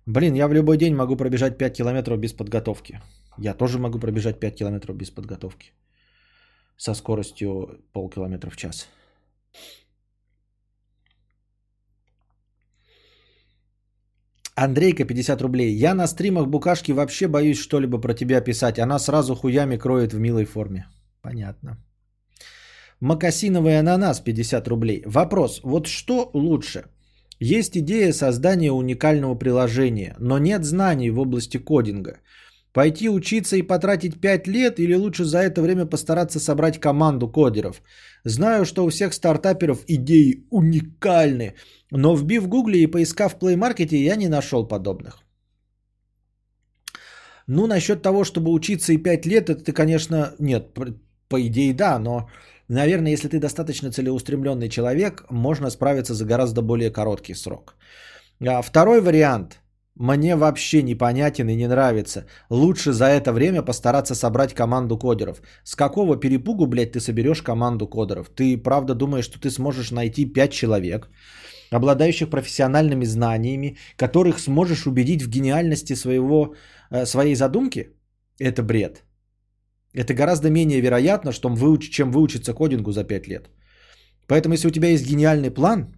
[0.06, 3.02] Блин, я в любой день могу пробежать 5 километров без подготовки.
[3.38, 5.72] Я тоже могу пробежать 5 километров без подготовки.
[6.78, 8.88] Со скоростью полкилометра в час.
[14.56, 15.74] Андрейка, 50 рублей.
[15.74, 18.80] Я на стримах Букашки вообще боюсь что-либо про тебя писать.
[18.80, 20.86] Она сразу хуями кроет в милой форме.
[21.22, 21.78] Понятно.
[23.00, 25.04] Макасиновый ананас, 50 рублей.
[25.06, 25.62] Вопрос.
[25.64, 26.86] Вот что лучше?
[27.40, 32.20] Есть идея создания уникального приложения, но нет знаний в области кодинга.
[32.74, 37.82] Пойти учиться и потратить 5 лет или лучше за это время постараться собрать команду кодеров?
[38.26, 41.54] Знаю, что у всех стартаперов идеи уникальны,
[41.92, 45.20] но вбив в гугле и поискав в Play Market, я не нашел подобных.
[47.48, 52.00] Ну, насчет того, чтобы учиться и 5 лет, это ты, конечно, нет, по- идее да,
[52.00, 52.30] но,
[52.70, 57.76] наверное, если ты достаточно целеустремленный человек, можно справиться за гораздо более короткий срок.
[58.42, 59.63] А Второй вариант
[59.96, 62.26] мне вообще непонятен и не нравится.
[62.50, 65.42] Лучше за это время постараться собрать команду кодеров.
[65.64, 68.30] С какого перепугу, блядь, ты соберешь команду кодеров?
[68.30, 71.10] Ты правда думаешь, что ты сможешь найти 5 человек,
[71.72, 76.56] обладающих профессиональными знаниями, которых сможешь убедить в гениальности своего,
[76.92, 77.90] э, своей задумки?
[78.40, 79.04] Это бред.
[79.94, 83.50] Это гораздо менее вероятно, что выуч- чем выучиться кодингу за 5 лет.
[84.28, 85.94] Поэтому, если у тебя есть гениальный план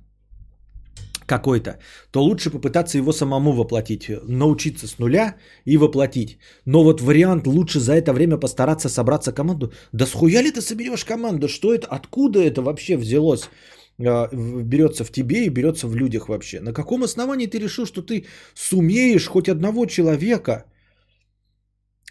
[1.25, 1.79] какой-то,
[2.11, 5.35] то лучше попытаться его самому воплотить, научиться с нуля
[5.65, 6.37] и воплотить.
[6.65, 9.71] Но вот вариант лучше за это время постараться собраться команду.
[9.91, 11.47] Да схуя ли ты соберешь команду?
[11.47, 11.87] Что это?
[11.87, 13.49] Откуда это вообще взялось?
[13.97, 16.59] в- берется в тебе и берется в людях вообще.
[16.59, 20.65] На каком основании ты решил, что ты сумеешь хоть одного человека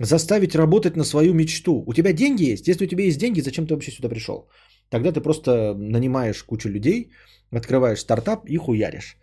[0.01, 1.85] заставить работать на свою мечту?
[1.87, 2.69] У тебя деньги есть?
[2.69, 4.49] Если у тебя есть деньги, зачем ты вообще сюда пришел?
[4.95, 7.11] Тогда ты просто нанимаешь кучу людей,
[7.51, 9.17] открываешь стартап и хуяришь.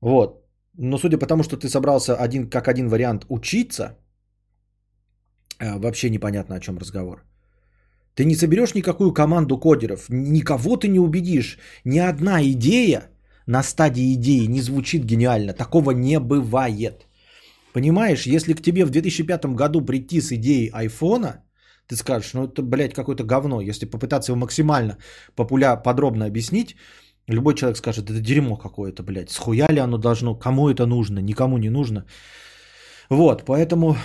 [0.00, 0.44] Вот.
[0.78, 3.98] Но судя по тому, что ты собрался один, как один вариант учиться,
[5.58, 7.24] э, вообще непонятно о чем разговор.
[8.14, 11.58] Ты не соберешь никакую команду кодеров, никого ты не убедишь.
[11.84, 13.10] Ни одна идея
[13.46, 15.54] на стадии идеи не звучит гениально.
[15.54, 17.08] Такого не бывает.
[17.72, 21.45] Понимаешь, если к тебе в 2005 году прийти с идеей айфона,
[21.88, 23.60] ты скажешь, ну это, блядь, какое-то говно.
[23.60, 24.98] Если попытаться его максимально
[25.34, 26.76] популя подробно объяснить,
[27.28, 29.30] любой человек скажет, это дерьмо какое-то, блядь.
[29.30, 32.04] Схуя ли оно должно, кому это нужно, никому не нужно.
[33.08, 33.96] Вот, поэтому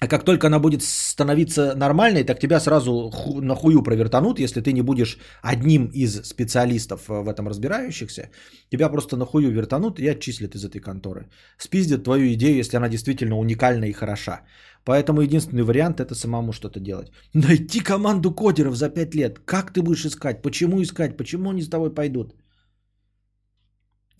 [0.00, 4.60] а как только она будет становиться нормальной, так тебя сразу ху- на хую провертанут, если
[4.60, 8.30] ты не будешь одним из специалистов э, в этом разбирающихся.
[8.70, 11.28] Тебя просто на хую вертанут и отчислят из этой конторы.
[11.56, 14.42] Спиздят твою идею, если она действительно уникальна и хороша.
[14.88, 17.10] Поэтому единственный вариант это самому что-то делать.
[17.34, 19.38] Найти команду кодеров за 5 лет.
[19.44, 20.42] Как ты будешь искать?
[20.42, 21.16] Почему искать?
[21.16, 22.32] Почему они с тобой пойдут?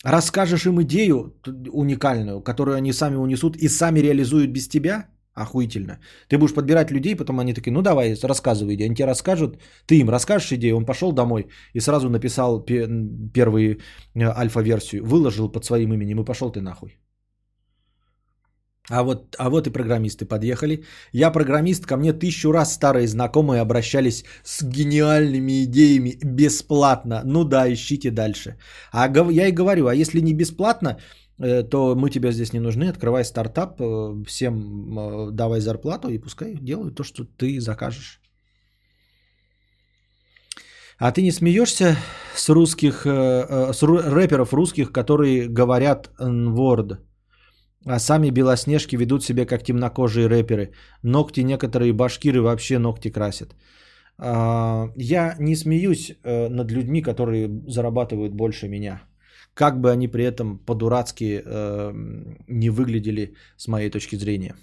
[0.05, 1.33] Расскажешь им идею
[1.73, 5.07] уникальную, которую они сами унесут и сами реализуют без тебя?
[5.33, 5.99] Охуительно.
[6.27, 8.89] Ты будешь подбирать людей, потом они такие, ну давай, рассказывай идею.
[8.89, 12.87] Они тебе расскажут, ты им расскажешь идею, он пошел домой и сразу написал пе-
[13.33, 13.79] первую
[14.13, 16.99] э, альфа-версию, выложил под своим именем и пошел ты нахуй.
[18.89, 20.83] А вот, а вот и программисты подъехали.
[21.13, 27.21] Я программист, ко мне тысячу раз старые знакомые обращались с гениальными идеями бесплатно.
[27.25, 28.57] Ну да, ищите дальше.
[28.91, 30.97] А я и говорю, а если не бесплатно,
[31.37, 32.89] э, то мы тебе здесь не нужны.
[32.89, 34.57] Открывай стартап, э, всем
[34.97, 38.21] э, давай зарплату и пускай делают то, что ты закажешь.
[40.97, 41.95] А ты не смеешься
[42.35, 47.08] с русских, с рэперов русских, которые говорят N-word?
[47.85, 50.73] А сами белоснежки ведут себя как темнокожие рэперы.
[51.03, 53.55] Ногти некоторые башкиры вообще ногти красят.
[54.17, 59.01] А, Я не смеюсь э, над людьми, которые зарабатывают больше меня.
[59.53, 61.93] Как бы они при этом по-дурацки э,
[62.47, 64.55] не выглядели с моей точки зрения.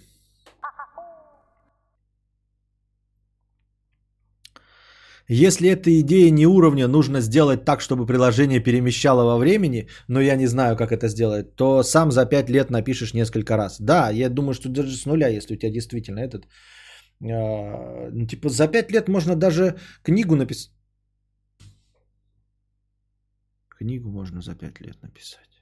[5.29, 10.37] Если эта идея не уровня, нужно сделать так, чтобы приложение перемещало во времени, но я
[10.37, 13.81] не знаю, как это сделать, то сам за 5 лет напишешь несколько раз.
[13.81, 16.47] Да, я думаю, что даже с нуля, если у тебя действительно этот...
[17.21, 20.73] э, типа за 5 лет можно даже книгу написать.
[23.69, 25.56] Книгу можно за 5 лет написать.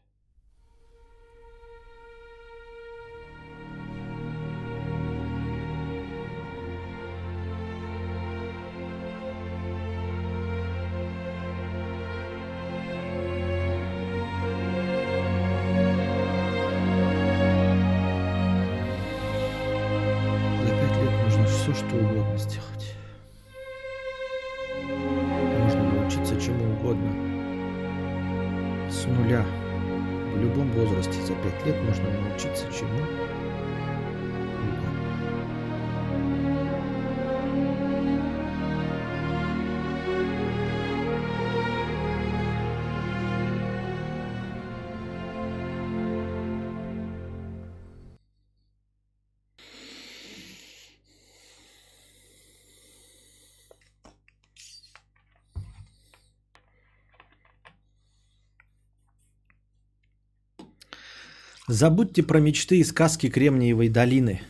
[61.69, 64.43] Забудьте про мечты и сказки Кремниевой долины.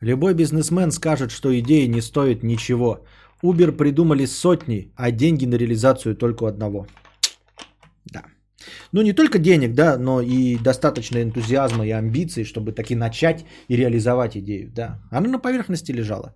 [0.00, 3.04] Любой бизнесмен скажет, что идеи не стоят ничего.
[3.42, 6.86] Uber придумали сотни, а деньги на реализацию только одного.
[8.06, 8.24] Да.
[8.92, 13.76] Ну, не только денег, да, но и достаточно энтузиазма и амбиций, чтобы таки начать и
[13.76, 15.02] реализовать идею, да.
[15.10, 16.34] Она на поверхности лежала.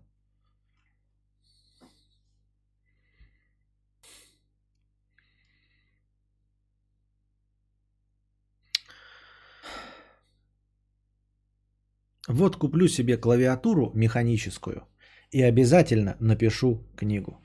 [12.29, 14.83] Вот куплю себе клавиатуру механическую
[15.31, 17.39] и обязательно напишу книгу.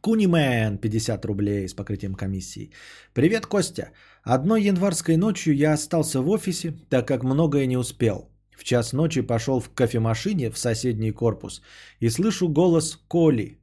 [0.00, 2.70] Кунимен 50 рублей с покрытием комиссии.
[3.14, 3.92] Привет, Костя.
[4.22, 8.30] Одной январской ночью я остался в офисе, так как многое не успел.
[8.56, 11.62] В час ночи пошел в кофемашине в соседний корпус
[12.00, 13.58] и слышу голос Коли.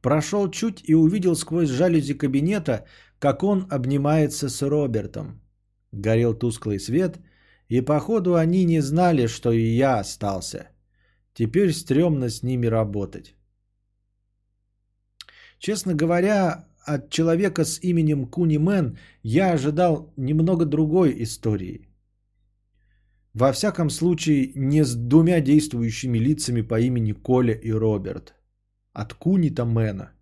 [0.00, 2.84] Прошел чуть и увидел сквозь жалюзи кабинета,
[3.24, 5.40] как он обнимается с Робертом.
[5.92, 7.20] Горел тусклый свет,
[7.70, 10.68] и походу они не знали, что и я остался.
[11.32, 13.34] Теперь стрёмно с ними работать.
[15.58, 21.88] Честно говоря, от человека с именем Куни Мэн я ожидал немного другой истории.
[23.32, 28.34] Во всяком случае, не с двумя действующими лицами по имени Коля и Роберт.
[28.92, 30.13] От Куни-то Мэна.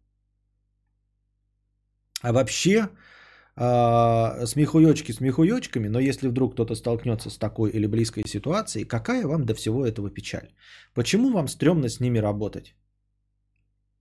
[2.23, 2.89] А вообще,
[3.57, 9.45] а, смехуёчки смехуёчками, но если вдруг кто-то столкнется с такой или близкой ситуацией, какая вам
[9.45, 10.49] до всего этого печаль?
[10.95, 12.75] Почему вам стрёмно с ними работать?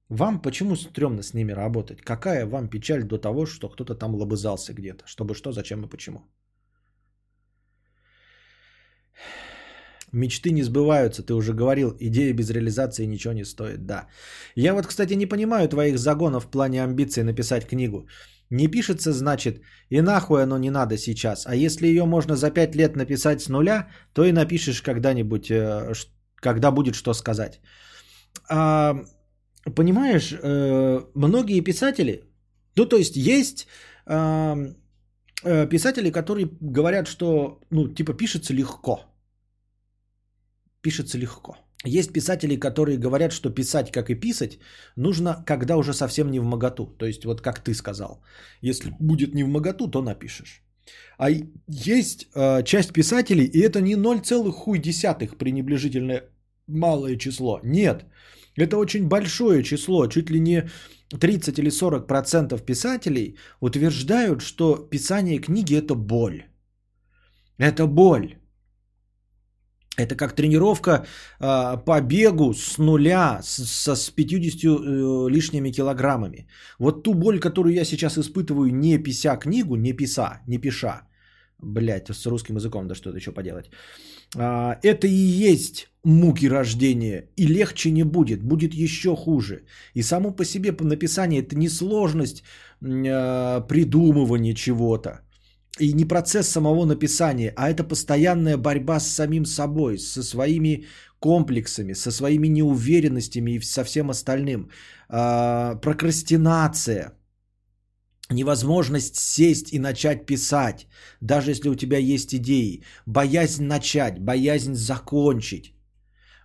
[0.09, 2.01] Вам почему стрёмно с ними работать?
[2.01, 5.07] Какая вам печаль до того, что кто-то там лобызался где-то?
[5.07, 6.19] Чтобы что, зачем и почему?
[10.13, 14.07] Мечты не сбываются, ты уже говорил, идея без реализации ничего не стоит, да.
[14.55, 18.07] Я вот, кстати, не понимаю твоих загонов в плане амбиций написать книгу.
[18.49, 21.47] Не пишется, значит, и нахуй оно не надо сейчас.
[21.47, 25.93] А если ее можно за 5 лет написать с нуля, то и напишешь когда-нибудь, э,
[26.35, 27.61] когда будет что сказать.
[28.49, 29.05] А,
[29.75, 32.25] понимаешь, э, многие писатели,
[32.75, 33.67] ну то есть есть
[34.05, 34.75] э,
[35.69, 39.10] писатели, которые говорят, что, ну типа пишется легко.
[40.81, 41.55] Пишется легко.
[41.85, 44.59] Есть писатели, которые говорят, что писать, как и писать,
[44.95, 46.85] нужно, когда уже совсем не в моготу.
[46.97, 48.21] То есть, вот как ты сказал.
[48.61, 50.63] Если будет не в моготу, то напишешь.
[51.17, 51.29] А
[51.67, 56.23] есть э, часть писателей, и это не 0,1 пренебрежительное
[56.67, 57.59] малое число.
[57.63, 58.05] Нет.
[58.57, 60.07] Это очень большое число.
[60.07, 60.69] Чуть ли не
[61.19, 66.43] 30 или 40 процентов писателей утверждают, что писание книги это боль.
[67.57, 68.40] Это боль.
[69.97, 70.91] Это как тренировка
[71.39, 76.47] э, по бегу с нуля, с, с 50 э, лишними килограммами.
[76.79, 81.01] Вот ту боль, которую я сейчас испытываю, не пися книгу, не писа, не пиша.
[81.59, 83.69] Блять, с русским языком, да что-то еще поделать.
[84.37, 87.29] А, это и есть муки рождения.
[87.37, 89.63] И легче не будет, будет еще хуже.
[89.93, 92.43] И само по себе по написанию это не сложность
[92.81, 95.21] э, придумывания чего-то.
[95.79, 100.85] И не процесс самого написания, а это постоянная борьба с самим собой, со своими
[101.19, 104.69] комплексами, со своими неуверенностями и со всем остальным.
[105.09, 107.13] А, прокрастинация,
[108.29, 110.87] невозможность сесть и начать писать,
[111.21, 115.73] даже если у тебя есть идеи, боязнь начать, боязнь закончить.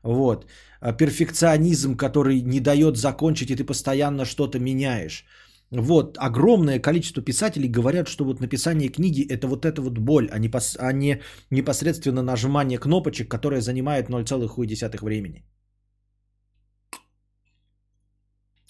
[0.03, 0.47] Вот.
[0.81, 5.25] А, Перфекционизм, который не дает закончить, и ты постоянно что-то меняешь.
[5.71, 10.39] Вот, огромное количество писателей говорят, что вот написание книги это вот эта вот боль, а
[10.39, 11.21] не, пос- а не
[11.51, 15.45] непосредственно нажимание кнопочек, которое занимает 0,1 времени.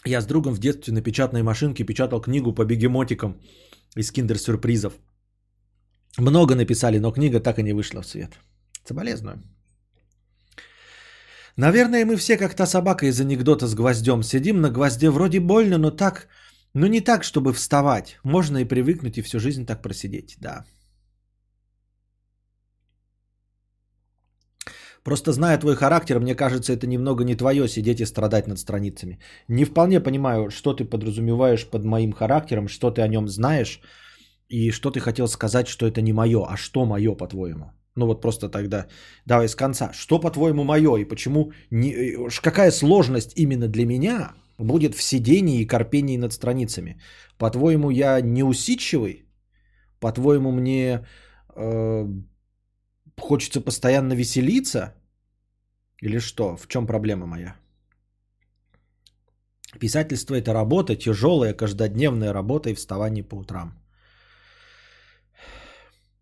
[0.06, 3.40] Я с другом в детстве на печатной машинке печатал книгу по бегемотикам
[3.96, 4.92] из киндер-сюрпризов.
[6.18, 8.38] Много написали, но книга так и не вышла в свет.
[8.84, 9.42] Соболезную.
[11.56, 14.22] Наверное, мы все как та собака из анекдота с гвоздем.
[14.22, 16.28] Сидим на гвозде, вроде больно, но так,
[16.76, 18.18] но не так, чтобы вставать.
[18.24, 20.64] Можно и привыкнуть, и всю жизнь так просидеть, да.
[25.04, 29.18] Просто зная твой характер, мне кажется, это немного не твое сидеть и страдать над страницами.
[29.48, 33.80] Не вполне понимаю, что ты подразумеваешь под моим характером, что ты о нем знаешь,
[34.50, 37.70] и что ты хотел сказать, что это не мое, а что мое, по-твоему.
[37.96, 38.86] Ну вот просто тогда
[39.24, 39.92] давай с конца.
[39.94, 45.02] Что, по-твоему, мое и почему, не, э, ш- какая сложность именно для меня будет в
[45.02, 47.00] сидении и корпении над страницами?
[47.38, 49.26] По-твоему, я неусидчивый?
[50.00, 51.06] По-твоему, мне
[51.56, 52.06] э,
[53.18, 54.94] хочется постоянно веселиться?
[56.02, 56.56] Или что?
[56.56, 57.56] В чем проблема моя?
[59.80, 63.72] Писательство это работа, тяжелая, каждодневная работа и вставание по утрам.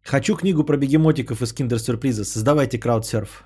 [0.02, 2.24] Хочу книгу про бегемотиков из киндер-сюрприза.
[2.24, 3.44] Создавайте краудсерф.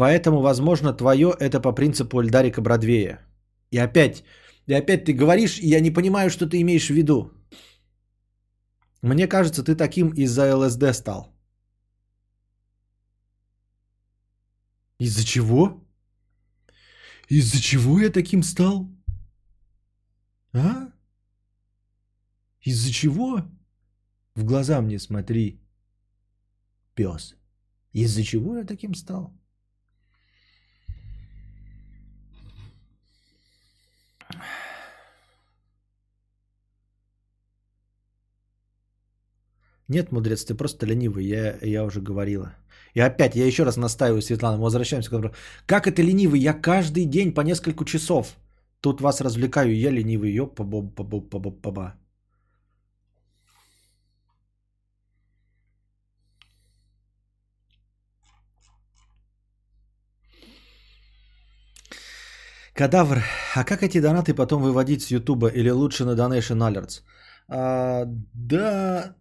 [0.00, 3.18] Поэтому, возможно, твое это по принципу Эльдарика Бродвея.
[3.70, 4.24] И опять,
[4.66, 7.30] и опять ты говоришь, и я не понимаю, что ты имеешь в виду.
[9.02, 11.26] Мне кажется, ты таким из-за ЛСД стал.
[14.98, 15.84] Из-за чего?
[17.28, 18.88] Из-за чего я таким стал?
[20.54, 20.92] А?
[22.62, 23.42] Из-за чего?
[24.34, 25.60] В глаза мне смотри,
[26.94, 27.36] пес.
[27.92, 29.39] Из-за чего я таким стал?
[39.90, 42.54] Нет, мудрец, ты просто ленивый, я, я уже говорила.
[42.94, 45.34] И опять, я еще раз настаиваю, Светлана, мы возвращаемся к вопросу.
[45.66, 46.40] Как это ленивый?
[46.40, 48.36] Я каждый день по несколько часов
[48.80, 51.94] тут вас развлекаю, я ленивый, ёп, па боб па боб па боб па ба
[62.74, 63.24] Кадавр,
[63.56, 67.02] а как эти донаты потом выводить с Ютуба или лучше на Donation Alerts?
[67.48, 69.16] А, да,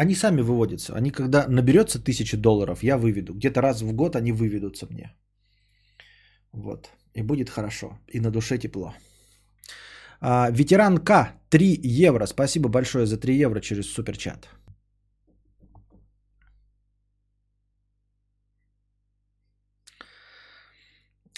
[0.00, 0.94] они сами выводятся.
[0.96, 3.34] Они когда наберется тысяча долларов, я выведу.
[3.34, 5.12] Где-то раз в год они выведутся мне.
[6.52, 6.90] Вот.
[7.16, 7.98] И будет хорошо.
[8.14, 8.94] И на душе тепло.
[10.20, 11.34] А, ветеран К.
[11.50, 12.26] 3 евро.
[12.26, 14.48] Спасибо большое за 3 евро через суперчат.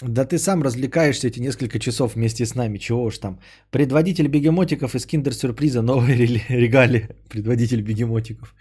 [0.07, 2.77] Да ты сам развлекаешься эти несколько часов вместе с нами.
[2.77, 3.39] Чего уж там.
[3.71, 5.81] Предводитель бегемотиков из киндер-сюрприза.
[5.81, 7.07] Новые регалии.
[7.29, 8.53] Предводитель бегемотиков.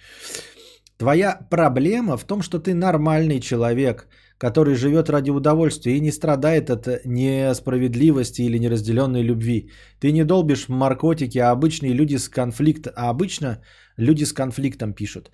[0.98, 4.06] Твоя проблема в том, что ты нормальный человек,
[4.38, 9.70] который живет ради удовольствия и не страдает от несправедливости или неразделенной любви.
[9.98, 13.62] Ты не долбишь наркотики, а обычные люди с конфликтом, а обычно
[13.96, 15.30] люди с конфликтом пишут.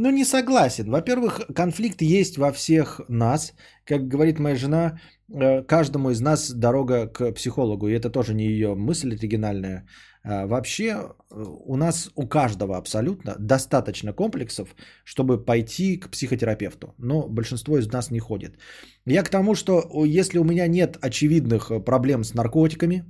[0.00, 0.90] Ну, не согласен.
[0.90, 3.52] Во-первых, конфликт есть во всех нас.
[3.84, 7.88] Как говорит моя жена, э, каждому из нас дорога к психологу.
[7.88, 9.88] И это тоже не ее мысль оригинальная.
[10.22, 16.94] А, Вообще э, у нас, у каждого абсолютно достаточно комплексов, чтобы пойти к психотерапевту.
[16.98, 18.56] Но большинство из нас не ходит.
[19.04, 23.04] Я к тому, что если у меня нет очевидных э, проблем с наркотиками,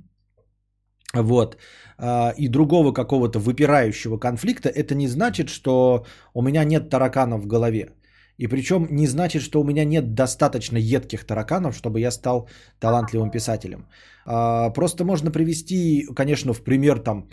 [1.13, 1.57] вот,
[1.97, 7.47] а, и другого какого-то выпирающего конфликта, это не значит, что у меня нет тараканов в
[7.47, 7.93] голове.
[8.37, 12.47] И причем не значит, что у меня нет достаточно едких тараканов, чтобы я стал
[12.79, 13.87] талантливым писателем.
[14.25, 17.27] А, Просто можно привести, конечно, в пример там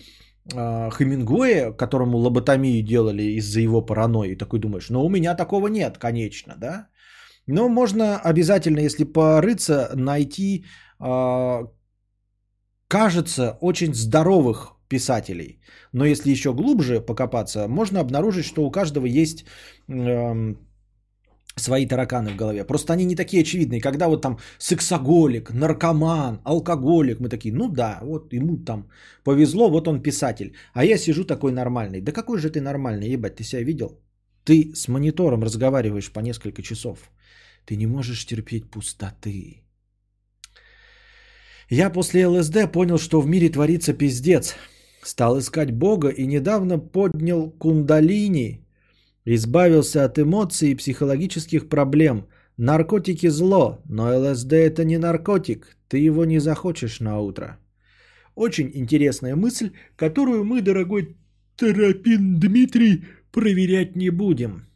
[0.55, 4.33] а, Хемингуэя, которому лоботомию делали из-за его паранойи.
[4.33, 6.89] И такой думаешь, ну у меня такого нет, конечно, да?
[7.47, 10.65] Но можно обязательно, если порыться, найти,
[12.89, 15.61] кажется, очень здоровых писателей.
[15.93, 19.45] Но если еще глубже покопаться, можно обнаружить, что у каждого есть
[19.89, 20.59] эм,
[21.57, 22.65] свои тараканы в голове.
[22.65, 23.81] Просто они не такие очевидные.
[23.81, 28.89] Когда вот там сексоголик, наркоман, алкоголик, мы такие, ну да, вот ему там
[29.25, 30.55] повезло, вот он писатель.
[30.75, 32.01] А я сижу такой нормальный.
[32.01, 34.01] Да какой же ты нормальный, ебать, ты себя видел?
[34.45, 37.11] Ты с монитором разговариваешь по несколько часов.
[37.65, 39.66] Ты не можешь терпеть пустоты.
[41.69, 44.55] Я после ЛСД понял, что в мире творится пиздец.
[45.03, 48.65] Стал искать Бога и недавно поднял кундалини,
[49.25, 52.27] избавился от эмоций и психологических проблем.
[52.57, 57.59] Наркотики зло, но ЛСД это не наркотик, ты его не захочешь на утро.
[58.35, 61.17] Очень интересная мысль, которую мы, дорогой
[61.57, 64.67] Терапин Дмитрий, проверять не будем.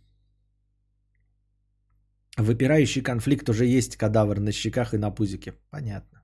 [2.37, 5.55] Выпирающий конфликт уже есть кадавр на щеках и на пузике.
[5.71, 6.20] Понятно.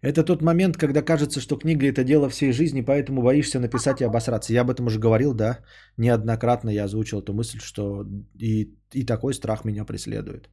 [0.00, 4.04] Это тот момент, когда кажется, что книга это дело всей жизни, поэтому боишься написать и
[4.04, 4.52] обосраться.
[4.52, 5.58] Я об этом уже говорил, да,
[5.96, 8.04] неоднократно я озвучил эту мысль, что
[8.38, 10.48] и, и такой страх меня преследует.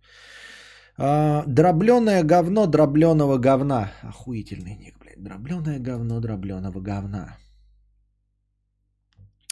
[0.98, 3.92] А, дробленое говно дробленого говна.
[4.02, 5.24] Охуительный ник, блядь.
[5.24, 7.38] Дробленое говно дробленого говна.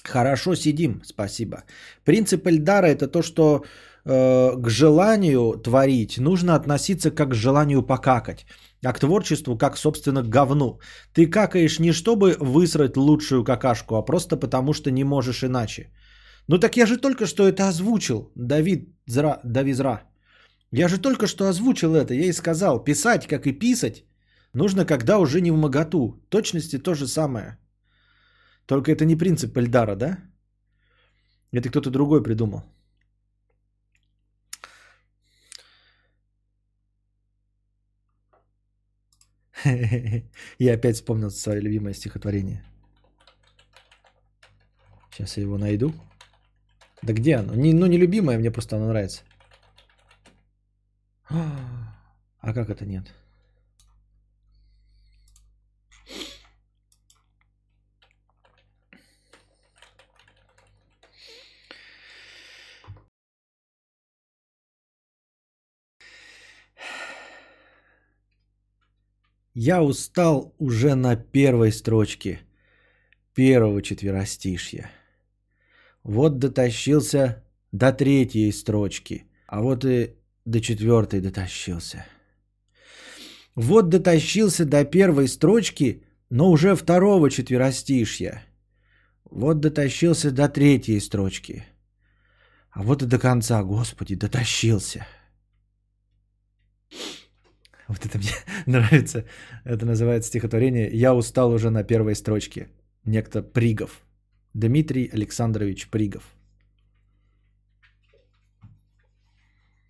[0.03, 1.63] Хорошо сидим, спасибо.
[2.03, 3.63] Принцип Эльдара это то, что
[4.05, 8.45] э, к желанию творить нужно относиться как к желанию покакать
[8.83, 10.79] а к творчеству как, собственно, говну.
[11.13, 15.91] Ты какаешь не чтобы высрать лучшую какашку, а просто потому, что не можешь иначе.
[16.47, 20.01] Ну так я же только что это озвучил, Давид Зра, Давизра.
[20.71, 24.03] Я же только что озвучил это, я и сказал, писать, как и писать,
[24.53, 26.21] нужно, когда уже не в моготу.
[26.29, 27.57] Точности то же самое.
[28.65, 30.17] Только это не принцип Эльдара, да?
[31.51, 32.63] Это кто-то другой придумал.
[40.59, 42.63] Я опять вспомнил свое любимое стихотворение.
[45.11, 45.93] Сейчас я его найду.
[47.01, 47.53] Да где оно?
[47.53, 49.21] Не, ну, не любимое, мне просто оно нравится.
[51.29, 53.13] А как это нет?
[69.53, 72.39] Я устал уже на первой строчке
[73.35, 74.89] первого четверостишья.
[76.03, 80.15] Вот дотащился до третьей строчки, а вот и
[80.45, 82.05] до четвертой дотащился.
[83.53, 88.43] Вот дотащился до первой строчки, но уже второго четверостишья.
[89.23, 91.63] Вот дотащился до третьей строчки.
[92.71, 95.05] А вот и до конца, Господи, дотащился.
[97.87, 98.31] Вот это мне
[98.65, 99.25] нравится.
[99.65, 102.69] Это называется стихотворение «Я устал уже на первой строчке».
[103.05, 104.05] Некто Пригов.
[104.53, 106.23] Дмитрий Александрович Пригов.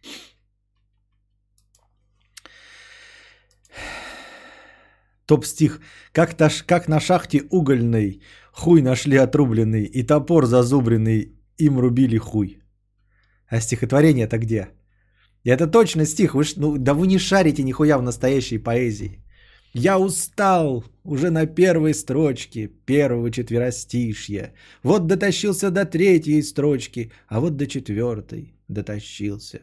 [5.25, 5.79] Топ-стих.
[6.11, 8.21] Как, таш, как на шахте угольной
[8.53, 12.61] хуй нашли отрубленный и топор зазубренный, им рубили хуй.
[13.47, 14.69] А стихотворение-то где?
[15.43, 16.33] И это точно стих.
[16.35, 19.19] Вы, ж- ну, да вы не шарите нихуя в настоящей поэзии.
[19.73, 24.53] Я устал уже на первой строчке первого четверостишья.
[24.83, 29.59] Вот дотащился до третьей строчки, а вот до четвертой дотащился.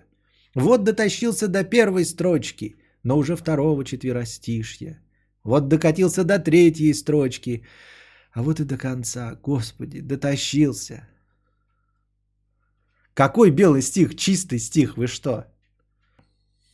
[0.55, 5.01] Вот дотащился до первой строчки, но уже второго четверостишья.
[5.44, 7.65] Вот докатился до третьей строчки,
[8.32, 11.09] А вот и до конца, господи, дотащился.
[13.15, 14.15] Какой белый стих?
[14.16, 15.49] Чистый стих, вы что?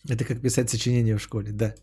[0.09, 1.75] Это как писать сочинение в школе, да.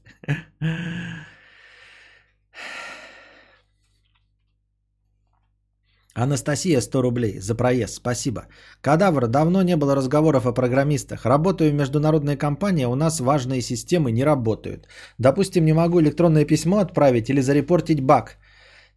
[6.16, 8.45] Анастасия, 100 рублей за проезд, спасибо.
[8.82, 11.26] Кадавр, давно не было разговоров о программистах.
[11.26, 14.88] Работаю в международной компании, у нас важные системы не работают.
[15.18, 18.38] Допустим, не могу электронное письмо отправить или зарепортить баг,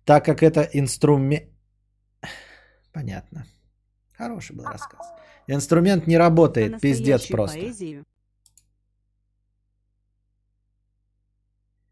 [0.04, 1.44] так как это инструмент...
[2.92, 3.46] Понятно.
[4.18, 5.06] Хороший был рассказ.
[5.48, 7.58] Инструмент не работает, пиздец просто.
[7.58, 8.04] поэзию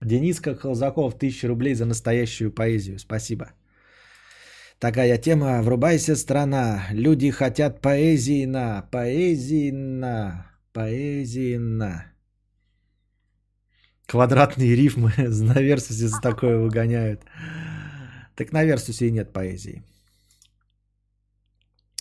[0.05, 2.99] Дениска Холзаков, 1000 рублей за настоящую поэзию.
[2.99, 3.53] Спасибо.
[4.79, 5.63] Такая тема.
[5.63, 6.89] Врубайся, страна.
[6.93, 12.07] Люди хотят поэзии на, поэзии на, поэзии на.
[14.07, 17.23] Квадратные рифмы на Версусе за такое выгоняют.
[18.37, 19.83] Так на Версусе и нет поэзии.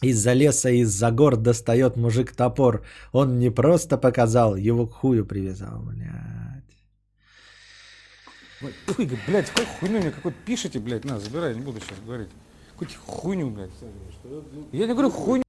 [0.02, 2.84] Из-за леса, из-за гор достает мужик топор.
[3.14, 5.82] Он не просто показал, его к хую привязал.
[5.84, 6.43] Блядь.
[8.98, 12.30] Ой, блядь, какой хуйню мне какой-то пишете, блядь, на, забирай, не буду сейчас говорить.
[12.72, 13.70] Какую-то хуйню, блядь.
[14.72, 15.44] Я не говорю хуйню.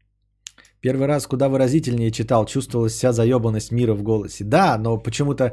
[0.80, 4.44] Первый раз куда выразительнее читал, чувствовалась вся заебанность мира в голосе.
[4.44, 5.44] Да, но почему-то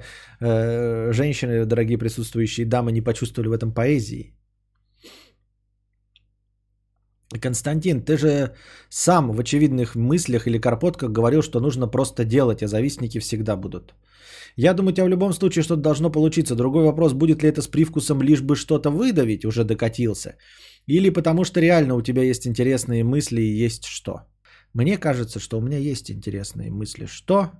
[0.42, 4.34] э, женщины, дорогие присутствующие дамы, не почувствовали в этом поэзии.
[7.42, 8.56] Константин, ты же
[8.90, 13.94] сам в очевидных мыслях или карпотках говорил, что нужно просто делать, а завистники всегда будут.
[14.56, 16.56] Я думаю, у тебя в любом случае что-то должно получиться.
[16.56, 20.38] Другой вопрос, будет ли это с привкусом лишь бы что-то выдавить, уже докатился.
[20.88, 24.14] Или потому что реально у тебя есть интересные мысли и есть что.
[24.74, 27.06] Мне кажется, что у меня есть интересные мысли.
[27.06, 27.52] Что?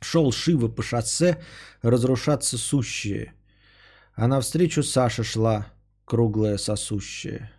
[0.00, 1.42] Шел Шива по шоссе
[1.82, 3.32] разрушаться сущие.
[4.14, 5.66] А навстречу Саша шла,
[6.04, 7.50] круглая сосущая.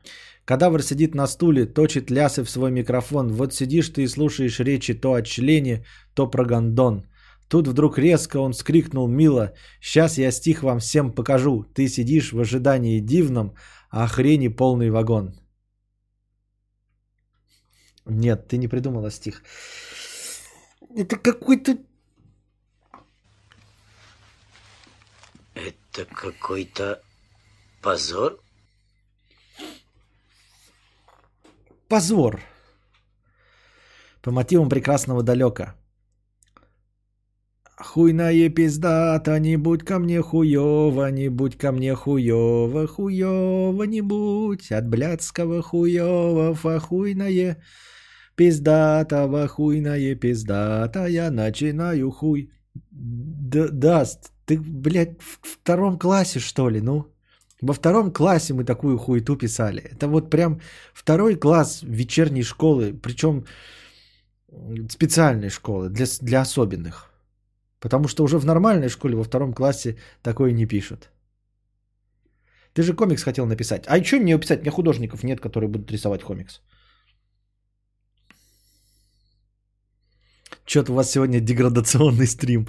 [0.47, 3.33] Кадавр сидит на стуле, точит лясы в свой микрофон.
[3.33, 7.03] Вот сидишь ты и слушаешь речи то о члене, то про гондон.
[7.49, 9.53] Тут вдруг резко он скрикнул мило.
[9.81, 11.65] «Сейчас я стих вам всем покажу.
[11.73, 13.55] Ты сидишь в ожидании дивном,
[13.89, 15.33] а хрени полный вагон».
[18.05, 19.43] Нет, ты не придумала стих.
[20.95, 21.77] Это какой-то...
[25.55, 27.01] Это какой-то
[27.81, 28.39] позор?
[31.89, 32.41] Позор.
[34.21, 35.75] По мотивам прекрасного далека.
[37.77, 44.71] Хуйная пиздата, не будь ко мне хуёво, не будь ко мне хуёво, хуёво не будь,
[44.71, 47.57] от блядского хуёво, а хуйное
[48.35, 52.51] пиздатого, хуйное пиздата, я начинаю хуй.
[52.91, 57.05] Да, даст, ты, блядь, в втором классе, что ли, ну?
[57.61, 59.81] Во втором классе мы такую хуету писали.
[59.81, 60.59] Это вот прям
[60.93, 63.45] второй класс вечерней школы, причем
[64.89, 67.11] специальной школы для, для особенных.
[67.79, 71.09] Потому что уже в нормальной школе во втором классе такое не пишут.
[72.73, 73.85] Ты же комикс хотел написать.
[73.87, 74.59] А что мне писать?
[74.59, 76.61] У меня художников нет, которые будут рисовать комикс.
[80.65, 82.67] Что-то у вас сегодня деградационный стрим.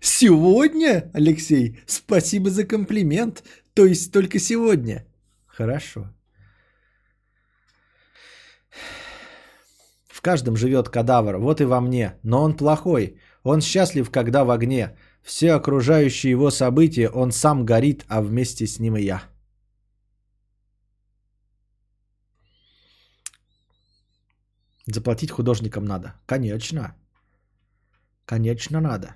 [0.00, 1.80] Сегодня, Алексей?
[1.86, 3.42] Спасибо за комплимент.
[3.74, 5.06] То есть только сегодня.
[5.46, 6.08] Хорошо.
[10.08, 12.18] В каждом живет кадавр, вот и во мне.
[12.22, 13.16] Но он плохой.
[13.42, 14.96] Он счастлив, когда в огне.
[15.22, 19.22] Все окружающие его события, он сам горит, а вместе с ним и я.
[24.86, 26.14] Заплатить художникам надо.
[26.26, 26.94] Конечно.
[28.26, 29.14] Конечно надо.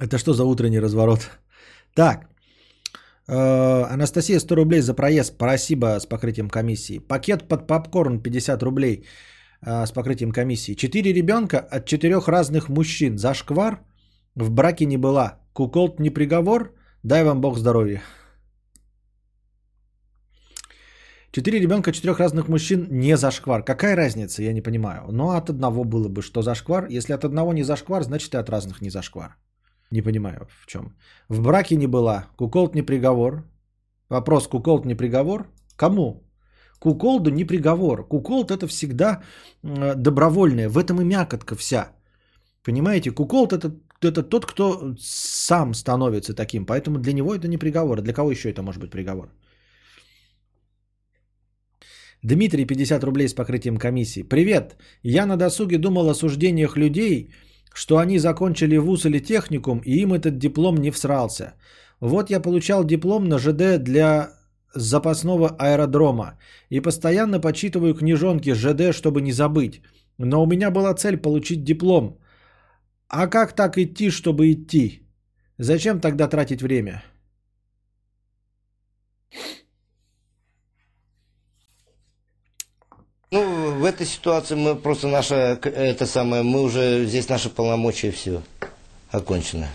[0.00, 1.30] Это что за утренний разворот?
[1.94, 2.26] Так.
[3.28, 5.34] Э, Анастасия 100 рублей за проезд.
[5.34, 6.98] Спасибо с покрытием комиссии.
[6.98, 9.04] Пакет под попкорн 50 рублей
[9.66, 10.74] э, с покрытием комиссии.
[10.74, 13.18] Четыре ребенка от четырех разных мужчин.
[13.18, 13.80] Зашквар
[14.34, 15.38] в браке не была.
[15.52, 16.72] Куколт не приговор.
[17.02, 18.02] Дай вам бог здоровья.
[21.30, 23.64] Четыре ребенка четырех разных мужчин не зашквар.
[23.64, 25.10] Какая разница, я не понимаю.
[25.10, 26.86] Но от одного было бы, что зашквар.
[26.88, 29.36] Если от одного не зашквар, значит и от разных не зашквар.
[29.94, 30.96] Не понимаю в чем.
[31.28, 32.26] В браке не была.
[32.36, 33.44] Куколд не приговор.
[34.10, 35.46] Вопрос, куколд не приговор?
[35.76, 36.24] Кому?
[36.80, 38.08] Куколду не приговор.
[38.08, 39.22] Куколд это всегда
[39.62, 40.68] э, добровольное.
[40.68, 41.92] В этом и мякотка вся.
[42.64, 43.12] Понимаете?
[43.12, 46.66] Куколд это, это тот, кто сам становится таким.
[46.66, 48.00] Поэтому для него это не приговор.
[48.00, 49.28] Для кого еще это может быть приговор?
[52.24, 54.22] Дмитрий, 50 рублей с покрытием комиссии.
[54.22, 54.76] Привет.
[55.04, 57.30] Я на досуге думал о суждениях людей,
[57.74, 61.54] что они закончили вуз или техникум, и им этот диплом не всрался.
[62.00, 64.30] Вот я получал диплом на ЖД для
[64.74, 66.38] запасного аэродрома
[66.70, 69.82] и постоянно почитываю книжонки ЖД, чтобы не забыть.
[70.18, 72.18] Но у меня была цель получить диплом.
[73.08, 75.02] А как так идти, чтобы идти?
[75.58, 77.02] Зачем тогда тратить время?
[83.34, 88.42] Ну, в этой ситуации мы просто наша, это самое, мы уже, здесь наши полномочия все
[89.10, 89.66] окончено.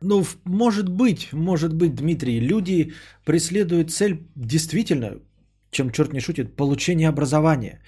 [0.00, 5.20] Ну, может быть, может быть, Дмитрий, люди преследуют цель действительно,
[5.70, 7.80] чем черт не шутит, получение образования.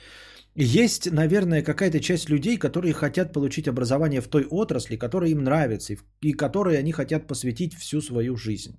[0.54, 5.96] Есть, наверное, какая-то часть людей, которые хотят получить образование в той отрасли, которая им нравится,
[6.20, 8.78] и которой они хотят посвятить всю свою жизнь.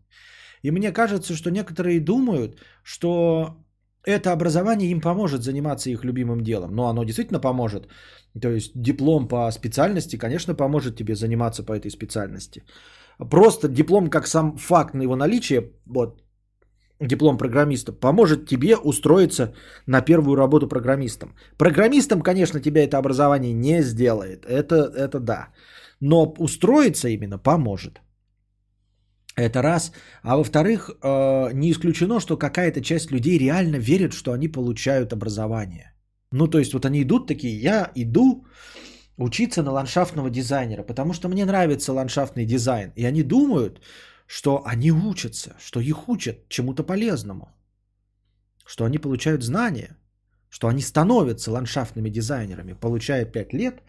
[0.62, 3.58] И мне кажется, что некоторые думают, что
[4.06, 6.76] это образование им поможет заниматься их любимым делом.
[6.76, 7.88] Но оно действительно поможет.
[8.42, 12.64] То есть диплом по специальности, конечно, поможет тебе заниматься по этой специальности.
[13.30, 16.24] Просто диплом как сам факт на его наличие, вот,
[17.00, 19.54] диплом программиста, поможет тебе устроиться
[19.88, 21.36] на первую работу программистом.
[21.58, 25.48] Программистом, конечно, тебя это образование не сделает, это, это да.
[26.02, 28.02] Но устроиться именно поможет.
[29.36, 29.92] Это раз.
[30.22, 35.94] А во-вторых, э, не исключено, что какая-то часть людей реально верит, что они получают образование.
[36.32, 38.46] Ну, то есть вот они идут такие, я иду
[39.18, 42.92] учиться на ландшафтного дизайнера, потому что мне нравится ландшафтный дизайн.
[42.96, 43.82] И они думают,
[44.28, 47.48] что они учатся, что их учат чему-то полезному,
[48.66, 49.98] что они получают знания,
[50.50, 53.82] что они становятся ландшафтными дизайнерами, получая 5 лет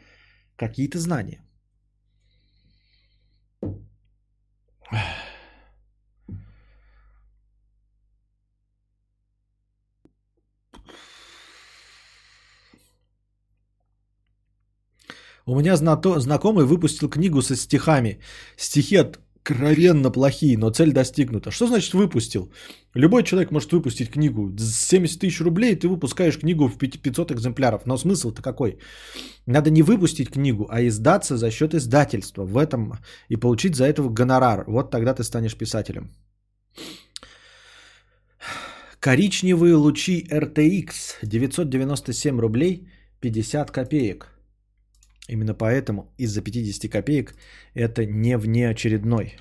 [0.57, 1.41] какие-то знания.
[15.47, 18.19] У меня знато- знакомый выпустил книгу со стихами.
[18.57, 21.51] Стихи откровенно плохие, но цель достигнута.
[21.51, 22.51] Что значит выпустил?
[22.95, 24.51] Любой человек может выпустить книгу.
[24.59, 27.83] С 70 тысяч рублей ты выпускаешь книгу в 500 экземпляров.
[27.87, 28.79] Но смысл-то какой?
[29.47, 32.95] Надо не выпустить книгу, а издаться за счет издательства в этом
[33.29, 34.65] и получить за этого гонорар.
[34.67, 36.11] Вот тогда ты станешь писателем.
[39.01, 42.89] Коричневые лучи RTX 997 рублей
[43.21, 44.34] 50 копеек.
[45.29, 47.35] Именно поэтому из-за 50 копеек
[47.75, 49.37] это не внеочередной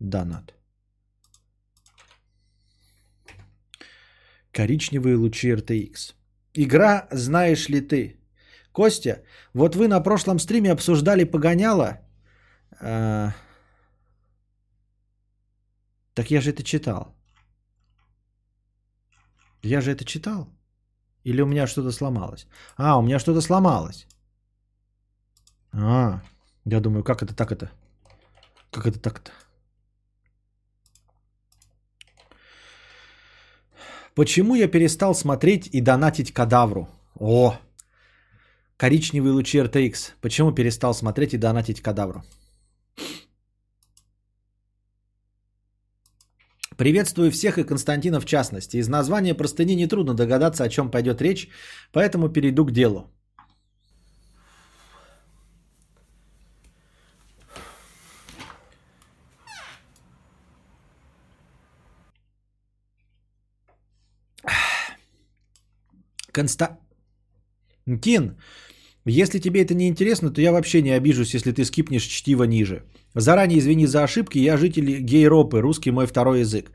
[0.00, 0.54] донат.
[4.52, 6.14] Коричневые лучи RTX.
[6.54, 8.18] Игра «Знаешь ли ты?»
[8.72, 9.22] Костя,
[9.54, 11.98] вот вы на прошлом стриме обсуждали погоняло.
[12.80, 13.32] А,
[16.14, 17.14] Так я же это читал.
[19.62, 20.48] Я же это читал.
[21.24, 22.46] Или у меня что-то сломалось?
[22.76, 24.06] А, у меня что-то сломалось.
[25.72, 26.20] А,
[26.64, 27.70] я думаю, как это так это?
[28.70, 29.32] Как это так-то?
[34.14, 36.88] Почему я перестал смотреть и донатить кадавру?
[37.18, 37.58] О,
[38.76, 40.12] коричневые лучи RTX.
[40.20, 42.22] Почему перестал смотреть и донатить кадавру?
[46.76, 48.76] Приветствую всех и Константина в частности.
[48.76, 51.48] Из названия простыни нетрудно догадаться, о чем пойдет речь,
[51.92, 53.10] поэтому перейду к делу.
[66.32, 66.78] Константин,
[69.04, 72.84] если тебе это не интересно, то я вообще не обижусь, если ты скипнешь чтиво ниже.
[73.14, 76.70] Заранее извини за ошибки, я житель гейропы, русский мой второй язык.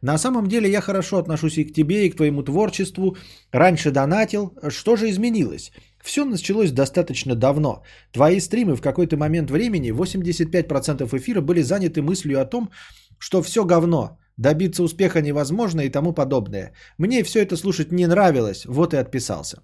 [0.00, 3.16] На самом деле я хорошо отношусь и к тебе, и к твоему творчеству.
[3.52, 4.52] Раньше донатил.
[4.68, 5.72] Что же изменилось?
[6.02, 7.82] Все началось достаточно давно.
[8.12, 12.70] Твои стримы в какой-то момент времени, 85% эфира были заняты мыслью о том,
[13.18, 16.72] что все говно, добиться успеха невозможно и тому подобное.
[16.98, 19.62] Мне все это слушать не нравилось, вот и отписался.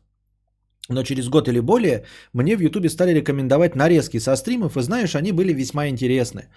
[0.89, 5.15] Но через год или более мне в Ютубе стали рекомендовать нарезки со стримов, и знаешь,
[5.15, 6.49] они были весьма интересны.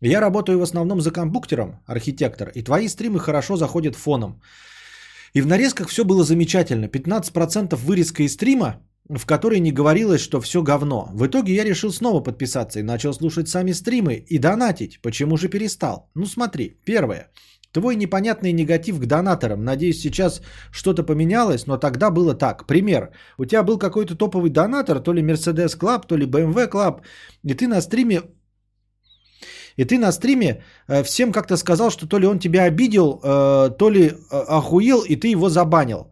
[0.00, 4.42] Я работаю в основном за компьютером, архитектор, и твои стримы хорошо заходят фоном.
[5.34, 6.88] И в нарезках все было замечательно.
[6.88, 11.08] 15% вырезка из стрима, в которой не говорилось, что все говно.
[11.12, 15.00] В итоге я решил снова подписаться и начал слушать сами стримы и донатить.
[15.02, 16.10] Почему же перестал?
[16.14, 17.30] Ну смотри, первое.
[17.72, 19.64] Твой непонятный негатив к донаторам.
[19.64, 22.66] Надеюсь, сейчас что-то поменялось, но тогда было так.
[22.66, 23.10] Пример.
[23.38, 27.00] У тебя был какой-то топовый донатор, то ли Mercedes Club, то ли BMW Club,
[27.42, 28.22] и ты на стриме
[29.78, 33.70] и ты на стриме э, всем как-то сказал, что то ли он тебя обидел, э,
[33.78, 36.11] то ли э, охуел, и ты его забанил.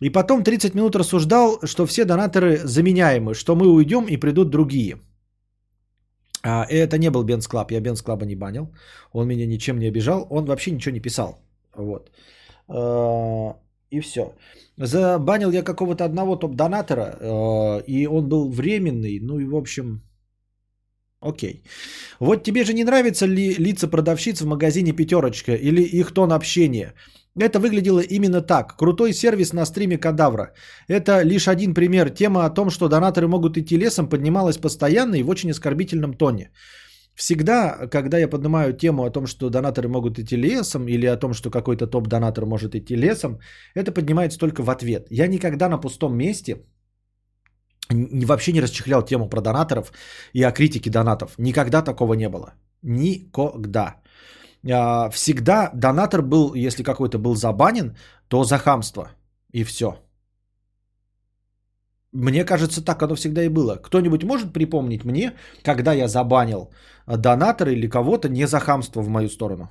[0.00, 4.98] И потом 30 минут рассуждал, что все донаторы заменяемы, что мы уйдем и придут другие.
[6.42, 8.68] А, это не был Benz Club, я Benz Club а не банил.
[9.12, 11.38] Он меня ничем не обижал, он вообще ничего не писал.
[11.74, 12.10] Вот.
[12.68, 13.56] А,
[13.90, 14.34] и все.
[14.76, 20.02] Забанил я какого-то одного топ-донатора, а, и он был временный, ну и в общем,
[21.20, 21.64] Окей.
[22.20, 26.94] Вот тебе же не нравятся ли лица продавщиц в магазине «Пятерочка» или их тон общения?
[27.40, 28.76] Это выглядело именно так.
[28.76, 30.52] Крутой сервис на стриме Кадавра.
[30.88, 32.10] Это лишь один пример.
[32.10, 36.50] Тема о том, что донаторы могут идти лесом, поднималась постоянно и в очень оскорбительном тоне.
[37.14, 41.34] Всегда, когда я поднимаю тему о том, что донаторы могут идти лесом, или о том,
[41.34, 43.40] что какой-то топ-донатор может идти лесом,
[43.74, 45.06] это поднимается только в ответ.
[45.10, 46.56] Я никогда на пустом месте
[47.90, 49.92] вообще не расчехлял тему про донаторов
[50.32, 51.34] и о критике донатов.
[51.38, 52.54] Никогда такого не было.
[52.82, 53.96] Никогда.
[54.70, 57.96] А, всегда донатор был, если какой-то был забанен,
[58.28, 59.10] то за хамство.
[59.52, 59.96] И все.
[62.12, 63.76] Мне кажется, так оно всегда и было.
[63.76, 65.32] Кто-нибудь может припомнить мне,
[65.62, 66.70] когда я забанил
[67.06, 69.68] донатора или кого-то не за хамство в мою сторону?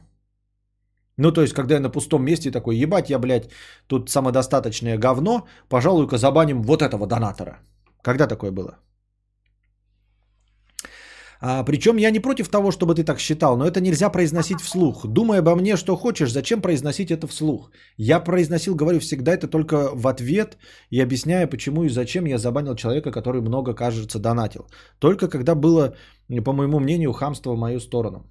[1.17, 3.49] Ну, то есть, когда я на пустом месте такой, ебать, я, блядь,
[3.87, 7.57] тут самодостаточное говно, пожалуй-ка забаним вот этого донатора.
[8.03, 8.77] Когда такое было?
[11.39, 15.05] А, причем я не против того, чтобы ты так считал, но это нельзя произносить вслух.
[15.07, 17.71] Думай обо мне, что хочешь, зачем произносить это вслух?
[17.97, 20.57] Я произносил, говорю всегда это только в ответ
[20.89, 24.67] и объясняю, почему и зачем я забанил человека, который много, кажется, донатил.
[24.99, 25.95] Только когда было,
[26.45, 28.25] по моему мнению, хамство в мою сторону.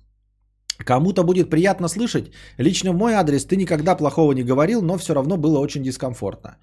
[0.78, 2.31] Кому-то будет приятно слышать.
[2.59, 6.59] Лично в мой адрес ты никогда плохого не говорил, но все равно было очень дискомфортно.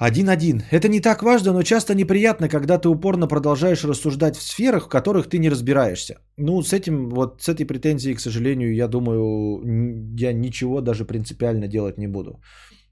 [0.00, 0.62] Один-один.
[0.70, 4.88] Это не так важно, но часто неприятно, когда ты упорно продолжаешь рассуждать в сферах, в
[4.88, 6.14] которых ты не разбираешься.
[6.38, 9.60] Ну, с этим, вот с этой претензией, к сожалению, я думаю,
[10.18, 12.40] я ничего даже принципиально делать не буду.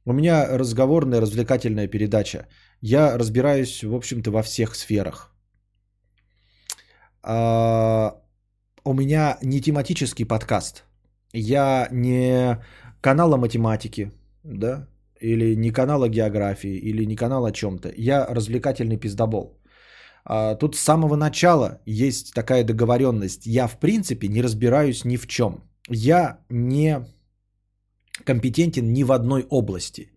[0.05, 2.47] У меня разговорная, развлекательная передача.
[2.83, 5.33] Я разбираюсь, в общем-то, во всех сферах.
[7.23, 8.21] А,
[8.85, 10.85] у меня не тематический подкаст.
[11.33, 12.59] Я не
[13.01, 14.13] канала математики,
[14.45, 14.89] да,
[15.21, 17.93] или не канала географии, или не канал о чем-то.
[17.97, 19.59] Я развлекательный пиздобол.
[20.25, 23.47] А, тут с самого начала есть такая договоренность.
[23.47, 25.65] Я в принципе не разбираюсь ни в чем.
[25.89, 27.07] Я не
[28.25, 30.13] компетентен ни в одной области.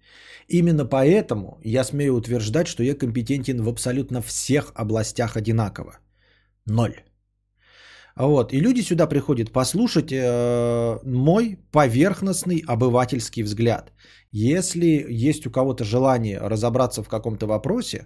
[0.47, 5.99] Именно поэтому я смею утверждать, что я компетентен в абсолютно всех областях одинаково.
[6.65, 6.95] Ноль.
[8.21, 8.53] Вот.
[8.53, 13.91] И люди сюда приходят послушать э, мой поверхностный обывательский взгляд.
[14.31, 18.05] Если есть у кого-то желание разобраться в каком-то вопросе,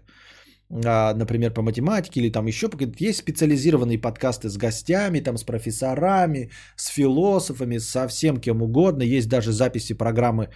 [0.69, 2.69] э, например, по математике или там еще,
[2.99, 9.03] есть специализированные подкасты с гостями, там с профессорами, с философами, со всем кем угодно.
[9.03, 10.47] Есть даже записи программы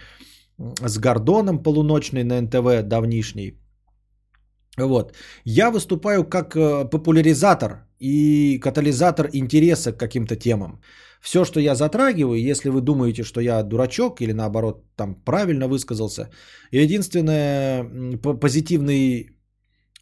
[0.58, 3.58] с Гордоном полуночной на НТВ давнишней.
[4.78, 5.12] Вот.
[5.44, 10.80] Я выступаю как э, популяризатор и катализатор интереса к каким-то темам.
[11.20, 16.30] Все, что я затрагиваю, если вы думаете, что я дурачок или наоборот там правильно высказался,
[16.72, 19.30] единственный позитивный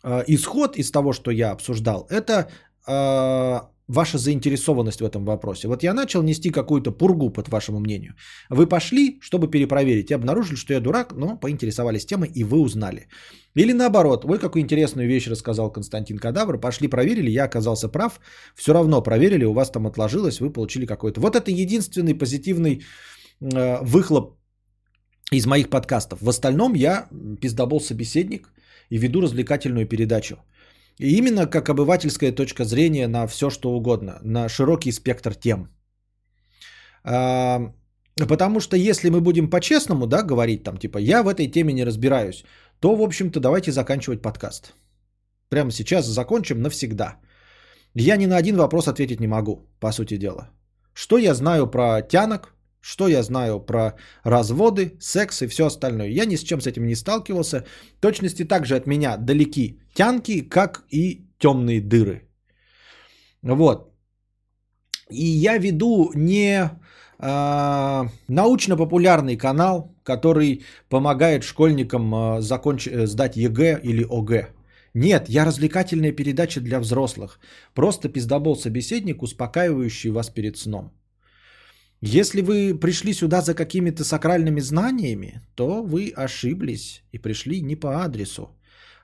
[0.04, 2.48] э, исход из того, что я обсуждал, это
[2.86, 5.68] ваша заинтересованность в этом вопросе.
[5.68, 8.14] Вот я начал нести какую-то пургу, под вашему мнению.
[8.50, 13.08] Вы пошли, чтобы перепроверить, и обнаружили, что я дурак, но поинтересовались темой, и вы узнали.
[13.54, 18.20] Или наоборот, ой, какую интересную вещь рассказал Константин Кадавр, пошли проверили, я оказался прав,
[18.54, 21.20] все равно проверили, у вас там отложилось, вы получили какой-то.
[21.20, 22.82] Вот это единственный позитивный
[23.40, 24.38] э, выхлоп
[25.32, 26.20] из моих подкастов.
[26.20, 27.08] В остальном я
[27.40, 28.52] пиздобол собеседник
[28.90, 30.36] и веду развлекательную передачу.
[31.00, 35.68] И именно как обывательская точка зрения на все, что угодно, на широкий спектр тем.
[37.04, 37.72] А,
[38.28, 41.84] потому что если мы будем по-честному да, говорить, там, типа, я в этой теме не
[41.84, 42.44] разбираюсь,
[42.80, 44.74] то, в общем-то, давайте заканчивать подкаст.
[45.48, 47.16] Прямо сейчас закончим навсегда.
[47.94, 50.50] Я ни на один вопрос ответить не могу, по сути дела.
[50.94, 53.94] Что я знаю про тянок, что я знаю про
[54.24, 56.08] разводы, секс и все остальное?
[56.08, 57.64] Я ни с чем с этим не сталкивался.
[58.00, 62.28] Точности также от меня далеки тянки, как и темные дыры.
[63.42, 63.92] Вот.
[65.10, 66.70] И я веду не
[67.18, 72.88] э, научно-популярный канал, который помогает школьникам э, законч...
[73.06, 74.48] Сдать ЕГЭ или ОГЭ.
[74.94, 77.40] Нет, я развлекательная передача для взрослых.
[77.74, 80.92] Просто пиздобол-собеседник, успокаивающий вас перед сном.
[82.00, 88.04] Если вы пришли сюда за какими-то сакральными знаниями, то вы ошиблись и пришли не по
[88.04, 88.48] адресу.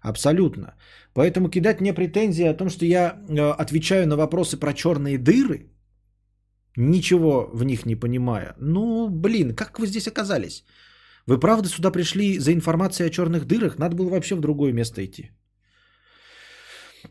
[0.01, 0.75] Абсолютно.
[1.12, 5.71] Поэтому кидать мне претензии о том, что я э, отвечаю на вопросы про черные дыры,
[6.77, 8.55] ничего в них не понимая.
[8.61, 10.65] Ну, блин, как вы здесь оказались?
[11.27, 13.79] Вы правда сюда пришли за информацией о черных дырах?
[13.79, 15.31] Надо было вообще в другое место идти.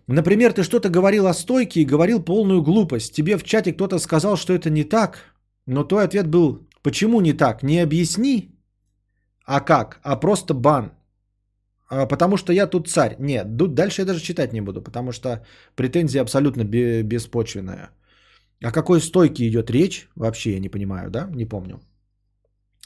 [0.07, 3.13] Например, ты что-то говорил о стойке и говорил полную глупость.
[3.13, 5.32] Тебе в чате кто-то сказал, что это не так,
[5.67, 7.63] но твой ответ был, почему не так?
[7.63, 8.53] Не объясни,
[9.45, 9.99] а как?
[10.03, 10.91] А просто бан.
[11.89, 13.15] А, потому что я тут царь.
[13.19, 15.45] Нет, дальше я даже читать не буду, потому что
[15.75, 17.89] претензия абсолютно бе- беспочвенная.
[18.63, 21.27] О какой стойке идет речь, вообще я не понимаю, да?
[21.35, 21.81] Не помню.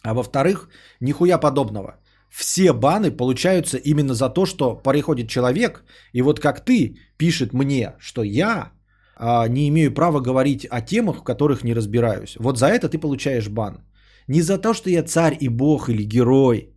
[0.04, 1.98] А во-вторых, нихуя подобного.
[2.30, 5.84] Все баны получаются именно за то, что приходит человек,
[6.14, 8.72] и вот как ты пишет мне, что я
[9.20, 12.36] не имею права говорить о темах, в которых не разбираюсь.
[12.40, 13.84] Вот за это ты получаешь бан.
[14.28, 16.74] Не за то, что я царь и бог или герой.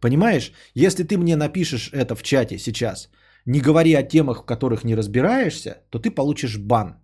[0.00, 3.10] Понимаешь, если ты мне напишешь это в чате сейчас,
[3.46, 6.96] не говори о темах, в которых не разбираешься, то ты получишь бан.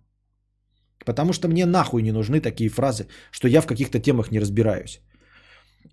[1.05, 5.01] Потому что мне нахуй не нужны такие фразы, что я в каких-то темах не разбираюсь.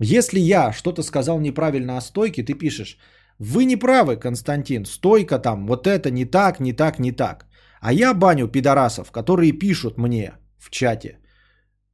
[0.00, 2.98] Если я что-то сказал неправильно о стойке, ты пишешь,
[3.38, 7.46] вы не правы, Константин, стойка там, вот это не так, не так, не так.
[7.84, 11.18] А я баню пидорасов, которые пишут мне в чате.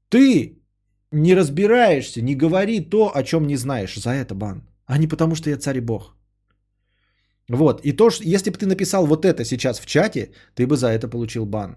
[0.09, 0.63] Ты
[1.13, 3.97] не разбираешься, не говори то, о чем не знаешь.
[3.97, 4.63] За это бан.
[4.87, 6.15] А не потому, что я царь и бог.
[7.49, 7.81] Вот.
[7.85, 10.87] И то, что, если бы ты написал вот это сейчас в чате, ты бы за
[10.87, 11.77] это получил бан.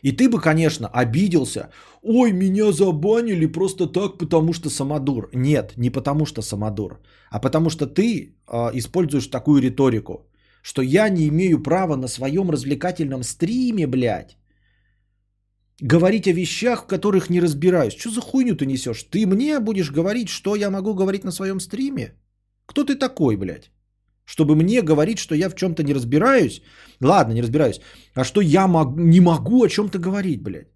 [0.00, 1.68] И ты бы, конечно, обиделся.
[2.02, 5.28] Ой, меня забанили просто так, потому что самодур.
[5.34, 7.00] Нет, не потому что самодур,
[7.30, 10.31] а потому что ты э, используешь такую риторику,
[10.62, 14.36] что я не имею права на своем развлекательном стриме, блядь,
[15.80, 17.96] говорить о вещах, в которых не разбираюсь.
[17.96, 19.02] Что за хуйню ты несешь?
[19.10, 22.14] Ты мне будешь говорить, что я могу говорить на своем стриме?
[22.66, 23.70] Кто ты такой, блядь?
[24.24, 26.62] Чтобы мне говорить, что я в чем-то не разбираюсь.
[27.00, 27.80] Ладно, не разбираюсь.
[28.14, 30.71] А что я мог, не могу о чем-то говорить, блядь.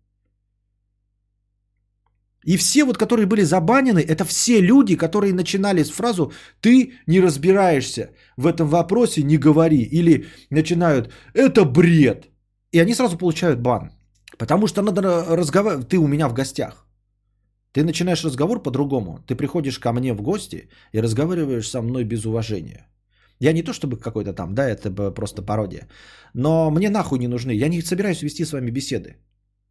[2.46, 7.20] И все вот, которые были забанены, это все люди, которые начинали с фразу «ты не
[7.20, 9.82] разбираешься в этом вопросе, не говори».
[9.82, 12.28] Или начинают «это бред».
[12.72, 13.90] И они сразу получают бан.
[14.38, 15.02] Потому что надо
[15.36, 15.88] разговаривать.
[15.88, 16.86] Ты у меня в гостях.
[17.72, 19.18] Ты начинаешь разговор по-другому.
[19.26, 22.86] Ты приходишь ко мне в гости и разговариваешь со мной без уважения.
[23.40, 25.88] Я не то чтобы какой-то там, да, это просто пародия.
[26.34, 27.50] Но мне нахуй не нужны.
[27.50, 29.16] Я не собираюсь вести с вами беседы.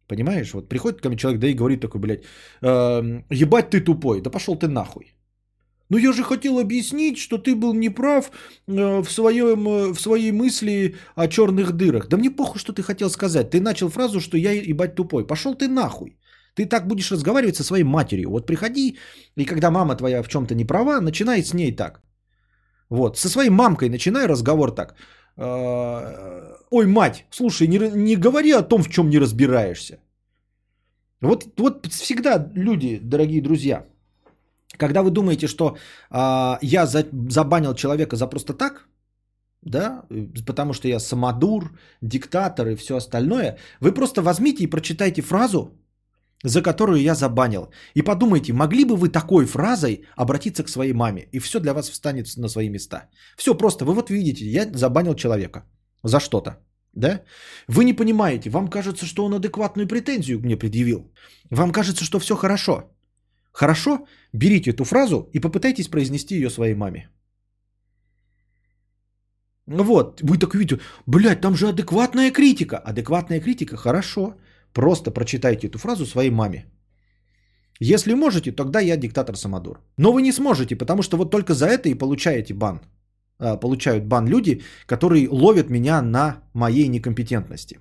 [0.08, 0.54] Понимаешь?
[0.54, 2.24] Вот приходит ко мне человек, да и говорит такой, блядь,
[2.62, 5.14] э, ебать ты тупой, да пошел ты нахуй.
[5.90, 8.30] Ну я же хотел объяснить, что ты был неправ
[8.68, 12.08] э, в, своем, э, в своей мысли о черных дырах.
[12.08, 13.50] Да мне похуй, что ты хотел сказать.
[13.50, 15.26] Ты начал фразу, что я ебать тупой.
[15.26, 16.18] Пошел ты нахуй.
[16.54, 18.30] Ты так будешь разговаривать со своей матерью.
[18.30, 18.98] Вот приходи,
[19.36, 22.00] и когда мама твоя в чем-то не права, начинай с ней так.
[22.90, 24.94] Вот, со своей мамкой начинай разговор так.
[25.36, 29.98] Э, Ой, мать, слушай, не, не говори о том, в чем не разбираешься.
[31.20, 33.86] Вот, вот всегда люди, дорогие друзья,
[34.78, 35.76] когда вы думаете, что
[36.10, 38.88] э, я за, забанил человека за просто так,
[39.62, 40.04] да,
[40.46, 45.70] потому что я самодур, диктатор и все остальное, вы просто возьмите и прочитайте фразу,
[46.46, 47.68] за которую я забанил.
[47.94, 51.90] И подумайте, могли бы вы такой фразой обратиться к своей маме, и все для вас
[51.90, 53.08] встанет на свои места.
[53.36, 55.64] Все просто, вы вот видите, я забанил человека
[56.04, 56.50] за что-то.
[56.94, 57.20] Да?
[57.68, 61.12] Вы не понимаете, вам кажется, что он адекватную претензию мне предъявил.
[61.50, 62.82] Вам кажется, что все хорошо.
[63.52, 64.06] Хорошо?
[64.32, 67.10] Берите эту фразу и попытайтесь произнести ее своей маме.
[69.66, 72.76] Вот, вы так видите, блядь, там же адекватная критика.
[72.76, 74.36] Адекватная критика, хорошо.
[74.76, 76.66] Просто прочитайте эту фразу своей маме.
[77.80, 79.80] Если можете, тогда я диктатор Самодур.
[79.98, 82.80] Но вы не сможете, потому что вот только за это и получаете бан.
[83.38, 87.78] А, получают бан люди, которые ловят меня на моей некомпетентности.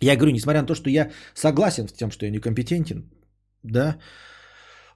[0.00, 3.10] Я говорю, несмотря на то, что я согласен с тем, что я некомпетентен,
[3.64, 3.96] да,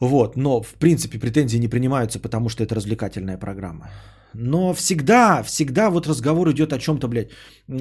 [0.00, 3.90] вот, но в принципе претензии не принимаются, потому что это развлекательная программа.
[4.34, 7.30] Но всегда, всегда вот разговор идет о чем-то, блядь.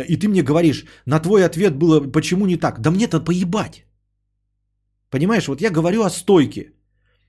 [0.07, 2.81] И ты мне говоришь, на твой ответ было, почему не так?
[2.81, 3.85] Да мне-то поебать.
[5.09, 6.73] Понимаешь, вот я говорю о стойке.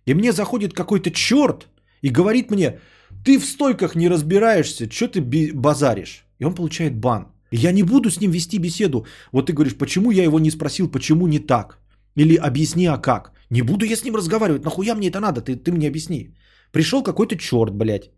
[0.06, 1.68] И мне заходит какой-то черт
[2.02, 2.80] и говорит мне,
[3.24, 5.20] ты в стойках не разбираешься, что ты
[5.54, 6.24] базаришь?
[6.38, 7.26] И он получает бан.
[7.50, 9.06] И я не буду с ним вести беседу.
[9.32, 11.78] Вот ты говоришь, почему я его не спросил, почему не так?
[12.16, 13.32] Или объясни, а как?
[13.50, 16.34] Не буду я с ним разговаривать, нахуя мне это надо, ты, ты мне объясни.
[16.72, 18.10] Пришел какой-то черт, блядь.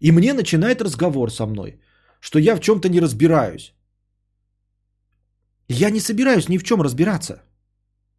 [0.00, 1.80] И мне начинает разговор со мной,
[2.20, 3.74] что я в чем-то не разбираюсь.
[5.68, 7.42] Я не собираюсь ни в чем разбираться.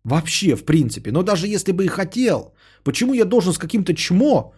[0.03, 1.11] Вообще, в принципе.
[1.11, 2.53] Но даже если бы и хотел,
[2.83, 4.53] почему я должен с каким-то чмо,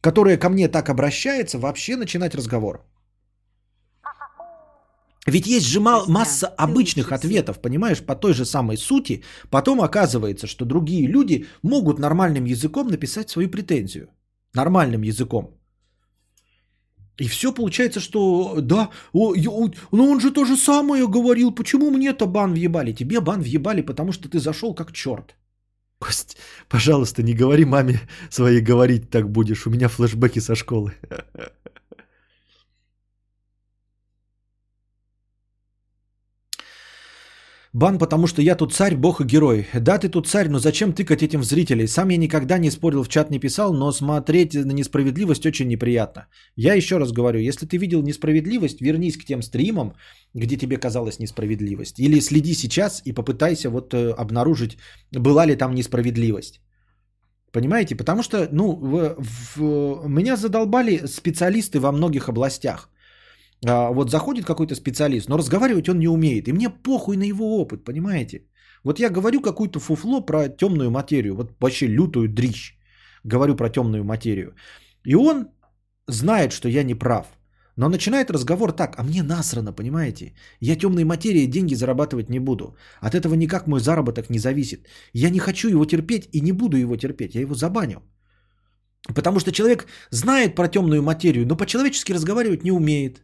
[0.00, 2.84] которое ко мне так обращается, вообще начинать разговор?
[5.26, 9.22] Ведь есть же масса обычных ответов, понимаешь, по той же самой сути.
[9.50, 14.08] Потом оказывается, что другие люди могут нормальным языком написать свою претензию.
[14.54, 15.57] Нормальным языком.
[17.18, 21.90] И все получается, что да, о, о, ну он же то же самое говорил, почему
[21.90, 22.92] мне-то бан въебали?
[22.92, 25.34] Тебе бан въебали, потому что ты зашел как черт.
[25.98, 26.36] Кость,
[26.68, 28.00] пожалуйста, не говори маме
[28.30, 30.94] своей говорить так будешь, у меня флешбеки со школы.
[37.74, 39.66] Бан, потому что я тут царь, бог и герой.
[39.74, 41.86] Да, ты тут царь, но зачем тыкать этим в зрителей?
[41.86, 46.26] Сам я никогда не спорил, в чат не писал, но смотреть на несправедливость очень неприятно.
[46.56, 49.92] Я еще раз говорю, если ты видел несправедливость, вернись к тем стримам,
[50.34, 52.00] где тебе казалась несправедливость.
[52.00, 54.78] Или следи сейчас и попытайся вот э, обнаружить,
[55.12, 56.60] была ли там несправедливость.
[57.52, 57.96] Понимаете?
[57.96, 59.16] Потому что, ну, в-
[59.56, 62.88] в- меня задолбали специалисты во многих областях.
[63.66, 66.48] А, вот заходит какой-то специалист, но разговаривать он не умеет.
[66.48, 68.46] И мне похуй на его опыт, понимаете?
[68.84, 72.78] Вот я говорю какую-то фуфло про темную материю, вот вообще лютую дрищ.
[73.24, 74.54] Говорю про темную материю.
[75.04, 75.48] И он
[76.06, 77.26] знает, что я не прав.
[77.76, 80.32] Но начинает разговор так, а мне насрано, понимаете?
[80.60, 82.76] Я темной материей деньги зарабатывать не буду.
[83.00, 84.88] От этого никак мой заработок не зависит.
[85.12, 87.34] Я не хочу его терпеть и не буду его терпеть.
[87.34, 88.02] Я его забаню.
[89.14, 93.22] Потому что человек знает про темную материю, но по-человечески разговаривать не умеет.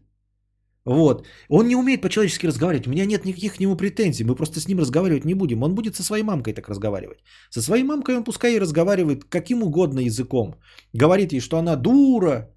[0.87, 1.27] Вот.
[1.49, 2.87] Он не умеет по-человечески разговаривать.
[2.87, 4.25] У меня нет никаких к нему претензий.
[4.25, 5.63] Мы просто с ним разговаривать не будем.
[5.63, 7.19] Он будет со своей мамкой так разговаривать.
[7.51, 10.57] Со своей мамкой он пускай и разговаривает каким угодно языком.
[10.93, 12.51] Говорит ей, что она дура.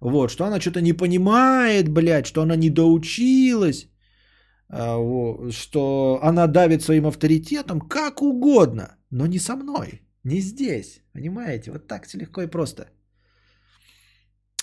[0.00, 3.88] Вот, что она что-то не понимает, блядь, что она не доучилась.
[4.68, 4.98] а,
[5.50, 8.96] Что она давит своим авторитетом, как угодно.
[9.10, 10.02] Но не со мной.
[10.24, 11.02] Не здесь.
[11.12, 11.70] Понимаете?
[11.70, 12.86] Вот так легко и просто.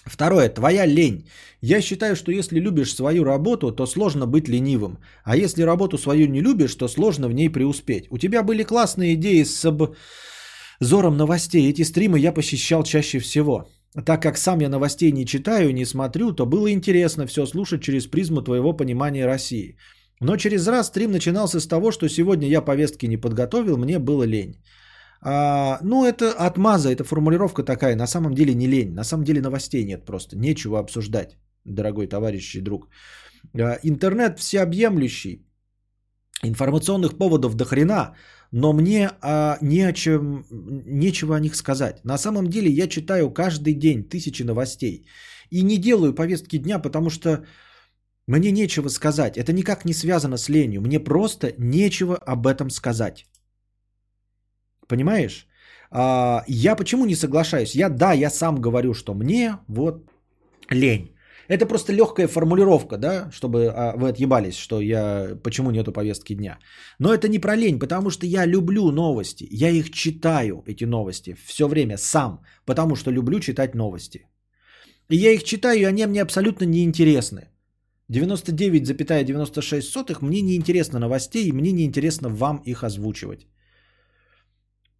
[0.06, 1.30] Второе, твоя лень.
[1.61, 4.98] Я считаю, что если любишь свою работу, то сложно быть ленивым.
[5.23, 8.07] А если работу свою не любишь, то сложно в ней преуспеть.
[8.10, 11.69] У тебя были классные идеи с обзором новостей.
[11.69, 13.69] Эти стримы я посещал чаще всего.
[14.06, 18.07] Так как сам я новостей не читаю, не смотрю, то было интересно все слушать через
[18.07, 19.78] призму твоего понимания России.
[20.22, 24.23] Но через раз стрим начинался с того, что сегодня я повестки не подготовил, мне было
[24.23, 24.56] лень.
[25.23, 27.95] А, ну, это отмаза, это формулировка такая.
[27.95, 28.93] На самом деле не лень.
[28.93, 30.38] На самом деле новостей нет просто.
[30.38, 32.88] Нечего обсуждать, дорогой товарищ и друг.
[33.53, 35.45] А, интернет всеобъемлющий.
[36.43, 38.15] Информационных поводов до хрена,
[38.52, 42.03] но мне а, не о чем, нечего о них сказать.
[42.03, 45.06] На самом деле я читаю каждый день тысячи новостей.
[45.52, 47.45] И не делаю повестки дня, потому что
[48.27, 49.38] мне нечего сказать.
[49.38, 50.81] Это никак не связано с ленью.
[50.81, 53.26] Мне просто нечего об этом сказать.
[54.91, 55.47] Понимаешь?
[55.89, 57.76] А, я почему не соглашаюсь?
[57.76, 60.11] Я, да, я сам говорю, что мне вот
[60.69, 61.15] лень.
[61.47, 66.59] Это просто легкая формулировка, да, чтобы а, вы отъебались, что я почему нету повестки дня.
[66.99, 69.47] Но это не про лень, потому что я люблю новости.
[69.51, 74.27] Я их читаю, эти новости, все время сам, потому что люблю читать новости.
[75.09, 77.47] И я их читаю, и они мне абсолютно неинтересны.
[78.11, 83.47] 99,96 мне неинтересно новостей, и мне неинтересно вам их озвучивать.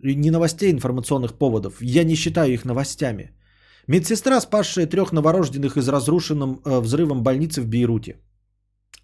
[0.04, 1.82] Не новостей, информационных поводов.
[1.82, 3.32] Я не считаю их новостями.
[3.88, 8.16] Медсестра, спасшая трех новорожденных из разрушенным э, взрывом больницы в Бейруте.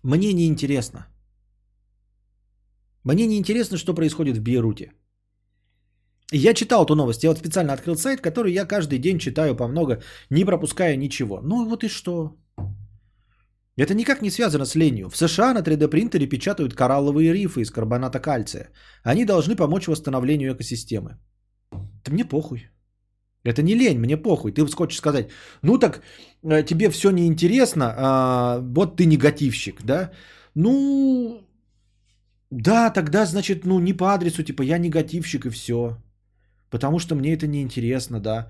[0.04, 1.08] Мне не интересно.
[3.04, 4.92] Мне не интересно, что происходит в Бейруте.
[6.32, 7.24] Я читал эту новость.
[7.24, 11.42] Я вот специально открыл сайт, который я каждый день читаю по много, не пропуская ничего.
[11.42, 12.36] Ну вот и что?
[13.78, 15.10] Это никак не связано с ленью.
[15.10, 18.70] В США на 3D принтере печатают коралловые рифы из карбоната кальция.
[19.04, 21.18] Они должны помочь восстановлению экосистемы.
[21.72, 22.70] Да мне похуй.
[23.44, 24.52] Это не лень, мне похуй.
[24.52, 25.30] Ты хочешь сказать,
[25.62, 26.02] ну так
[26.44, 30.12] э, тебе все неинтересно, а, вот ты негативщик, да?
[30.56, 31.48] Ну,
[32.50, 35.98] да, тогда, значит, ну не по адресу, типа я негативщик и все.
[36.70, 38.50] Потому что мне это неинтересно, да.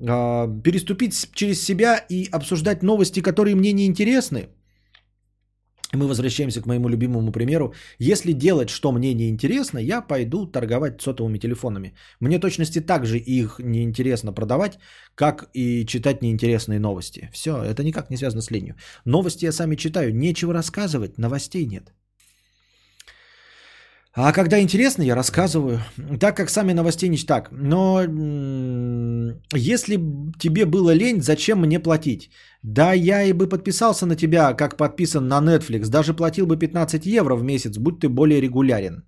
[0.00, 4.48] А, переступить через себя и обсуждать новости, которые мне не интересны.
[5.94, 7.72] Мы возвращаемся к моему любимому примеру.
[7.98, 11.94] Если делать, что мне не интересно, я пойду торговать сотовыми телефонами.
[12.20, 14.78] Мне точности так же их неинтересно продавать,
[15.14, 17.30] как и читать неинтересные новости.
[17.32, 18.74] Все, это никак не связано с ленью.
[19.04, 21.92] Новости я сами читаю, нечего рассказывать, новостей нет.
[24.18, 25.80] А когда интересно, я рассказываю.
[26.18, 27.50] Так как сами новостей не так.
[27.52, 28.02] Но
[29.52, 30.00] если
[30.38, 32.30] тебе было лень, зачем мне платить?
[32.66, 35.88] Да, я и бы подписался на тебя, как подписан на Netflix.
[35.88, 39.04] Даже платил бы 15 евро в месяц, будь ты более регулярен.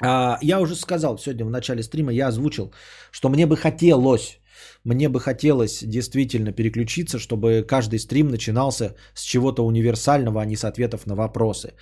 [0.00, 2.72] А, я уже сказал сегодня в начале стрима, я озвучил,
[3.12, 4.40] что мне бы хотелось
[4.84, 10.64] Мне бы хотелось действительно переключиться, чтобы каждый стрим начинался с чего-то универсального, а не с
[10.64, 11.74] ответов на вопросы.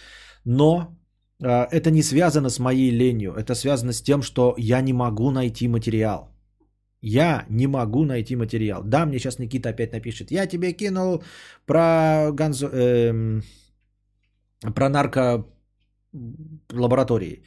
[0.44, 0.98] Но
[1.40, 5.30] э, это не связано с моей ленью, это связано с тем, что я не могу
[5.30, 6.35] найти материал.
[7.08, 8.82] Я не могу найти материал.
[8.84, 10.32] Да, мне сейчас Никита опять напишет.
[10.32, 11.22] Я тебе кинул
[11.64, 12.66] про Ганзо...
[12.66, 13.42] эм,
[14.74, 15.46] про нарко
[16.72, 17.42] лаборатории.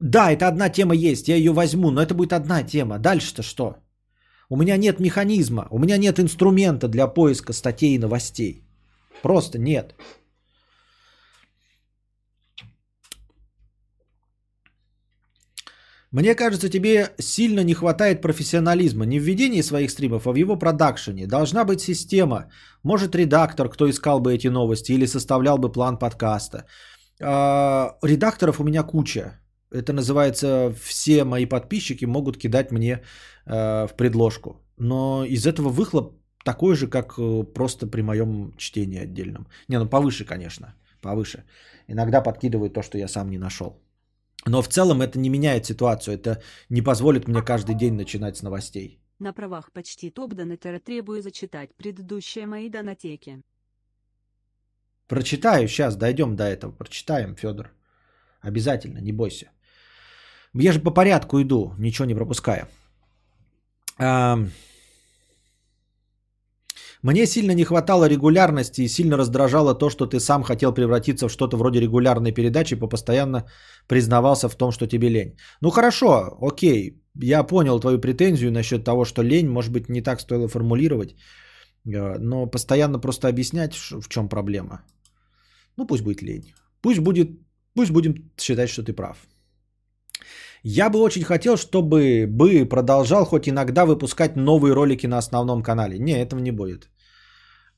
[0.00, 2.98] Да, это одна тема есть, я ее возьму, но это будет одна тема.
[2.98, 3.76] Дальше-то что?
[4.48, 8.64] У меня нет механизма, у меня нет инструмента для поиска статей и новостей.
[9.22, 9.94] Просто нет.
[16.12, 20.56] Мне кажется, тебе сильно не хватает профессионализма не в ведении своих стримов, а в его
[20.56, 21.26] продакшене.
[21.26, 22.50] Должна быть система.
[22.82, 26.64] Может, редактор, кто искал бы эти новости или составлял бы план подкаста.
[27.20, 29.40] А, редакторов у меня куча.
[29.72, 33.02] Это называется, все мои подписчики могут кидать мне
[33.46, 34.62] а, в предложку.
[34.78, 36.14] Но из этого выхлоп
[36.44, 39.46] такой же, как э, просто при моем чтении отдельном.
[39.68, 41.44] Не, ну повыше, конечно, повыше.
[41.88, 43.82] Иногда подкидывают то, что я сам не нашел.
[44.44, 46.14] Но в целом это не меняет ситуацию.
[46.14, 49.00] Это не позволит мне каждый день начинать с новостей.
[49.18, 53.42] На правах почти топ-донатора требую зачитать предыдущие мои донатеки.
[55.08, 56.72] Прочитаю сейчас, дойдем до этого.
[56.72, 57.70] Прочитаем, Федор.
[58.40, 59.50] Обязательно, не бойся.
[60.52, 62.68] Я же по порядку иду, ничего не пропуская.
[67.06, 71.30] Мне сильно не хватало регулярности и сильно раздражало то, что ты сам хотел превратиться в
[71.30, 73.44] что-то вроде регулярной передачи и постоянно
[73.86, 75.36] признавался в том, что тебе лень.
[75.60, 80.20] Ну хорошо, окей, я понял твою претензию насчет того, что лень, может быть, не так
[80.20, 81.14] стоило формулировать,
[81.86, 84.80] э, но постоянно просто объяснять, в чем проблема.
[85.76, 86.54] Ну пусть будет лень.
[86.80, 87.28] Пусть, будет,
[87.74, 89.16] пусть будем считать, что ты прав.
[90.64, 95.98] Я бы очень хотел, чтобы бы продолжал хоть иногда выпускать новые ролики на основном канале.
[96.00, 96.88] Не, этого не будет.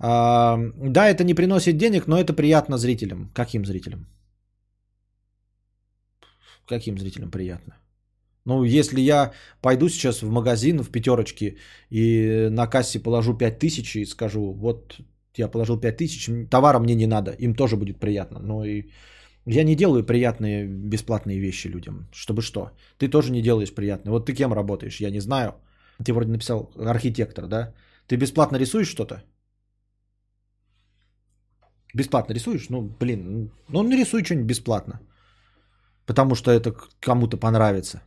[0.01, 3.31] А, да, это не приносит денег, но это приятно зрителям.
[3.35, 4.07] Каким зрителям?
[6.66, 7.75] Каким зрителям приятно?
[8.45, 11.57] Ну, если я пойду сейчас в магазин в пятерочке
[11.91, 14.97] и на кассе положу 5000 и скажу, вот
[15.37, 18.41] я положил 5000, товара мне не надо, им тоже будет приятно.
[18.41, 18.85] Но и
[19.47, 22.09] я не делаю приятные бесплатные вещи людям.
[22.12, 22.70] Чтобы что?
[22.99, 24.12] Ты тоже не делаешь приятные.
[24.12, 25.01] Вот ты кем работаешь?
[25.01, 25.53] Я не знаю.
[26.05, 27.75] Ты вроде написал архитектор, да?
[28.07, 29.23] Ты бесплатно рисуешь что-то?
[31.94, 32.69] Бесплатно рисуешь?
[32.70, 35.01] Ну, блин, ну нарисуй что-нибудь бесплатно.
[36.06, 38.02] Потому что это кому-то понравится.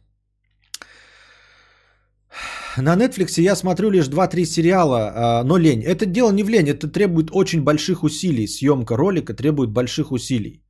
[2.77, 5.83] На Netflix я смотрю лишь 2-3 сериала, а, но лень.
[5.83, 8.47] Это дело не в лень, это требует очень больших усилий.
[8.47, 10.63] Съемка ролика требует больших усилий.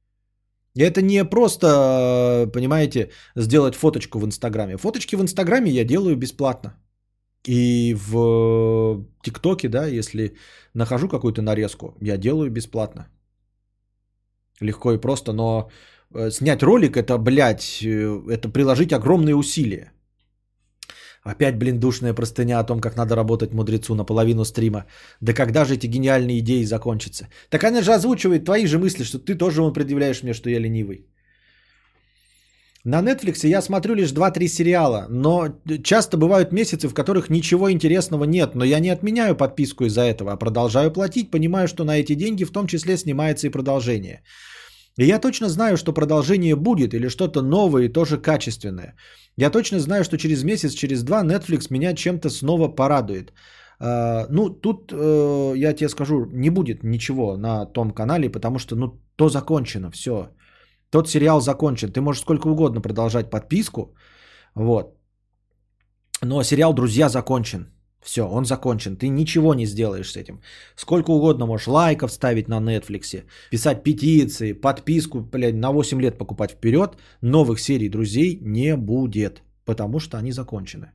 [0.75, 4.77] И это не просто, понимаете, сделать фоточку в Инстаграме.
[4.77, 6.80] Фоточки в Инстаграме я делаю бесплатно.
[7.47, 10.35] И в ТикТоке, да, если
[10.73, 13.07] нахожу какую-то нарезку, я делаю бесплатно.
[14.61, 15.71] Легко и просто, но
[16.13, 19.91] э, снять ролик это, блядь, э, это приложить огромные усилия.
[21.23, 24.85] Опять, блин, душная простыня о том, как надо работать мудрецу на половину стрима.
[25.19, 27.27] Да когда же эти гениальные идеи закончатся?
[27.49, 30.59] Так она же озвучивает твои же мысли, что ты тоже он предъявляешь мне, что я
[30.59, 31.07] ленивый.
[32.83, 35.49] На Netflix я смотрю лишь 2-3 сериала, но
[35.83, 40.31] часто бывают месяцы, в которых ничего интересного нет, но я не отменяю подписку из-за этого,
[40.31, 44.23] а продолжаю платить, понимаю, что на эти деньги в том числе снимается и продолжение.
[44.97, 48.95] И я точно знаю, что продолжение будет или что-то новое и тоже качественное.
[49.37, 53.31] Я точно знаю, что через месяц, через два Netflix меня чем-то снова порадует.
[53.79, 58.75] Uh, ну, тут uh, я тебе скажу, не будет ничего на том канале, потому что,
[58.75, 60.29] ну, то закончено, все.
[60.91, 61.91] Тот сериал закончен.
[61.91, 63.95] Ты можешь сколько угодно продолжать подписку,
[64.55, 64.97] вот.
[66.21, 67.67] Но сериал «Друзья» закончен.
[68.03, 68.95] Все, он закончен.
[68.95, 70.41] Ты ничего не сделаешь с этим.
[70.75, 76.51] Сколько угодно можешь лайков ставить на Netflix, писать петиции, подписку, блядь, на 8 лет покупать
[76.51, 76.97] вперед.
[77.21, 80.91] Новых серий друзей не будет, потому что они закончены.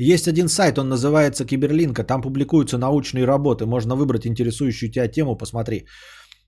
[0.00, 5.36] Есть один сайт, он называется Киберлинка, там публикуются научные работы, можно выбрать интересующую тебя тему,
[5.36, 5.86] посмотри.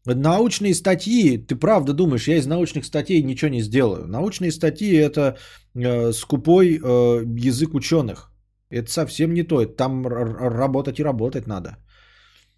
[0.07, 4.07] Научные статьи, ты правда думаешь, я из научных статей ничего не сделаю.
[4.09, 5.37] Научные статьи это
[5.75, 8.33] э, скупой э, язык ученых.
[8.71, 9.65] Это совсем не то.
[9.67, 11.77] Там работать и работать надо.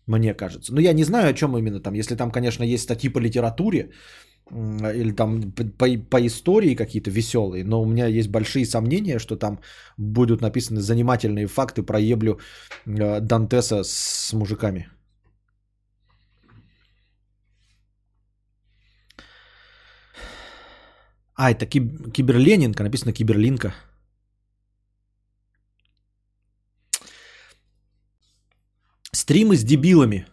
[0.07, 0.73] Мне кажется.
[0.75, 1.95] Но я не знаю, о чем именно там.
[1.95, 3.91] Если там, конечно, есть статьи по литературе
[4.51, 9.59] или там по, по истории какие-то веселые, но у меня есть большие сомнения, что там
[9.97, 12.39] будут написаны занимательные факты про еблю
[12.87, 14.89] э, Дантеса с мужиками.
[21.37, 23.75] А, это киб- Киберленинка, написано Киберлинка.
[29.13, 30.27] Стримы с дебилами.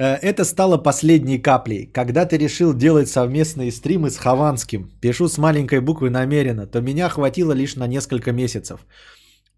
[0.00, 1.86] Это стало последней каплей.
[1.86, 7.10] Когда ты решил делать совместные стримы с Хованским, пишу с маленькой буквы намеренно, то меня
[7.10, 8.80] хватило лишь на несколько месяцев.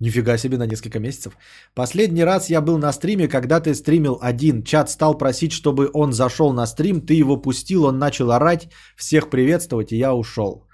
[0.00, 1.36] Нифига себе на несколько месяцев.
[1.74, 4.64] Последний раз я был на стриме, когда ты стримил один.
[4.64, 9.30] Чат стал просить, чтобы он зашел на стрим, ты его пустил, он начал орать, всех
[9.30, 10.66] приветствовать, и я ушел.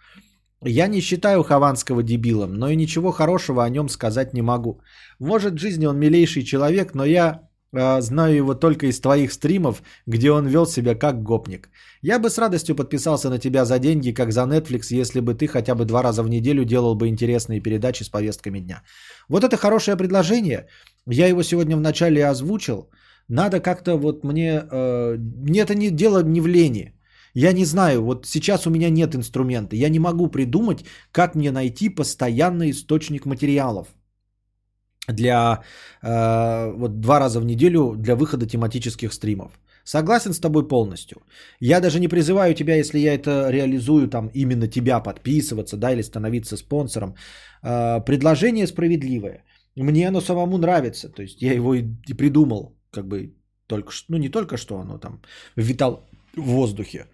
[0.65, 4.81] Я не считаю Хованского дебилом, но и ничего хорошего о нем сказать не могу.
[5.19, 9.83] Может, в жизни он милейший человек, но я э, знаю его только из твоих стримов,
[10.07, 11.69] где он вел себя как гопник.
[12.03, 15.47] Я бы с радостью подписался на тебя за деньги, как за Netflix, если бы ты
[15.47, 18.83] хотя бы два раза в неделю делал бы интересные передачи с повестками дня.
[19.29, 20.67] Вот это хорошее предложение.
[21.07, 22.91] Я его сегодня вначале озвучил.
[23.29, 24.65] Надо как-то вот мне...
[24.71, 26.95] Э, мне это не дело не в лени.
[27.35, 29.77] Я не знаю, вот сейчас у меня нет инструмента.
[29.77, 33.89] Я не могу придумать, как мне найти постоянный источник материалов
[35.09, 35.63] для
[36.03, 39.59] э, вот два раза в неделю для выхода тематических стримов.
[39.85, 41.17] Согласен с тобой полностью.
[41.61, 46.03] Я даже не призываю тебя, если я это реализую, там именно тебя подписываться, да, или
[46.03, 47.15] становиться спонсором.
[47.63, 49.45] Э, предложение справедливое.
[49.77, 51.09] Мне оно самому нравится.
[51.09, 53.35] То есть я его и, и придумал, как бы
[53.67, 55.21] только что, ну не только что оно там
[55.57, 57.07] витал в воздухе.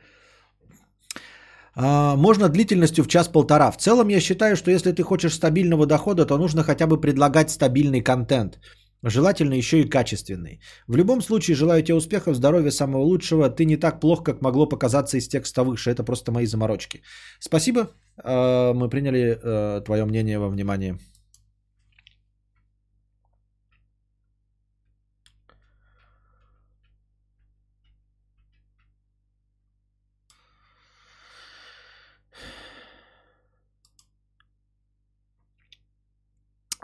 [1.77, 3.71] А, можно длительностью в час-полтора.
[3.71, 7.51] В целом я считаю, что если ты хочешь стабильного дохода, то нужно хотя бы предлагать
[7.51, 8.59] стабильный контент.
[9.03, 10.61] Желательно еще и качественный.
[10.89, 13.51] В любом случае, желаю тебе успехов, здоровья, самого лучшего.
[13.51, 15.91] Ты не так плох, как могло показаться из текста выше.
[15.91, 17.03] Это просто мои заморочки.
[17.39, 17.91] Спасибо.
[18.17, 20.99] А, Мы приняли э, твое мнение во внимание.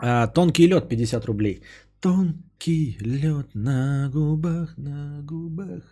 [0.01, 1.61] А, Тонкий лед 50 рублей.
[1.99, 5.83] Тонкий лед на губах, на губах.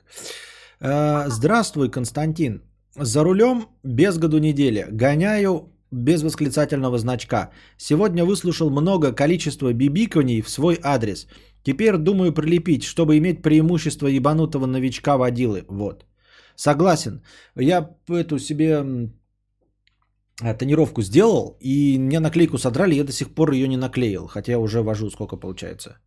[0.82, 2.62] А, Здравствуй, Константин.
[2.96, 4.88] За рулем без году неделя.
[4.92, 7.52] Гоняю без восклицательного значка.
[7.78, 11.28] Сегодня выслушал много количества бибиканий в свой адрес.
[11.64, 15.66] Теперь думаю прилепить, чтобы иметь преимущество ебанутого новичка водилы.
[15.68, 16.06] Вот.
[16.56, 17.22] Согласен.
[17.56, 19.12] Я эту себе
[20.42, 24.60] тонировку сделал, и мне наклейку содрали, я до сих пор ее не наклеил, хотя я
[24.60, 26.00] уже вожу, сколько получается,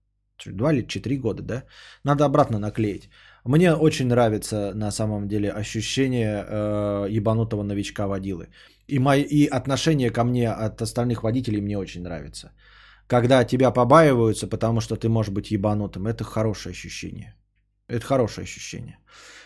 [0.47, 1.65] два или четыре года, да?
[2.05, 3.11] Надо обратно наклеить.
[3.45, 8.49] Мне очень нравится на самом деле ощущение э, ебанутого новичка водилы.
[8.89, 12.53] И, мои, и отношение ко мне от остальных водителей мне очень нравится.
[13.07, 17.35] Когда тебя побаиваются, потому что ты можешь быть ебанутым, это хорошее ощущение.
[17.89, 18.99] Это хорошее ощущение.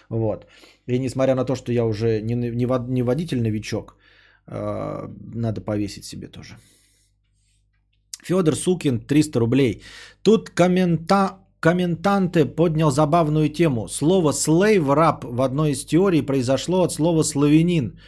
[0.08, 0.47] Вот.
[0.86, 4.06] И несмотря на то, что я уже не, не, не водитель-новичок, э,
[4.47, 6.57] надо повесить себе тоже.
[8.23, 9.83] Федор Сукин, 300 рублей.
[10.23, 11.39] Тут коммента...
[11.60, 13.89] комментанты поднял забавную тему.
[13.89, 17.99] Слово «слейв» раб в одной из теорий произошло от слова «славянин»,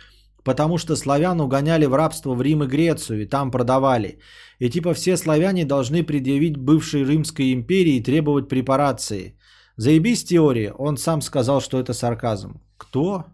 [0.45, 4.19] потому что славян угоняли в рабство в Рим и Грецию, и там продавали.
[4.61, 9.35] И типа все славяне должны предъявить бывшей Римской империи и требовать препарации.
[9.77, 12.61] Заебись теория, он сам сказал, что это сарказм.
[12.77, 13.25] Кто?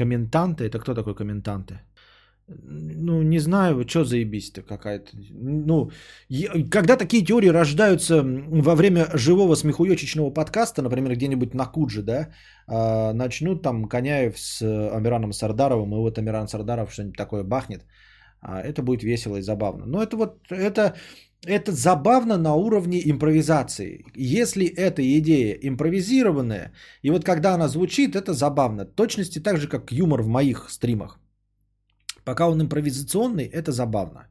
[0.00, 0.64] Комментанты?
[0.64, 1.74] Это кто такой комментанты?
[2.48, 5.10] Ну, не знаю, что заебись-то какая-то.
[5.30, 5.90] Ну,
[6.70, 12.28] когда такие теории рождаются во время живого смехуёчечного подкаста, например, где-нибудь на Кудже, да,
[12.66, 14.62] а, начнут там Коняев с
[14.96, 17.84] Амираном Сардаровым, и вот Амиран Сардаров что-нибудь такое бахнет,
[18.40, 19.84] а, это будет весело и забавно.
[19.86, 20.94] Но это вот, это,
[21.46, 24.04] это забавно на уровне импровизации.
[24.14, 28.84] Если эта идея импровизированная, и вот когда она звучит, это забавно.
[28.84, 31.18] Точности так же, как юмор в моих стримах.
[32.24, 34.28] Пока он импровизационный, это забавно.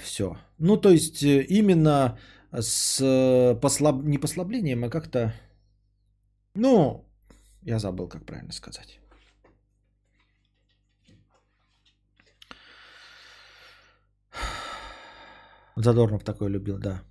[0.00, 0.36] все.
[0.58, 2.18] Ну, то есть, э, именно
[2.52, 4.02] с э, послаб...
[4.04, 5.32] не послаблением, а как-то...
[6.54, 7.04] Ну,
[7.62, 9.01] я забыл, как правильно сказать.
[15.76, 17.02] Задорнов такой любил, да.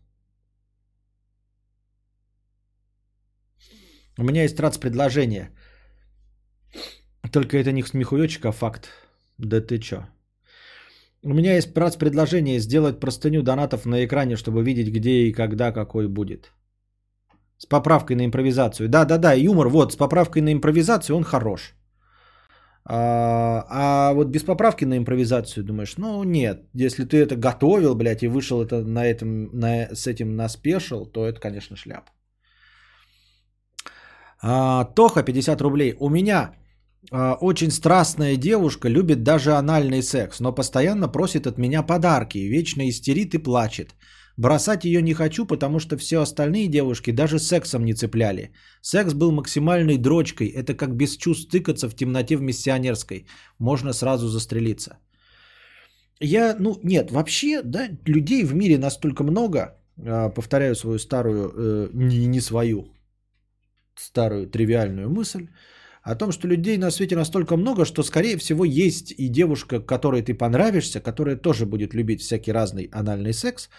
[4.17, 5.49] У меня есть трац предложение.
[7.31, 8.90] Только это не смехуёчек, а факт.
[9.38, 10.06] Да ты чё?
[11.23, 15.72] У меня есть прац предложение сделать простыню донатов на экране, чтобы видеть, где и когда
[15.72, 16.51] какой будет.
[17.57, 18.90] С поправкой на импровизацию.
[18.90, 21.73] Да-да-да, юмор, вот, с поправкой на импровизацию он хорош.
[22.84, 28.24] А, а вот без поправки на импровизацию думаешь, ну нет, если ты это готовил, блядь,
[28.24, 32.10] и вышел это на этом, на, с этим на спешл, то это, конечно, шляп.
[34.42, 35.95] А, Тоха, 50 рублей.
[36.00, 36.56] У меня
[37.11, 42.88] а, очень страстная девушка, любит даже анальный секс, но постоянно просит от меня подарки, вечно
[42.90, 43.95] истерит и плачет.
[44.38, 48.51] Бросать ее не хочу, потому что все остальные девушки даже сексом не цепляли.
[48.82, 50.48] Секс был максимальной дрочкой.
[50.48, 53.26] Это как без чувств тыкаться в темноте в миссионерской.
[53.60, 54.98] Можно сразу застрелиться.
[56.19, 59.60] Я, ну, нет, вообще, да, людей в мире настолько много,
[59.98, 62.85] а, повторяю свою старую, э, не, не свою,
[63.95, 65.48] старую тривиальную мысль,
[66.03, 70.22] о том, что людей на свете настолько много, что, скорее всего, есть и девушка, которой
[70.22, 73.69] ты понравишься, которая тоже будет любить всякий разный анальный секс,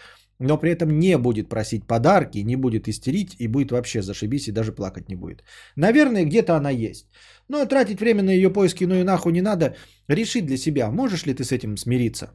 [0.43, 4.51] но при этом не будет просить подарки, не будет истерить и будет вообще зашибись и
[4.51, 5.43] даже плакать не будет.
[5.75, 7.07] Наверное, где-то она есть.
[7.49, 9.75] Но тратить время на ее поиски ну и нахуй не надо.
[10.09, 12.27] Реши для себя, можешь ли ты с этим смириться.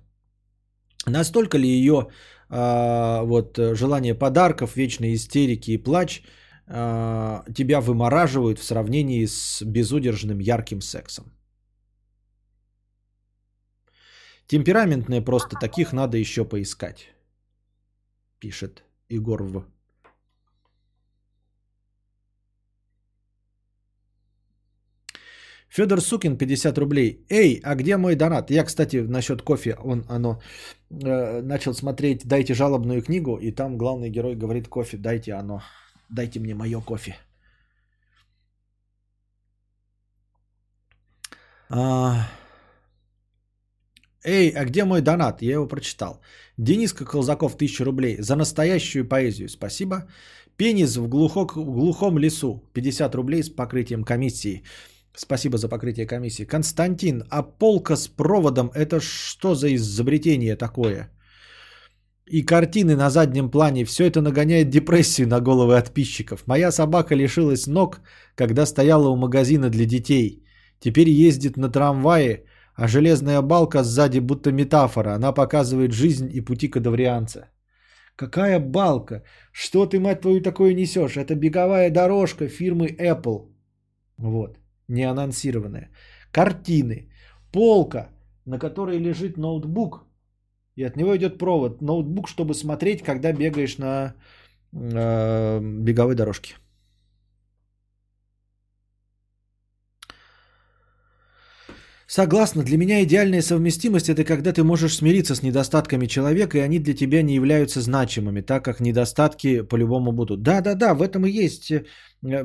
[1.06, 2.08] Настолько ли ее
[2.50, 6.22] э, вот, желание подарков, вечные истерики и плач
[6.66, 11.24] э, тебя вымораживают в сравнении с безудержным ярким сексом?
[14.46, 17.17] Темпераментные просто таких надо еще поискать
[18.40, 19.64] пишет Егор В.
[25.68, 27.24] Федор Сукин, 50 рублей.
[27.28, 28.50] Эй, а где мой донат?
[28.50, 30.40] Я, кстати, насчет кофе, он, оно,
[30.90, 35.62] э, начал смотреть «Дайте жалобную книгу», и там главный герой говорит «Кофе, дайте оно,
[36.08, 37.16] дайте мне мое кофе».
[41.70, 42.26] А...
[44.28, 45.42] Эй, а где мой донат?
[45.42, 46.20] Я его прочитал.
[46.58, 48.16] Дениска Колзаков, 1000 рублей.
[48.20, 49.48] За настоящую поэзию.
[49.48, 50.02] Спасибо.
[50.56, 52.62] Пенис в, глухо, в глухом лесу.
[52.74, 54.62] 50 рублей с покрытием комиссии.
[55.16, 56.44] Спасибо за покрытие комиссии.
[56.44, 61.10] Константин, а полка с проводом это что за изобретение такое?
[62.26, 63.84] И картины на заднем плане.
[63.86, 66.46] Все это нагоняет депрессию на головы подписчиков.
[66.46, 68.00] Моя собака лишилась ног,
[68.34, 70.44] когда стояла у магазина для детей.
[70.80, 72.44] Теперь ездит на трамвае,
[72.78, 75.14] а железная балка сзади будто метафора.
[75.14, 77.48] Она показывает жизнь и пути кадаврианца.
[78.16, 79.22] Какая балка?
[79.52, 81.16] Что ты, мать твою, такое несешь?
[81.16, 83.48] Это беговая дорожка фирмы Apple.
[84.16, 84.58] Вот,
[84.88, 85.90] не анонсированная.
[86.30, 87.10] Картины.
[87.52, 88.10] Полка,
[88.46, 90.06] на которой лежит ноутбук.
[90.76, 91.82] И от него идет провод.
[91.82, 94.14] Ноутбук, чтобы смотреть, когда бегаешь на
[94.72, 96.54] э, беговой дорожке.
[102.10, 106.78] Согласна, для меня идеальная совместимость это когда ты можешь смириться с недостатками человека, и они
[106.78, 110.42] для тебя не являются значимыми, так как недостатки по-любому будут.
[110.42, 111.84] Да, да, да, в этом и есть э,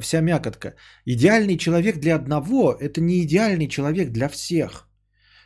[0.01, 0.75] вся мякотка.
[1.05, 4.89] Идеальный человек для одного это не идеальный человек для всех.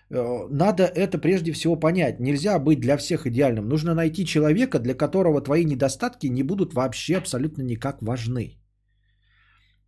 [0.09, 2.19] Э, надо это прежде всего понять.
[2.19, 3.67] Нельзя быть для всех идеальным.
[3.69, 8.57] Нужно найти человека, для которого твои недостатки не будут вообще абсолютно никак важны.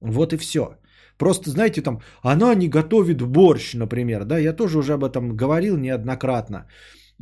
[0.01, 0.77] Вот и все.
[1.19, 5.77] Просто, знаете, там, она не готовит борщ, например, да, я тоже уже об этом говорил
[5.77, 6.65] неоднократно.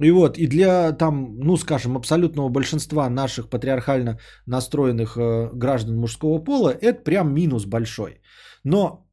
[0.04, 6.38] И вот, и для там, ну, скажем, абсолютного большинства наших патриархально настроенных э, граждан мужского
[6.44, 8.22] пола, это прям минус большой.
[8.64, 9.08] Но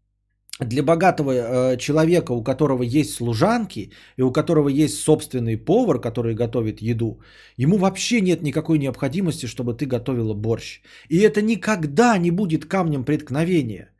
[0.60, 6.34] для богатого э, человека, у которого есть служанки и у которого есть собственный повар, который
[6.34, 7.22] готовит еду,
[7.56, 10.82] ему вообще нет никакой необходимости, чтобы ты готовила борщ.
[11.08, 13.93] И это никогда не будет камнем преткновения.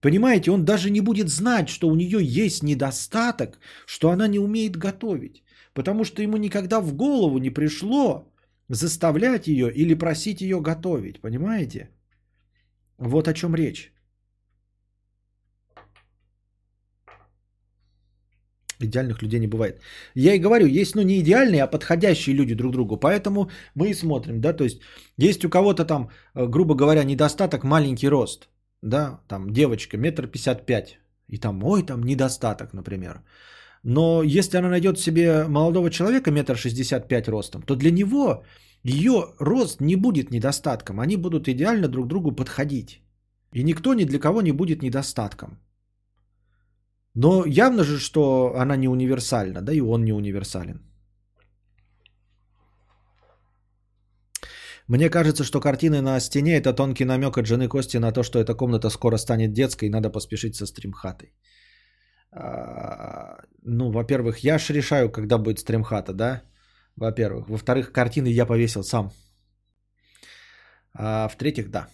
[0.00, 4.76] Понимаете, он даже не будет знать, что у нее есть недостаток, что она не умеет
[4.76, 5.42] готовить.
[5.74, 8.32] Потому что ему никогда в голову не пришло
[8.68, 11.20] заставлять ее или просить ее готовить.
[11.20, 11.90] Понимаете?
[12.98, 13.92] Вот о чем речь.
[18.78, 19.80] Идеальных людей не бывает.
[20.14, 22.98] Я и говорю, есть ну не идеальные, а подходящие люди друг другу.
[22.98, 24.80] Поэтому мы и смотрим, да, то есть
[25.16, 28.48] есть у кого-то там, э, грубо говоря, недостаток маленький рост
[28.82, 30.98] да, там девочка метр пятьдесят пять,
[31.28, 33.22] и там, ой, там недостаток, например.
[33.82, 38.44] Но если она найдет себе молодого человека метр шестьдесят пять ростом, то для него
[38.82, 41.00] ее рост не будет недостатком.
[41.00, 43.02] Они будут идеально друг другу подходить.
[43.52, 45.58] И никто ни для кого не будет недостатком.
[47.14, 50.80] Но явно же, что она не универсальна, да и он не универсален.
[54.88, 58.38] Мне кажется, что картины на стене это тонкий намек от жены Кости на то, что
[58.38, 61.32] эта комната скоро станет детской и надо поспешить со стримхатой.
[62.32, 66.42] А, ну, во-первых, я ж решаю, когда будет стримхата, да?
[66.96, 67.48] Во-первых.
[67.48, 69.10] Во-вторых, картины я повесил сам.
[70.94, 71.88] А в-третьих, да.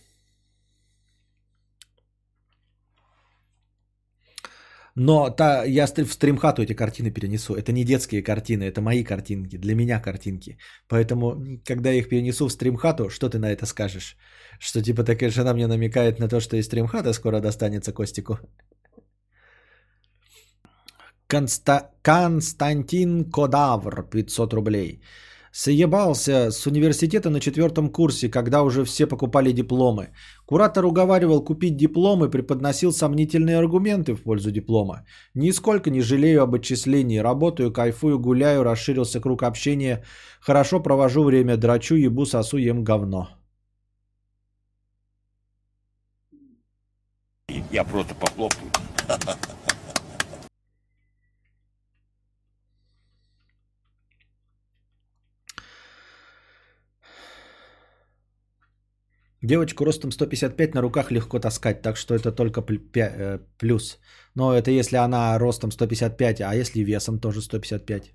[4.95, 7.55] Но та, я в стримхату эти картины перенесу.
[7.55, 10.59] Это не детские картины, это мои картинки, для меня картинки.
[10.89, 14.17] Поэтому, когда я их перенесу в стримхату, что ты на это скажешь?
[14.61, 18.39] Что типа такая жена мне намекает на то, что и стримхата скоро достанется Костику.
[21.27, 25.01] Конста- Константин Кодавр, 500 рублей.
[25.53, 30.09] Съебался с университета на четвертом курсе, когда уже все покупали дипломы.
[30.47, 35.05] Куратор уговаривал купить дипломы, преподносил сомнительные аргументы в пользу диплома.
[35.35, 37.19] Нисколько не жалею об отчислении.
[37.19, 40.03] Работаю, кайфую, гуляю, расширился круг общения.
[40.41, 43.29] Хорошо провожу время, драчу, ебу, сосу, ем говно.
[47.71, 48.71] Я просто похлопаю.
[59.43, 63.99] Девочку ростом 155 на руках легко таскать, так что это только э, плюс.
[64.37, 68.12] Но это если она ростом 155, а если весом тоже 155.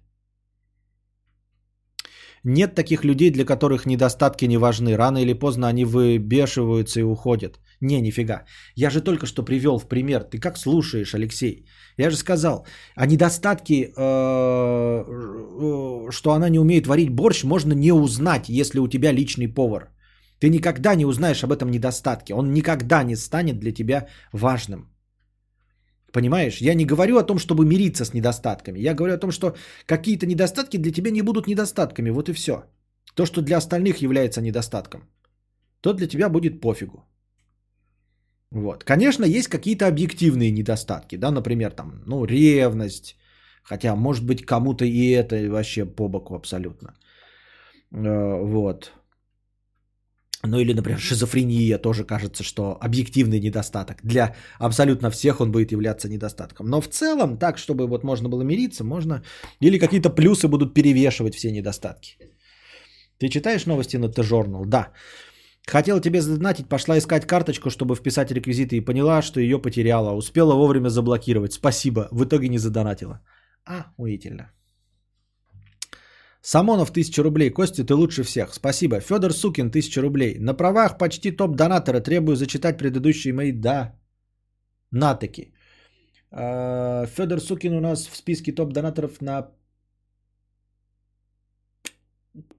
[2.43, 4.95] Нет таких людей, для которых недостатки не важны.
[4.95, 7.59] Рано или поздно они выбешиваются и уходят.
[7.81, 8.45] Не, нифига.
[8.75, 10.23] Я же только что привел в пример.
[10.23, 11.67] Ты как слушаешь, Алексей?
[11.97, 12.65] Я же сказал,
[12.95, 18.87] а недостатки, э, э, что она не умеет варить борщ, можно не узнать, если у
[18.87, 19.89] тебя личный повар.
[20.39, 22.33] Ты никогда не узнаешь об этом недостатке.
[22.33, 24.89] Он никогда не станет для тебя важным.
[26.11, 26.61] Понимаешь?
[26.61, 28.79] Я не говорю о том, чтобы мириться с недостатками.
[28.79, 32.11] Я говорю о том, что какие-то недостатки для тебя не будут недостатками.
[32.11, 32.63] Вот и все.
[33.15, 35.01] То, что для остальных является недостатком,
[35.81, 37.05] то для тебя будет пофигу.
[38.51, 38.83] Вот.
[38.83, 43.17] Конечно, есть какие-то объективные недостатки, да, например, там, ну, ревность,
[43.63, 46.95] хотя, может быть, кому-то и это вообще по боку абсолютно.
[47.91, 48.91] Э, Вот.
[50.43, 53.97] Ну или, например, шизофрения тоже кажется, что объективный недостаток.
[54.03, 56.67] Для абсолютно всех он будет являться недостатком.
[56.67, 59.23] Но в целом, так, чтобы вот можно было мириться, можно...
[59.61, 62.17] Или какие-то плюсы будут перевешивать все недостатки.
[63.17, 64.65] Ты читаешь новости на T-Journal?
[64.65, 64.91] Да.
[65.65, 70.15] Хотела тебе задонатить, пошла искать карточку, чтобы вписать реквизиты и поняла, что ее потеряла.
[70.15, 71.53] Успела вовремя заблокировать.
[71.53, 72.07] Спасибо.
[72.11, 73.21] В итоге не задонатила.
[73.65, 74.51] А, уительно.
[76.49, 77.49] Самонов 1000 рублей.
[77.49, 78.53] Костя, ты лучше всех.
[78.53, 79.01] Спасибо.
[79.01, 80.39] Федор Сукин 1000 рублей.
[80.39, 83.99] На правах почти топ-донатора требую зачитать предыдущие мои да.
[84.91, 85.53] Натаки.
[86.31, 89.51] Федор Сукин у нас в списке топ-донаторов на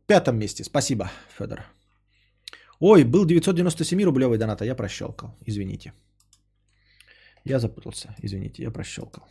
[0.06, 0.64] пятом месте.
[0.64, 1.60] Спасибо, Федор.
[2.80, 5.34] Ой, был 997 рублевый донат, а я прощелкал.
[5.46, 5.92] Извините.
[7.44, 8.14] Я запутался.
[8.22, 9.24] Извините, я прощелкал.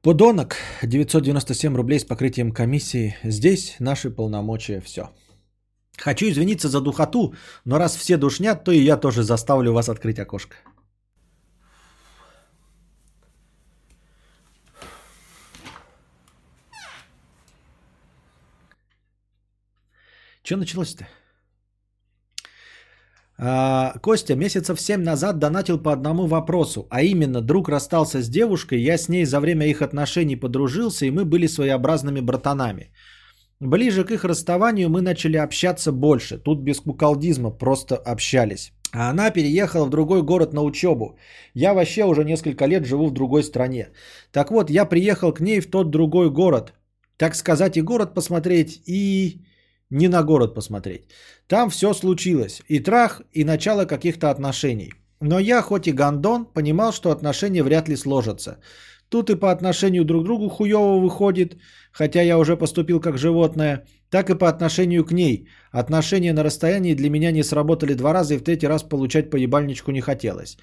[0.00, 3.16] Подонок 997 рублей с покрытием комиссии.
[3.24, 5.10] Здесь наши полномочия все.
[5.96, 10.20] Хочу извиниться за духоту, но раз все душнят, то и я тоже заставлю вас открыть
[10.20, 10.56] окошко.
[20.44, 21.08] Что началось-то?
[23.40, 28.80] А, Костя месяцев 7 назад донатил по одному вопросу, а именно друг расстался с девушкой,
[28.80, 32.90] я с ней за время их отношений подружился, и мы были своеобразными братанами.
[33.60, 38.72] Ближе к их расставанию мы начали общаться больше, тут без куколдизма, просто общались.
[38.92, 41.18] А она переехала в другой город на учебу.
[41.54, 43.88] Я вообще уже несколько лет живу в другой стране.
[44.32, 46.72] Так вот, я приехал к ней в тот другой город.
[47.16, 49.42] Так сказать, и город посмотреть, и
[49.90, 51.02] не на город посмотреть.
[51.46, 52.62] Там все случилось.
[52.68, 54.92] И трах, и начало каких-то отношений.
[55.20, 58.58] Но я, хоть и гондон, понимал, что отношения вряд ли сложатся.
[59.08, 61.56] Тут и по отношению друг к другу хуево выходит,
[61.92, 65.48] хотя я уже поступил как животное, так и по отношению к ней.
[65.72, 69.36] Отношения на расстоянии для меня не сработали два раза, и в третий раз получать по
[69.36, 70.58] ебальничку не хотелось.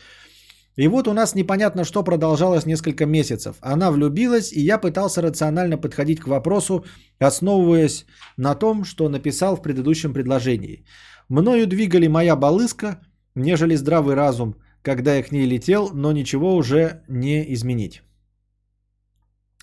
[0.76, 3.56] И вот у нас непонятно что продолжалось несколько месяцев.
[3.62, 6.86] Она влюбилась, и я пытался рационально подходить к вопросу,
[7.20, 8.06] основываясь
[8.38, 10.86] на том, что написал в предыдущем предложении.
[11.30, 13.00] Мною двигали моя балыска,
[13.36, 18.02] нежели здравый разум, когда я к ней летел, но ничего уже не изменить.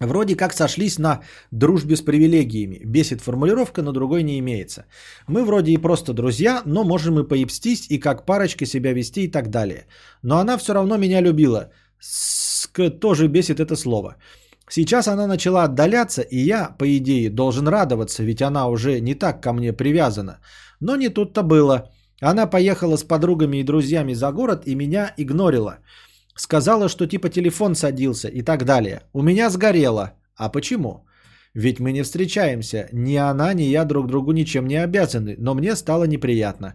[0.00, 2.80] Вроде как сошлись на дружбе с привилегиями.
[2.84, 4.86] Бесит формулировка, но другой не имеется.
[5.28, 9.30] Мы вроде и просто друзья, но можем и поебстись, и как парочка себя вести и
[9.30, 9.86] так далее.
[10.22, 11.70] Но она все равно меня любила.
[12.00, 14.16] Ск тоже бесит это слово.
[14.68, 19.42] Сейчас она начала отдаляться, и я, по идее, должен радоваться, ведь она уже не так
[19.42, 20.40] ко мне привязана.
[20.80, 21.90] Но не тут-то было.
[22.22, 25.78] Она поехала с подругами и друзьями за город и меня игнорила.
[26.34, 29.02] Сказала, что типа телефон садился и так далее.
[29.12, 30.12] У меня сгорело.
[30.36, 31.04] А почему?
[31.54, 32.88] Ведь мы не встречаемся.
[32.92, 35.36] Ни она, ни я друг другу ничем не обязаны.
[35.38, 36.74] Но мне стало неприятно.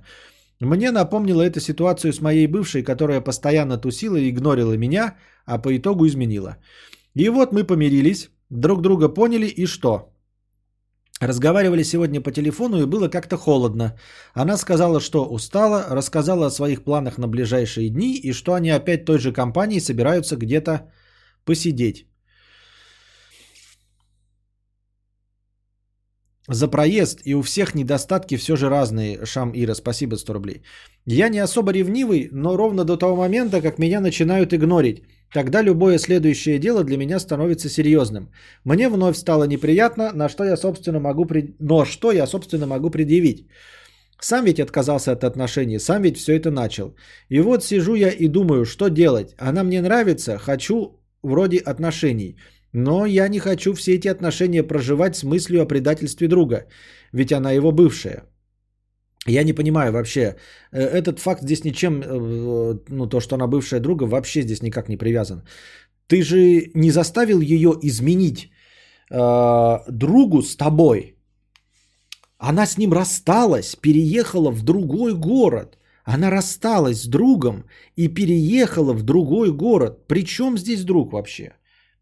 [0.60, 5.76] Мне напомнило эту ситуацию с моей бывшей, которая постоянно тусила и игнорила меня, а по
[5.76, 6.58] итогу изменила.
[7.16, 10.14] И вот мы помирились, друг друга поняли и что?
[11.22, 13.98] Разговаривали сегодня по телефону и было как-то холодно.
[14.34, 19.06] Она сказала, что устала, рассказала о своих планах на ближайшие дни и что они опять
[19.06, 20.92] той же компанией собираются где-то
[21.44, 22.06] посидеть.
[26.50, 29.26] За проезд и у всех недостатки все же разные.
[29.26, 30.62] Шам Ира, спасибо 100 рублей.
[31.06, 35.04] Я не особо ревнивый, но ровно до того момента, как меня начинают игнорить.
[35.34, 38.30] Тогда любое следующее дело для меня становится серьезным.
[38.64, 41.60] Мне вновь стало неприятно, на что я, собственно, могу пред...
[41.60, 43.48] но что я, собственно, могу предъявить.
[44.20, 46.96] Сам ведь отказался от отношений, сам ведь все это начал.
[47.30, 49.36] И вот сижу я и думаю, что делать.
[49.38, 52.38] Она мне нравится, хочу вроде отношений.
[52.74, 56.66] Но я не хочу все эти отношения проживать с мыслью о предательстве друга,
[57.12, 58.24] ведь она его бывшая.
[59.28, 60.36] Я не понимаю вообще,
[60.72, 64.90] э, этот факт здесь ничем, э, ну то, что она бывшая друга, вообще здесь никак
[64.90, 65.44] не привязан.
[66.08, 68.50] Ты же не заставил ее изменить
[69.12, 71.16] э, другу с тобой.
[72.38, 75.78] Она с ним рассталась, переехала в другой город.
[76.06, 77.66] Она рассталась с другом
[77.98, 80.08] и переехала в другой город.
[80.08, 81.54] Причем здесь друг вообще?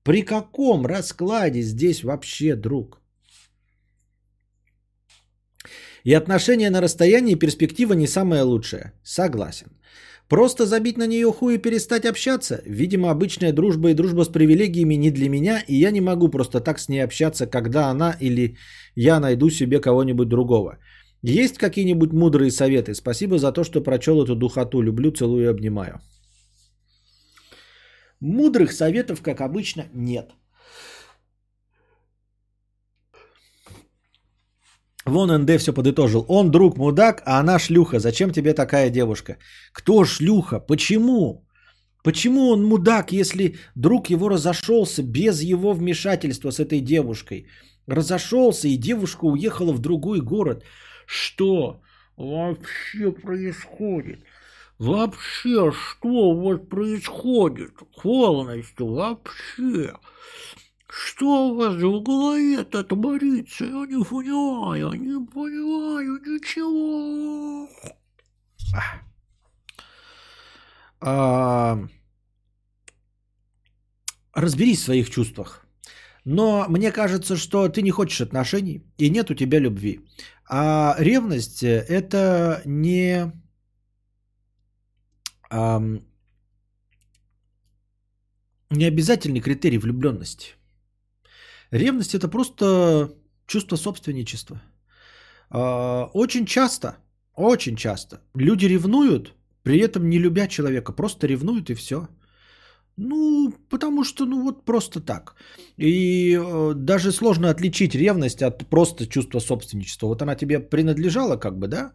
[0.03, 3.01] При каком раскладе здесь вообще друг?
[6.05, 8.93] И отношения на расстоянии перспектива не самая лучшая.
[9.03, 9.67] Согласен.
[10.29, 12.61] Просто забить на нее хуй и перестать общаться?
[12.65, 16.59] Видимо, обычная дружба и дружба с привилегиями не для меня, и я не могу просто
[16.59, 18.55] так с ней общаться, когда она или
[18.95, 20.77] я найду себе кого-нибудь другого.
[21.23, 22.93] Есть какие-нибудь мудрые советы?
[22.93, 24.81] Спасибо за то, что прочел эту духоту.
[24.81, 26.01] Люблю, целую и обнимаю.
[28.19, 30.31] Мудрых советов, как обычно, нет.
[35.05, 36.25] Вон НД все подытожил.
[36.27, 37.99] Он друг мудак, а она шлюха.
[37.99, 39.37] Зачем тебе такая девушка?
[39.71, 40.59] Кто шлюха?
[40.59, 41.45] Почему?
[42.03, 47.47] Почему он мудак, если друг его разошелся без его вмешательства с этой девушкой?
[47.87, 50.63] Разошелся, и девушка уехала в другой город.
[51.05, 51.81] Что
[52.17, 54.19] вообще происходит?
[54.79, 57.71] Вообще, что вас происходит?
[58.01, 59.93] Полностью, вообще.
[60.87, 63.65] Что у вас в голове-то творится?
[63.65, 67.69] Я не понимаю, не понимаю ничего.
[71.01, 71.79] А,
[74.33, 75.65] разберись в своих чувствах.
[76.23, 80.01] Но мне кажется, что ты не хочешь отношений и нет у тебя любви.
[80.47, 83.31] А ревность это не
[88.71, 90.55] не обязательный критерий влюбленности.
[91.71, 93.09] Ревность это просто
[93.47, 94.61] чувство собственничества.
[95.49, 96.97] А, очень часто,
[97.35, 102.07] очень часто люди ревнуют, при этом не любя человека, просто ревнуют и все.
[102.97, 105.35] Ну, потому что, ну вот просто так.
[105.77, 110.07] И э, даже сложно отличить ревность от просто чувства собственничества.
[110.07, 111.91] Вот она тебе принадлежала, как бы, да?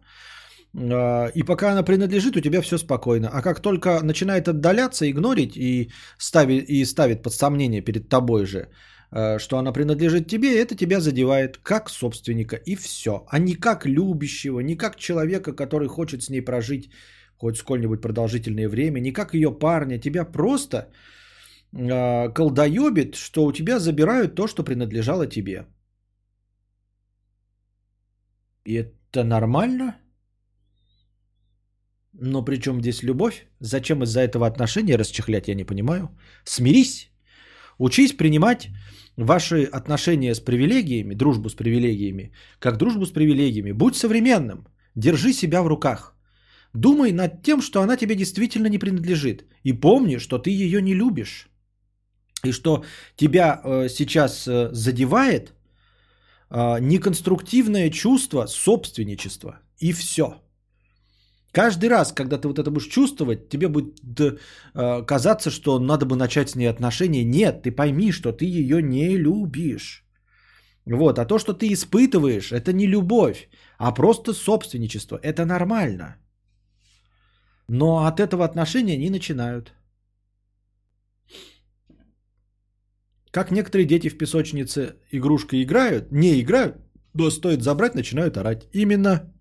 [0.75, 3.29] А, и пока она принадлежит, у тебя все спокойно.
[3.33, 8.67] А как только начинает отдаляться, игнорить и ставит, и ставит под сомнение перед тобой же,
[9.11, 13.25] что она принадлежит тебе, это тебя задевает как собственника и все.
[13.27, 16.89] А не как любящего, не как человека, который хочет с ней прожить
[17.41, 19.99] хоть сколь-нибудь продолжительное время, не как ее парня.
[19.99, 20.77] Тебя просто
[21.73, 25.65] э, колдоебит, что у тебя забирают то, что принадлежало тебе.
[28.63, 29.95] И это нормально?
[32.13, 33.47] Но при чем здесь любовь?
[33.59, 36.09] Зачем из-за этого отношения расчехлять, я не понимаю.
[36.45, 37.11] Смирись.
[37.79, 38.69] Учись принимать
[39.25, 43.71] ваши отношения с привилегиями, дружбу с привилегиями, как дружбу с привилегиями.
[43.71, 44.67] Будь современным.
[44.95, 46.15] Держи себя в руках.
[46.73, 49.45] Думай над тем, что она тебе действительно не принадлежит.
[49.63, 51.49] И помни, что ты ее не любишь.
[52.43, 52.83] И что
[53.15, 55.53] тебя э, сейчас э, задевает
[56.49, 59.59] э, неконструктивное чувство собственничества.
[59.79, 60.41] И все.
[61.51, 66.15] Каждый раз, когда ты вот это будешь чувствовать, тебе будет э, казаться, что надо бы
[66.15, 67.25] начать с ней отношения.
[67.25, 70.05] Нет, ты пойми, что ты ее не любишь.
[70.85, 75.19] Вот, а то, что ты испытываешь, это не любовь, а просто собственничество.
[75.21, 76.15] Это нормально.
[77.67, 79.73] Но от этого отношения не начинают.
[83.31, 86.75] Как некоторые дети в песочнице игрушкой играют, не играют,
[87.13, 88.67] но стоит забрать, начинают орать.
[88.73, 89.33] Именно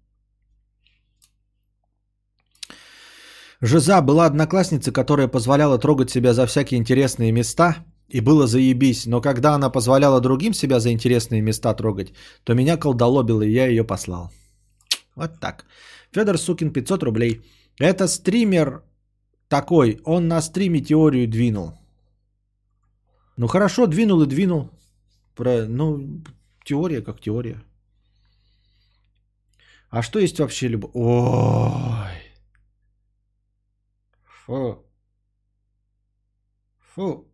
[3.62, 9.20] Жиза была одноклассница, которая позволяла трогать себя за всякие интересные места И было заебись, но
[9.20, 12.12] когда она позволяла другим себя за интересные места трогать,
[12.44, 14.30] то меня колдолобило, и я ее послал.
[15.14, 15.66] Вот так.
[16.12, 17.40] Федор Сукин, 500 рублей.
[17.78, 18.82] Это стример
[19.48, 21.72] такой, он на стриме теорию двинул.
[23.36, 24.70] Ну хорошо, двинул и двинул.
[25.36, 26.22] Про, ну,
[26.64, 27.62] теория как теория.
[29.90, 30.90] А что есть вообще любовь?
[30.94, 32.19] Ой.
[34.50, 34.84] Фу.
[36.94, 37.24] Фу.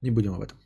[0.00, 0.56] Не будем об этом.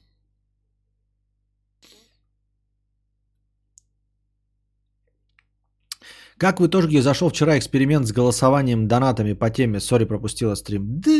[6.38, 11.00] Как в итоге зашел вчера эксперимент с голосованием донатами по теме «Сори, пропустила стрим»?
[11.00, 11.10] Да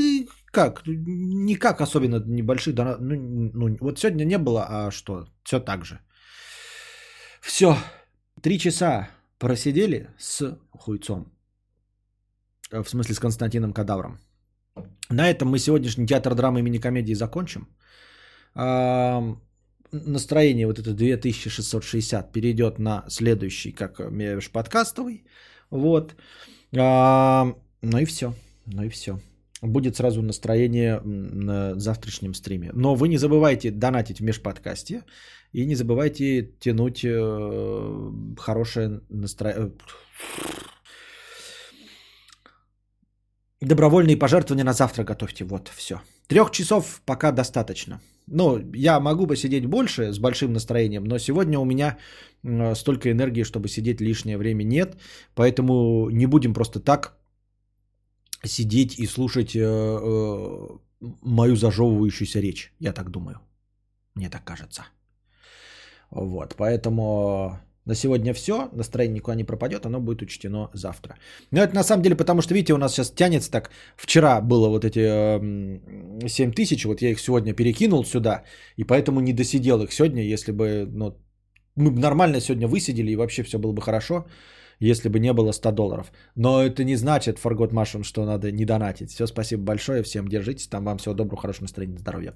[0.52, 0.82] как?
[0.86, 3.00] Никак особенно небольших донатов.
[3.00, 5.26] Ну, ну, вот сегодня не было, а что?
[5.42, 5.98] Все так же.
[7.40, 7.76] Все.
[8.40, 11.32] Три часа просидели с хуйцом.
[12.72, 14.18] В смысле с Константином Кадавром.
[15.10, 17.68] На этом мы сегодняшний театр драмы и мини-комедии закончим.
[18.54, 19.36] А,
[19.92, 25.24] настроение вот это 2660 перейдет на следующий, как межподкастовый.
[25.70, 26.14] Вот.
[26.76, 28.34] А, ну и все.
[28.66, 29.20] Ну и все.
[29.60, 32.70] Будет сразу настроение на завтрашнем стриме.
[32.74, 35.04] Но вы не забывайте донатить в межподкасте.
[35.52, 39.72] И не забывайте тянуть э, хорошее настроение.
[43.62, 45.44] Добровольные пожертвования на завтра готовьте.
[45.44, 46.00] Вот, все.
[46.26, 48.00] Трех часов пока достаточно.
[48.26, 51.96] Ну, я могу посидеть больше с большим настроением, но сегодня у меня
[52.74, 54.96] столько энергии, чтобы сидеть лишнее время нет.
[55.34, 57.16] Поэтому не будем просто так
[58.44, 60.68] сидеть и слушать э, э,
[61.22, 62.72] мою зажевывающуюся речь.
[62.80, 63.40] Я так думаю.
[64.14, 64.82] Мне так кажется.
[66.10, 71.16] Вот, поэтому на сегодня все, настроение никуда не пропадет, оно будет учтено завтра.
[71.50, 73.70] Но это на самом деле потому, что, видите, у нас сейчас тянется так.
[73.96, 78.44] Вчера было вот эти э, 7 тысяч, вот я их сегодня перекинул сюда,
[78.76, 81.16] и поэтому не досидел их сегодня, если бы, ну,
[81.76, 84.26] мы бы нормально сегодня высидели, и вообще все было бы хорошо,
[84.80, 86.12] если бы не было 100 долларов.
[86.36, 89.10] Но это не значит, Фаргот Машин, что надо не донатить.
[89.10, 92.32] Все, спасибо большое, всем держитесь, там вам всего доброго, хорошего настроения, здоровья.